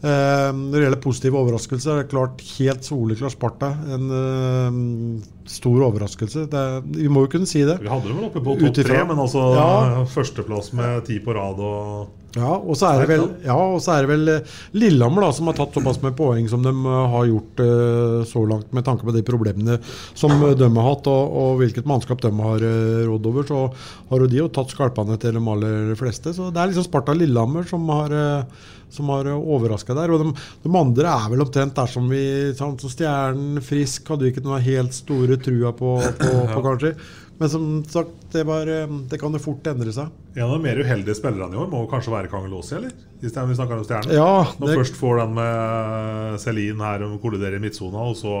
Eh, 0.00 0.50
når 0.56 0.72
det 0.78 0.84
gjelder 0.86 1.00
positive 1.04 1.40
overraskelser, 1.42 1.90
er 1.92 2.04
det 2.06 2.12
klart 2.14 2.40
helt 2.56 2.86
soleklart 2.88 3.34
Sparta. 3.34 3.68
En 3.92 4.06
uh, 4.08 5.26
stor 5.50 5.82
overraskelse. 5.90 6.46
Det, 6.48 6.56
er- 6.56 6.86
vi 7.02 7.10
må 7.12 7.26
jo 7.26 7.32
kunne 7.34 7.48
si 7.50 7.60
det. 7.68 7.76
Vi 7.82 7.90
hadde 7.90 8.08
dem 8.08 8.16
vel 8.16 8.30
oppe 8.30 8.40
på 8.46 8.54
topp 8.62 8.80
tre, 8.80 9.02
men 9.10 9.20
altså 9.20 9.42
Ja. 9.58 10.06
førsteplass 10.08 10.72
med 10.78 11.04
ti 11.10 11.18
på 11.20 11.36
rad 11.36 11.60
og 11.60 12.16
Ja, 12.36 12.54
og 12.54 12.76
så 12.78 12.86
er 12.94 13.00
det 13.02 13.08
vel, 13.10 13.24
ja, 13.42 13.56
og 13.58 13.80
så 13.82 13.90
er 13.96 14.06
det 14.06 14.10
vel 14.12 14.28
eh, 14.30 14.50
Lillehammer 14.78 15.24
da, 15.26 15.30
som 15.34 15.48
har 15.50 15.56
tatt 15.58 15.74
såpass 15.74 15.98
med 16.00 16.14
poeng 16.14 16.46
som 16.48 16.62
de 16.62 16.70
har 16.86 17.24
gjort 17.26 17.58
uh, 17.58 18.20
så 18.30 18.44
langt, 18.46 18.68
med 18.72 18.84
tanke 18.86 19.02
på 19.04 19.12
de 19.16 19.24
problemene 19.26 19.80
som 20.14 20.30
de 20.38 20.68
har 20.70 20.86
hatt, 20.86 21.10
og, 21.10 21.34
og 21.42 21.58
hvilket 21.58 21.88
mannskap 21.90 22.22
de 22.22 22.30
har 22.30 22.62
uh, 22.62 23.02
rådd 23.10 23.26
over. 23.26 23.42
Så 23.50 23.64
har 24.12 24.22
jo 24.22 24.30
de 24.30 24.44
jo 24.44 24.48
tatt 24.48 24.70
skalpene 24.70 25.18
til 25.20 25.34
de 25.36 25.42
aller 25.42 25.90
fleste. 25.98 26.30
Så 26.32 26.52
det 26.54 26.62
er 26.62 26.70
liksom 26.70 26.86
Sparta 26.86 27.12
Lillehammer 27.18 27.66
som 27.66 27.90
har 27.90 28.14
uh, 28.14 28.70
som 28.94 29.10
har 29.12 29.30
overraska 29.36 29.96
der. 29.96 30.12
Og 30.12 30.24
de, 30.24 30.34
de 30.64 30.74
andre 30.82 31.14
er 31.14 31.32
vel 31.32 31.44
omtrent 31.46 31.76
der 31.78 31.90
som 31.90 32.06
vi 32.10 32.22
sånn, 32.58 32.78
så 32.80 32.92
Stjernen, 32.92 33.62
Frisk 33.64 34.10
hadde 34.10 34.26
vi 34.26 34.34
ikke 34.34 34.44
noe 34.46 34.60
helt 34.64 34.96
store 34.96 35.40
trua 35.42 35.74
på, 35.76 35.96
på, 36.20 36.30
på 36.54 36.62
kanskje. 36.68 36.94
Men 37.40 37.48
som 37.48 37.68
sagt, 37.88 38.10
det, 38.34 38.42
var, 38.44 38.68
eh, 38.68 38.90
det 39.08 39.16
kan 39.20 39.32
jo 39.32 39.38
fort 39.40 39.64
endre 39.70 39.94
seg. 39.96 40.10
En 40.34 40.42
av 40.44 40.50
de 40.52 40.64
mer 40.66 40.80
uheldige 40.84 41.16
spillerne 41.16 41.56
i 41.56 41.60
år 41.62 41.70
må 41.72 41.86
kanskje 41.88 42.12
være 42.12 42.28
Kangelåsi, 42.28 42.74
eller? 42.76 42.92
I 43.20 43.30
stedet 43.30 43.46
vi 43.48 43.56
snakker 43.56 43.80
om 43.80 43.86
stjerner. 43.86 44.12
Ja, 44.12 44.42
Når 44.60 44.74
først 44.82 44.98
får 45.00 45.22
den 45.22 45.32
med 45.38 46.36
Celine 46.42 46.84
her 46.84 47.06
og 47.06 47.16
kolliderer 47.22 47.56
i 47.56 47.62
midtsona, 47.64 48.04
og 48.12 48.18
så 48.20 48.34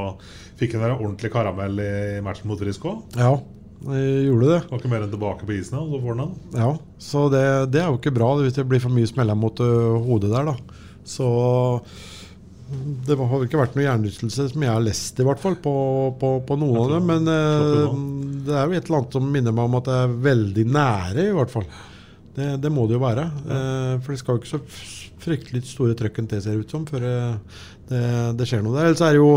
fikk 0.60 0.76
han 0.76 0.84
en 0.90 0.98
ordentlig 0.98 1.32
karamell 1.32 1.80
i 1.80 2.20
matchen 2.24 2.52
mot 2.52 2.60
Frisk 2.60 2.84
òg. 2.92 3.16
Ja, 3.16 3.32
jeg 3.80 4.26
gjorde 4.28 4.48
det. 4.50 4.60
Var 4.68 4.80
ikke 4.82 4.92
mer 4.92 5.04
enn 5.06 5.12
tilbake 5.14 5.48
på 5.48 5.54
isen, 5.56 5.78
og 5.80 5.90
så 5.94 6.00
får 6.02 6.14
han 6.14 6.22
den. 6.26 6.32
Ja, 6.60 6.70
så 7.00 7.26
det, 7.32 7.42
det 7.72 7.82
er 7.82 7.88
jo 7.88 7.98
ikke 8.00 8.12
bra 8.16 8.30
hvis 8.40 8.56
det 8.58 8.66
blir 8.68 8.82
for 8.82 8.92
mye 8.92 9.08
smella 9.08 9.36
mot 9.38 9.62
ø, 9.64 9.70
hodet 10.04 10.32
der, 10.34 10.50
da. 10.52 10.80
Så 11.08 11.28
det 13.06 13.16
har 13.18 13.42
ikke 13.42 13.58
vært 13.58 13.74
noe 13.74 13.82
hjernerystelse 13.86 14.50
som 14.52 14.62
jeg 14.62 14.70
har 14.70 14.82
lest, 14.84 15.18
i 15.18 15.26
hvert 15.26 15.40
fall, 15.42 15.56
på, 15.58 15.72
på, 16.20 16.34
på 16.46 16.58
noen 16.60 16.82
av 16.84 16.92
dem. 16.92 17.08
Men 17.08 17.30
ø, 17.32 17.40
det 18.46 18.54
er 18.56 18.66
jo 18.68 18.76
et 18.78 18.90
eller 18.90 19.00
annet 19.00 19.16
som 19.16 19.30
minner 19.32 19.56
meg 19.56 19.70
om 19.70 19.78
at 19.80 19.88
det 19.88 19.96
er 20.04 20.18
veldig 20.28 20.66
nære, 20.76 21.24
i 21.30 21.36
hvert 21.40 21.54
fall. 21.56 21.66
Det, 22.36 22.50
det 22.62 22.70
må 22.72 22.84
det 22.86 22.94
jo 22.94 23.02
være. 23.02 23.24
Eh, 23.42 23.94
for 24.04 24.12
det 24.14 24.20
skal 24.20 24.36
jo 24.36 24.42
ikke 24.42 24.52
så 24.52 24.60
fryktelig 25.20 25.64
store 25.68 25.96
trøkken 25.98 26.28
til, 26.30 26.40
ser 26.44 26.54
det 26.56 26.66
ut 26.66 26.74
som, 26.76 26.84
før 26.88 27.06
eh, 27.08 27.64
det, 27.90 28.02
det 28.38 28.46
skjer 28.48 28.62
noe 28.64 28.76
der. 28.76 28.90
Ellers 28.92 29.02
er 29.04 29.16
det 29.16 29.20
jo 29.20 29.32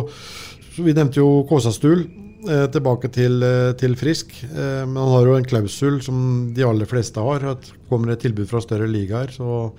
Vi 0.78 0.94
nevnte 0.94 1.20
jo 1.20 1.42
Kåsastul. 1.50 2.06
Eh, 2.44 2.66
tilbake 2.68 3.08
til, 3.08 3.40
eh, 3.44 3.72
til 3.80 3.96
Frisk. 3.96 4.34
Eh, 4.44 4.84
men 4.84 4.98
han 4.98 5.12
har 5.14 5.26
jo 5.26 5.36
en 5.38 5.48
klausul 5.48 6.02
som 6.04 6.52
de 6.54 6.64
aller 6.68 6.86
fleste 6.86 7.22
har. 7.24 7.46
At 7.56 7.72
kommer 7.90 8.08
det 8.08 8.18
et 8.18 8.26
tilbud 8.28 8.50
fra 8.50 8.60
større 8.60 8.88
ligaer, 8.88 9.32
så, 9.32 9.72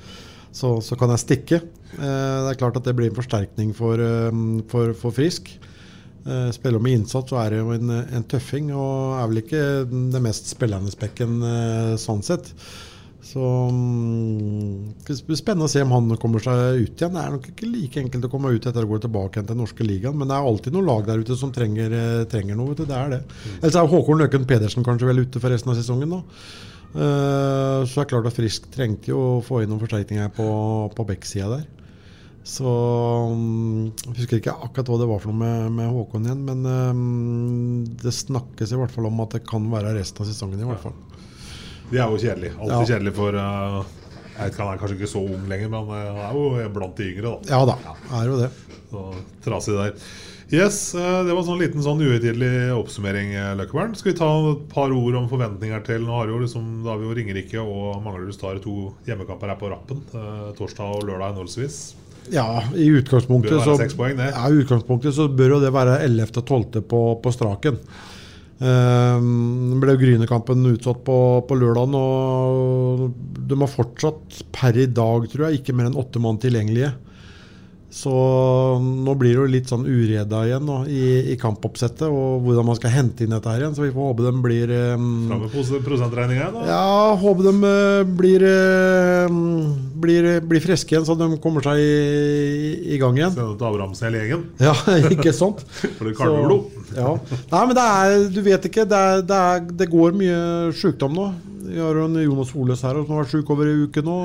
så, 0.50 0.80
så 0.80 0.96
kan 0.96 1.10
jeg 1.10 1.24
stikke. 1.24 1.60
Det 1.94 2.48
er 2.50 2.58
klart 2.58 2.76
at 2.76 2.84
det 2.84 2.96
blir 2.96 3.10
en 3.10 3.14
forsterkning 3.14 3.74
for, 3.76 4.00
for, 4.66 4.94
for 4.98 5.14
Frisk. 5.14 5.46
Spiller 6.50 6.80
med 6.82 6.96
innsats, 6.96 7.30
så 7.30 7.38
er 7.38 7.52
det 7.52 7.60
jo 7.60 7.70
en, 7.70 7.92
en 7.92 8.24
tøffing, 8.26 8.72
og 8.74 9.20
er 9.20 9.28
vel 9.30 9.42
ikke 9.44 9.62
det 10.10 10.22
mest 10.24 10.48
spillende 10.50 10.90
spekken 10.90 11.36
sånn 12.00 12.24
sett. 12.26 12.50
Så 13.24 13.40
mm, 13.72 15.00
det 15.06 15.16
blir 15.24 15.38
spennende 15.38 15.64
å 15.64 15.72
se 15.72 15.80
om 15.80 15.94
han 15.94 16.12
kommer 16.20 16.42
seg 16.44 16.82
ut 16.82 17.00
igjen. 17.00 17.14
Det 17.16 17.22
er 17.22 17.32
nok 17.32 17.46
ikke 17.54 17.70
like 17.70 18.02
enkelt 18.02 18.26
å 18.28 18.30
komme 18.34 18.52
ut 18.52 18.68
etter 18.68 18.84
å 18.84 18.90
gå 18.90 18.98
tilbake 19.00 19.40
til 19.40 19.48
den 19.48 19.62
norske 19.62 19.86
ligaen, 19.86 20.18
men 20.20 20.28
det 20.28 20.36
er 20.36 20.48
alltid 20.50 20.76
noen 20.76 20.90
lag 20.90 21.06
der 21.08 21.22
ute 21.24 21.38
som 21.40 21.52
trenger, 21.54 21.94
eh, 21.96 22.26
trenger 22.30 22.58
noe. 22.58 22.74
Vet 22.74 22.82
du. 22.82 22.90
Det 22.90 22.98
er 22.98 23.14
det. 23.14 23.22
Ellers 23.62 23.78
er 23.80 23.88
Håkon 23.94 24.20
Løken 24.20 24.44
Pedersen 24.50 24.84
kanskje 24.84 25.08
vel 25.08 25.24
ute 25.24 25.40
for 25.40 25.54
resten 25.54 25.72
av 25.72 25.80
sesongen 25.80 26.12
da. 26.12 26.20
Eh, 26.94 27.80
så 27.88 28.02
er 28.02 28.10
klart 28.12 28.28
at 28.28 28.36
Frisk 28.36 28.68
trengte 28.74 29.10
jo 29.10 29.22
å 29.38 29.40
få 29.42 29.62
inn 29.62 29.72
noen 29.72 29.82
forsterkninger 29.82 30.28
på, 30.36 30.50
på 30.94 31.08
Beck-sida 31.08 31.48
der. 31.56 31.64
Så 32.44 32.68
mm, 33.32 34.04
Jeg 34.04 34.18
husker 34.18 34.42
ikke 34.42 34.58
akkurat 34.68 34.92
hva 34.92 35.00
det 35.00 35.08
var 35.08 35.24
for 35.24 35.32
noe 35.32 35.40
med, 35.40 35.72
med 35.80 35.96
Håkon 35.96 36.28
igjen, 36.28 36.44
men 36.44 36.68
eh, 36.68 37.96
det 38.04 38.12
snakkes 38.20 38.76
i 38.76 38.82
hvert 38.82 38.92
fall 38.92 39.08
om 39.08 39.24
at 39.24 39.38
det 39.38 39.46
kan 39.48 39.64
være 39.72 39.96
resten 39.96 40.20
av 40.20 40.28
sesongen. 40.28 40.60
i 40.60 40.68
hvert 40.68 40.84
fall. 40.84 41.00
De 41.94 42.02
er 42.02 42.10
jo 42.10 42.18
kjedelige. 42.18 42.56
Alltid 42.58 42.74
Ja. 42.74 42.88
kjedelige 42.90 43.16
for 43.16 43.38
uh, 43.38 43.78
Jeg 44.34 44.40
vet 44.40 44.52
ikke, 44.52 44.64
Han 44.64 44.74
er 44.74 44.82
kanskje 44.82 44.96
ikke 44.98 45.12
så 45.14 45.22
ung 45.22 45.48
lenger, 45.48 45.70
men 45.70 45.88
uh, 45.94 45.96
han 46.18 46.28
er 46.28 46.62
jo 46.66 46.68
blant 46.74 46.96
de 46.98 47.08
yngre. 47.12 47.34
da 47.46 47.54
Ja 47.54 47.64
da, 47.70 47.76
er 48.18 48.30
jo 48.30 48.38
det. 48.40 48.50
Så 48.90 49.02
trasig 49.46 49.76
der. 49.78 50.06
Yes, 50.52 50.78
uh, 50.94 51.22
Det 51.24 51.32
var 51.32 51.40
en 51.40 51.48
sånn 51.48 51.62
liten 51.62 51.82
sånn 51.86 52.02
uhøytidelig 52.02 52.52
oppsummering. 52.74 53.32
Løkkebern. 53.60 53.94
Skal 53.96 54.12
vi 54.12 54.18
ta 54.18 54.28
et 54.50 54.64
par 54.74 54.92
ord 54.92 55.18
om 55.22 55.28
forventninger 55.30 55.84
til 55.86 56.02
Nå 56.04 56.18
har 56.18 56.32
jo 56.32 56.38
liksom, 56.42 56.82
Da 56.84 56.92
har 56.92 56.98
vi 57.02 57.08
jo 57.08 57.14
Ringerike 57.16 57.62
og 57.62 58.02
Manglerud 58.04 58.34
Star 58.34 58.58
to 58.62 58.92
hjemmekamper 59.06 59.54
her 59.54 59.60
på 59.60 59.70
rappen. 59.70 60.02
torsdag 60.58 60.98
og 60.98 61.06
lørdag 61.08 61.32
henholdsvis. 61.32 61.94
Ja, 62.32 62.62
i 62.74 62.88
utgangspunktet, 62.88 63.52
så, 63.64 63.76
poeng, 63.96 64.16
ja, 64.18 64.48
i 64.48 64.62
utgangspunktet 64.62 65.12
så 65.16 65.26
bør 65.28 65.56
jo 65.56 65.60
det 65.60 65.72
være 65.74 65.98
11. 66.06 66.30
og 66.40 66.46
12. 66.46 66.82
på, 66.88 67.00
på 67.20 67.32
straken. 67.34 67.76
Um, 68.62 69.74
ble 69.82 69.96
Grynekampen 69.98 70.62
utsatt 70.70 71.00
på, 71.06 71.16
på 71.48 71.56
lørdagen, 71.58 71.96
og 71.98 73.08
de 73.48 73.58
har 73.58 73.72
fortsatt 73.72 74.44
per 74.54 74.78
i 74.78 74.86
dag, 74.86 75.26
tror 75.32 75.48
jeg, 75.48 75.60
ikke 75.60 75.74
mer 75.74 75.90
enn 75.90 75.98
åtte 75.98 76.22
mann 76.22 76.38
tilgjengelige. 76.42 76.92
Så 77.94 78.10
nå 78.82 79.12
blir 79.14 79.36
det 79.36 79.38
jo 79.38 79.50
litt 79.52 79.68
sånn 79.70 79.84
ureda 79.86 80.40
igjen 80.48 80.64
nå, 80.66 80.80
i, 80.90 81.30
i 81.30 81.36
kampoppsettet, 81.38 82.08
og 82.08 82.42
hvordan 82.42 82.66
man 82.66 82.78
skal 82.78 82.90
hente 82.90 83.22
inn 83.22 83.30
dette 83.30 83.52
her 83.52 83.62
igjen. 83.62 83.76
Så 83.76 83.84
vi 83.84 83.92
får 83.94 84.08
håpe 84.08 84.24
de 84.26 84.32
blir 84.42 84.72
um, 84.98 85.04
Fram 85.30 85.44
med 85.44 85.86
prosentregninga. 85.86 86.48
da. 86.56 86.64
ja, 86.72 86.88
håpe 87.22 87.46
de 87.46 87.54
uh, 87.62 88.02
blir, 88.18 88.42
uh, 88.42 89.38
blir, 90.02 90.28
blir 90.42 90.66
friske 90.66 90.96
igjen, 90.96 91.06
så 91.06 91.14
de 91.20 91.30
kommer 91.44 91.62
seg 91.62 91.78
i, 91.84 92.74
i 92.96 92.98
gang 92.98 93.14
igjen. 93.20 93.36
Sende 93.38 93.54
til 93.62 93.70
Abrahamsen 93.70 94.10
hele 94.10 94.24
gjengen. 94.24 94.44
Ja, 94.58 94.74
ikke 95.14 95.36
sant? 95.36 95.62
For 96.00 96.10
det 96.10 96.18
kalver 96.18 96.50
blod. 96.50 96.84
Ja. 96.98 97.14
Nei, 97.54 97.62
men 97.62 97.78
det 97.78 97.88
er, 97.88 98.18
du 98.34 98.44
vet 98.50 98.70
ikke, 98.72 98.90
det, 98.90 99.06
er, 99.14 99.26
det, 99.30 99.42
er, 99.54 99.66
det 99.84 99.92
går 99.94 100.18
mye 100.18 100.44
sykdom 100.82 101.14
nå. 101.14 101.30
Vi 101.64 101.78
har 101.78 101.94
jo 101.94 102.10
en 102.10 102.22
Jonas 102.26 102.50
Holes 102.58 102.82
her 102.84 102.98
som 102.98 103.14
har 103.14 103.22
vært 103.22 103.38
syk 103.38 103.54
over 103.54 103.70
en 103.70 103.86
uke 103.86 104.02
nå. 104.04 104.22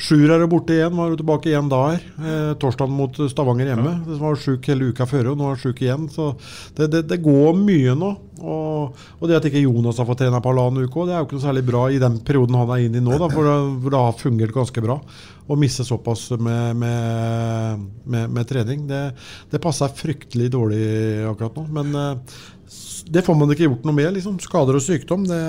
Sjur 0.00 0.30
er 0.32 0.42
borte 0.50 0.74
igjen, 0.74 0.94
var 0.96 1.12
jo 1.12 1.18
tilbake 1.20 1.50
igjen 1.50 1.68
da 1.70 1.80
her. 1.90 2.04
Eh, 2.22 2.52
torsdag 2.60 2.90
mot 2.90 3.18
Stavanger 3.30 3.68
hjemme. 3.70 3.92
Som 4.08 4.22
var 4.24 4.38
sjuk 4.40 4.68
hele 4.70 4.90
uka 4.92 5.06
før, 5.08 5.32
og 5.32 5.38
nå 5.38 5.46
er 5.46 5.54
han 5.54 5.60
sjuk 5.60 5.82
igjen. 5.84 6.06
Så 6.12 6.32
det, 6.78 6.88
det, 6.94 7.02
det 7.10 7.20
går 7.22 7.58
mye 7.58 7.96
nå. 7.98 8.12
Og, 8.42 9.02
og 9.20 9.28
det 9.30 9.36
at 9.38 9.44
ikke 9.46 9.62
Jonas 9.62 10.00
har 10.00 10.08
fått 10.08 10.22
trene 10.24 10.40
på 10.42 10.50
halvannen 10.50 10.88
uke, 10.88 11.04
det 11.06 11.14
er 11.14 11.20
jo 11.20 11.28
ikke 11.28 11.36
noe 11.38 11.44
særlig 11.44 11.64
bra 11.68 11.82
i 11.92 12.00
den 12.02 12.16
perioden 12.26 12.58
han 12.58 12.72
er 12.74 12.86
inne 12.88 12.98
i 12.98 13.04
nå, 13.04 13.14
da, 13.20 13.28
for, 13.30 13.46
det, 13.46 13.58
for 13.84 13.94
det 13.94 14.00
har 14.02 14.16
fungert 14.18 14.56
ganske 14.56 14.82
bra. 14.82 14.96
Å 15.46 15.58
miste 15.58 15.86
såpass 15.86 16.24
med, 16.40 16.80
med, 16.80 17.84
med, 18.02 18.34
med 18.34 18.48
trening, 18.48 18.88
det, 18.90 19.04
det 19.52 19.62
passer 19.62 19.94
fryktelig 19.94 20.50
dårlig 20.54 20.82
akkurat 21.30 21.60
nå. 21.60 21.68
Men 21.78 21.94
eh, 22.00 22.36
det 23.12 23.22
får 23.26 23.38
man 23.38 23.52
ikke 23.52 23.68
gjort 23.68 23.86
noe 23.86 23.96
med. 23.96 24.10
liksom. 24.16 24.40
Skader 24.42 24.78
og 24.78 24.84
sykdom, 24.84 25.26
det, 25.28 25.42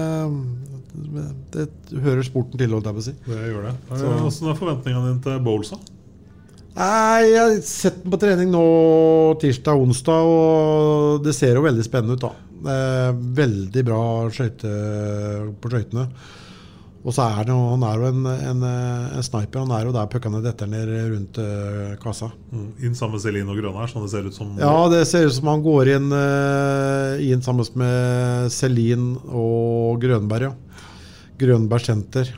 det, 0.94 1.68
hører 2.04 2.24
sporten 2.26 2.60
til, 2.60 2.74
holdt 2.76 2.90
jeg 2.90 2.98
på 2.98 3.04
å 3.04 3.08
si. 3.08 3.16
Det 3.26 3.42
gjør 3.50 3.68
det. 3.70 3.74
Hvordan 3.90 4.52
er 4.52 4.60
forventningene 4.60 5.10
dine 5.10 5.24
til 5.26 5.42
Bowlesa? 5.46 5.80
Nei, 6.74 7.30
Jeg 7.30 7.42
har 7.42 7.58
sett 7.66 8.00
den 8.02 8.14
på 8.14 8.20
trening 8.22 8.54
nå 8.54 8.64
tirsdag 9.42 9.78
og 9.78 9.90
onsdag, 9.90 10.30
og 10.30 11.26
det 11.26 11.36
ser 11.38 11.60
jo 11.60 11.66
veldig 11.66 11.86
spennende 11.86 12.18
ut. 12.18 12.24
da. 12.24 13.12
Veldig 13.44 13.84
bra 13.86 14.06
skøyte 14.34 14.72
på 15.62 15.74
skøytene. 15.74 16.08
Og 17.04 17.12
så 17.12 17.26
er 17.26 17.48
det, 17.50 17.52
han 17.52 17.82
er 17.84 18.00
jo 18.00 18.06
en, 18.08 18.28
en, 18.32 18.62
en 18.64 19.26
sniper. 19.28 19.66
Han 19.66 19.74
er 19.76 19.90
jo 19.90 19.92
der 19.96 20.08
puckene 20.08 20.40
detter 20.44 20.70
ned 20.72 20.88
rundt 21.12 21.40
eh, 21.44 21.96
kassa. 22.00 22.30
Mm. 22.54 22.70
Inn 22.80 22.96
sammen 22.96 23.18
med 23.18 23.24
Celine 23.26 23.52
og 23.52 23.60
Grønær, 23.60 23.90
sånn 23.92 24.06
det 24.06 24.12
ser 24.14 24.30
ut 24.30 24.38
som. 24.38 24.54
Ja, 24.62 24.72
det 24.92 25.02
ser 25.10 25.28
ut 25.28 25.36
som 25.36 25.50
han 25.52 25.66
går 25.66 25.92
inn, 25.98 26.08
eh, 26.16 27.26
inn 27.28 27.44
sammen 27.44 27.68
med 27.82 28.48
Celine 28.56 29.20
og 29.28 30.00
Grønberg. 30.04 30.54
Ja. 30.54 30.73
Grønberg 31.44 31.86
senter 31.86 32.32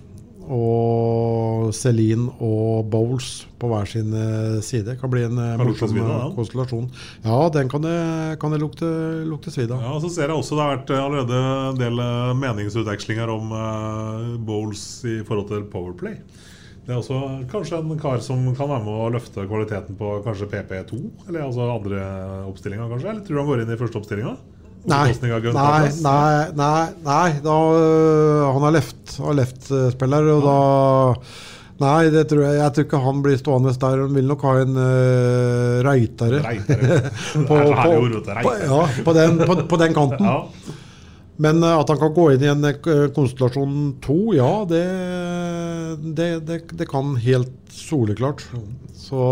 og 0.46 1.72
Celine 1.74 2.30
og 2.44 2.86
Bowles 2.92 3.46
på 3.60 3.70
hver 3.72 3.88
sin 3.90 4.12
side. 4.14 4.62
side. 4.66 4.96
Kan 5.02 5.12
bli 5.14 5.26
en 5.26 5.40
eh, 5.42 5.58
morsom 5.62 5.96
eh, 5.98 6.26
konstellasjon. 6.36 6.90
Ja, 7.26 7.38
den 7.54 7.70
kan 7.72 7.86
det, 7.86 7.98
kan 8.42 8.54
det 8.54 8.62
lukte, 8.62 8.88
lukte 9.26 9.54
svidd 9.54 9.74
av. 9.74 9.82
Ja, 9.82 9.96
så 10.02 10.12
ser 10.14 10.30
jeg 10.30 10.38
også 10.38 10.58
Det 10.58 10.66
har 10.66 10.76
vært 10.76 10.94
eh, 10.94 11.04
allerede 11.04 11.40
en 11.72 11.80
del 11.80 12.02
eh, 12.04 12.34
meningsutvekslinger 12.42 13.32
om 13.34 13.54
Bowles 14.46 14.86
i 15.10 15.22
forhold 15.26 15.50
til 15.52 15.66
Powerplay. 15.72 16.20
Det 16.86 16.94
er 16.94 17.00
også 17.00 17.48
kanskje 17.50 17.80
en 17.82 17.98
kar 17.98 18.20
som 18.22 18.44
kan 18.54 18.70
være 18.70 18.86
med 18.86 18.94
å 18.94 19.14
løfte 19.16 19.48
kvaliteten 19.50 19.98
på 19.98 20.20
kanskje 20.26 20.52
PP2? 20.52 21.00
Eller 21.26 21.48
altså 21.48 21.66
andre 21.66 22.04
oppstillinger, 22.46 22.92
kanskje? 22.92 23.10
Eller 23.10 23.26
tror 23.26 23.34
du 23.34 23.42
han 23.42 23.50
går 23.50 23.64
inn 23.64 23.74
i 23.74 23.80
første 23.80 23.98
oppstillinga? 23.98 24.36
Nei, 24.86 25.16
nei, 25.56 25.90
nei, 26.06 26.52
nei, 26.54 26.86
nei 27.06 27.34
da, 27.42 27.58
øh, 27.80 28.46
han 28.54 28.68
er 28.70 28.78
left- 28.78 29.18
har 29.18 29.38
left-spiller, 29.42 30.32
og 30.36 30.46
da 30.46 30.58
Nei, 31.76 32.08
det 32.08 32.22
tror 32.32 32.46
jeg, 32.46 32.56
jeg 32.56 32.72
tror 32.72 32.86
ikke 32.86 33.00
han 33.04 33.18
blir 33.24 33.40
stående 33.40 33.74
der. 33.76 34.02
Han 34.06 34.14
vil 34.16 34.30
nok 34.30 34.44
ha 34.48 34.54
en 34.62 34.78
uh, 34.80 35.82
reitere. 35.84 36.40
Reitere. 36.46 37.00
på, 37.50 37.58
ja, 38.64 39.12
den, 39.18 39.42
på, 39.44 39.58
på 39.74 39.80
den 39.82 39.96
kanten. 39.98 40.24
Ja. 40.24 40.38
Men 41.44 41.60
uh, 41.66 41.74
at 41.82 41.92
han 41.92 42.00
kan 42.00 42.14
gå 42.16 42.30
inn 42.32 42.46
i 42.46 42.52
en 42.54 42.64
konstellasjon 43.12 43.76
to, 44.06 44.18
ja, 44.38 44.54
det, 44.70 44.86
det, 46.16 46.30
det, 46.48 46.62
det 46.80 46.88
kan 46.88 47.12
helt 47.20 47.52
soleklart. 47.76 48.46
Så, 48.96 49.26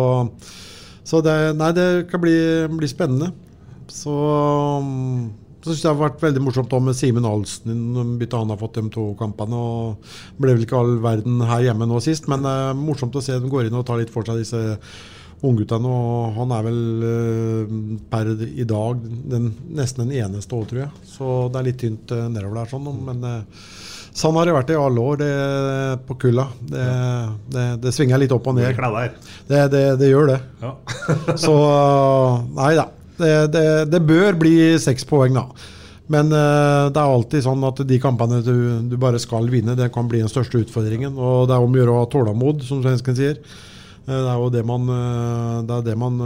så 1.08 1.24
det, 1.24 1.38
nei, 1.56 1.72
det 1.80 1.88
kan 2.12 2.26
bli, 2.28 2.36
bli 2.76 2.92
spennende. 2.92 3.32
Så 3.88 4.20
så 5.64 5.72
syns 5.72 5.80
jeg 5.80 5.88
det 5.88 5.94
har 5.94 6.02
vært 6.02 6.24
veldig 6.26 6.42
morsomt 6.44 6.74
med 6.84 6.98
Simen 6.98 7.28
Ahlsen. 7.28 8.18
Bytta 8.20 8.42
han 8.42 8.52
har 8.52 8.60
fått 8.60 8.82
de 8.82 8.90
to 8.92 9.06
kampene. 9.16 9.56
og 9.56 10.42
Ble 10.42 10.58
vel 10.58 10.66
ikke 10.66 10.76
all 10.76 10.98
verden 11.04 11.40
her 11.48 11.70
hjemme 11.70 11.88
nå 11.88 12.02
sist, 12.04 12.28
men 12.32 12.44
uh, 12.44 12.76
morsomt 12.76 13.16
å 13.16 13.24
se 13.24 13.38
dem 13.38 13.52
går 13.52 13.70
inn 13.70 13.78
og 13.80 13.86
tar 13.88 14.02
litt 14.02 14.12
for 14.12 14.28
seg 14.28 14.42
disse 14.42 14.60
ungguttene. 15.44 15.88
Og 15.88 16.36
han 16.36 16.52
er 16.58 16.66
vel 16.68 16.82
uh, 17.08 17.78
per 18.12 18.34
i 18.44 18.66
dag 18.68 19.06
den, 19.32 19.54
nesten 19.80 20.10
den 20.10 20.26
eneste 20.26 20.58
òg, 20.58 20.66
tror 20.68 20.84
jeg. 20.84 21.08
Så 21.14 21.30
det 21.54 21.62
er 21.62 21.68
litt 21.70 21.80
tynt 21.86 22.12
uh, 22.12 22.26
nedover 22.28 22.60
der. 22.60 22.74
sånn, 22.74 22.90
Men 23.08 23.24
uh, 23.24 23.70
sånn 24.12 24.40
har 24.42 24.50
det 24.50 24.58
vært 24.58 24.74
i 24.74 24.80
alle 24.82 25.06
år 25.14 25.22
det, 25.22 25.30
på 26.10 26.18
kulda. 26.26 26.50
Det, 26.74 26.90
det, 27.56 27.70
det 27.86 27.96
svinger 27.96 28.20
litt 28.20 28.36
opp 28.36 28.52
og 28.52 28.60
ned. 28.60 28.68
Det 28.76 29.00
er. 29.06 29.16
Det, 29.48 29.64
det, 29.78 29.86
det 30.04 30.12
gjør 30.12 30.34
det. 30.34 30.42
Ja. 30.66 30.74
Så 31.46 31.56
nei 32.60 32.74
da. 32.82 32.90
Det, 33.24 33.38
det, 33.56 33.66
det 33.94 34.04
bør 34.06 34.38
bli 34.40 34.58
seks 34.82 35.08
poeng, 35.10 35.40
da. 35.40 35.48
Men 36.12 36.34
uh, 36.36 36.92
det 36.92 37.00
er 37.00 37.08
alltid 37.08 37.46
sånn 37.46 37.64
at 37.64 37.80
de 37.88 38.00
kampene 38.02 38.42
du, 38.44 38.56
du 38.92 38.98
bare 39.00 39.22
skal 39.24 39.48
vinne, 39.52 39.78
det 39.80 39.92
kan 39.96 40.10
bli 40.12 40.20
den 40.24 40.32
største 40.32 40.60
utfordringen. 40.60 41.16
Og 41.16 41.48
det 41.48 41.56
er 41.56 41.64
om 41.64 41.74
å 41.74 41.80
gjøre 41.80 41.96
å 41.96 42.02
ha 42.02 42.10
tålmod, 42.12 42.66
som 42.68 42.84
svensken 42.84 43.18
sier. 43.18 43.40
Uh, 44.04 44.20
Det 44.20 44.28
er 44.28 44.38
jo 44.44 44.52
det 44.54 44.68
man, 44.68 44.92
uh, 44.92 45.64
det 45.70 45.82
det 45.88 45.98
man 46.00 46.20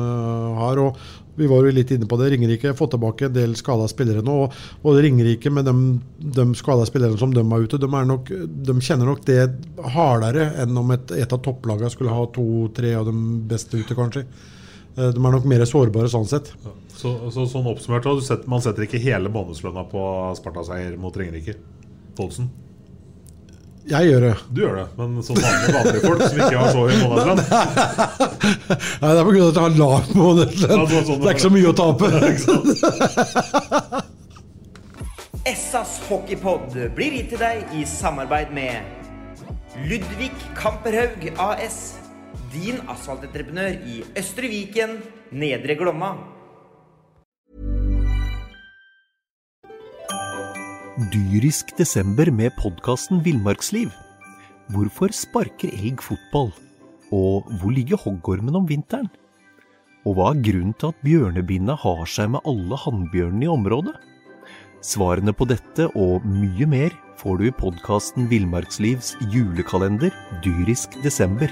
har. 0.57 0.81
og 0.81 0.97
vi 1.37 1.45
var 1.45 1.61
jo 1.61 1.69
litt 1.69 1.91
inne 1.93 2.07
på 2.09 2.17
det. 2.17 2.31
Ringerike 2.33 2.71
har 2.71 2.77
fått 2.77 2.95
tilbake 2.95 3.27
en 3.27 3.33
del 3.35 3.51
skada 3.59 3.85
spillere 3.91 4.23
nå. 4.25 4.37
Og, 4.47 4.55
og 4.81 4.95
Ringerike 5.05 5.51
med 5.53 5.67
de, 5.69 5.75
de 6.33 6.45
skada 6.57 6.87
spillerne 6.89 7.19
som 7.21 7.29
de 7.29 7.43
er 7.43 7.67
ute, 7.67 7.77
de, 7.77 7.89
er 7.93 8.07
nok, 8.09 8.31
de 8.65 8.77
kjenner 8.81 9.05
nok 9.05 9.21
det 9.27 9.43
hardere 9.93 10.49
enn 10.63 10.81
om 10.81 10.95
et, 10.95 11.13
et 11.13 11.35
av 11.37 11.43
topplagene 11.45 11.93
skulle 11.93 12.15
ha 12.15 12.25
to-tre 12.33 12.95
av 12.97 13.05
de 13.05 13.13
beste 13.51 13.77
ute, 13.77 13.93
kanskje. 13.93 14.25
Eh, 14.97 15.09
De 15.13 15.19
er 15.25 15.31
nok 15.37 15.45
mer 15.49 15.65
sårbare 15.69 16.09
sånn 16.11 16.25
sett. 16.29 16.53
Så, 16.97 17.11
så 17.33 17.45
sånn 17.45 17.67
oppsummert, 17.69 18.03
du 18.09 18.21
setter, 18.25 18.47
man 18.49 18.61
setter 18.65 18.81
ikke 18.87 18.97
hele 19.03 19.29
månedslønna 19.29 19.83
på 19.91 20.01
Sparta-seier 20.39 20.95
mot 20.97 21.13
Ringerike? 21.17 21.53
Polsen? 22.17 22.47
Jeg 23.87 24.09
gjør 24.09 24.21
det. 24.25 24.31
Du 24.51 24.57
gjør 24.65 24.73
det, 24.81 24.85
men 24.97 25.21
som 25.23 25.37
vanlige, 25.37 25.73
vanlige 25.77 26.01
folk 26.03 26.21
som 26.25 26.37
ikke 26.41 26.57
har 26.59 26.69
så 26.73 26.81
høy 26.89 26.95
månedslønn 27.05 27.39
Nei, 29.03 29.11
det 29.13 29.19
er 29.21 29.27
pga. 29.29 29.45
at 29.45 29.55
jeg 29.55 29.63
har 29.63 29.77
lav 29.79 30.09
månedslønn. 30.17 30.73
Ja, 30.81 30.85
det 30.91 31.03
sånn 31.07 31.21
Det 31.21 31.27
er 31.29 31.35
ikke 31.37 31.45
så 31.45 31.53
mye 31.53 31.69
å 31.69 31.77
tape. 31.77 32.05
Essas 35.53 35.91
hockeypod 36.09 36.75
blir 36.97 37.11
gitt 37.21 37.29
til 37.35 37.39
deg 37.45 37.77
i 37.77 37.85
samarbeid 37.87 38.51
med 38.57 38.75
Ludvig 39.87 40.33
Kamperhaug 40.57 41.29
AS. 41.37 41.79
Din 42.53 42.77
asfaltentreprenør 42.87 43.75
i 43.89 44.01
Østre 44.15 44.47
Viken, 44.47 44.97
Nedre 45.35 45.75
Glomma. 45.75 46.13
Dyrisk 51.11 51.73
desember 51.79 52.31
med 52.31 52.55
podkasten 52.61 53.19
Villmarksliv. 53.25 53.91
Hvorfor 54.71 55.11
sparker 55.11 55.73
elg 55.73 56.03
fotball? 56.05 56.53
Og 57.11 57.49
hvor 57.59 57.73
ligger 57.73 57.99
hoggormen 57.99 58.55
om 58.55 58.67
vinteren? 58.69 59.09
Og 60.05 60.15
hva 60.15 60.31
er 60.31 60.43
grunnen 60.47 60.75
til 60.79 60.93
at 60.93 61.03
bjørnebinna 61.03 61.75
har 61.83 62.05
seg 62.07 62.31
med 62.35 62.47
alle 62.47 62.79
hannbjørnene 62.85 63.49
i 63.49 63.51
området? 63.51 63.97
Svarene 64.85 65.33
på 65.35 65.49
dette 65.49 65.89
og 65.97 66.23
mye 66.23 66.69
mer 66.69 66.95
får 67.19 67.41
du 67.41 67.47
i 67.49 67.55
podkasten 67.59 68.29
Villmarkslivs 68.31 69.15
julekalender 69.33 70.13
Dyrisk 70.45 70.95
desember, 71.03 71.51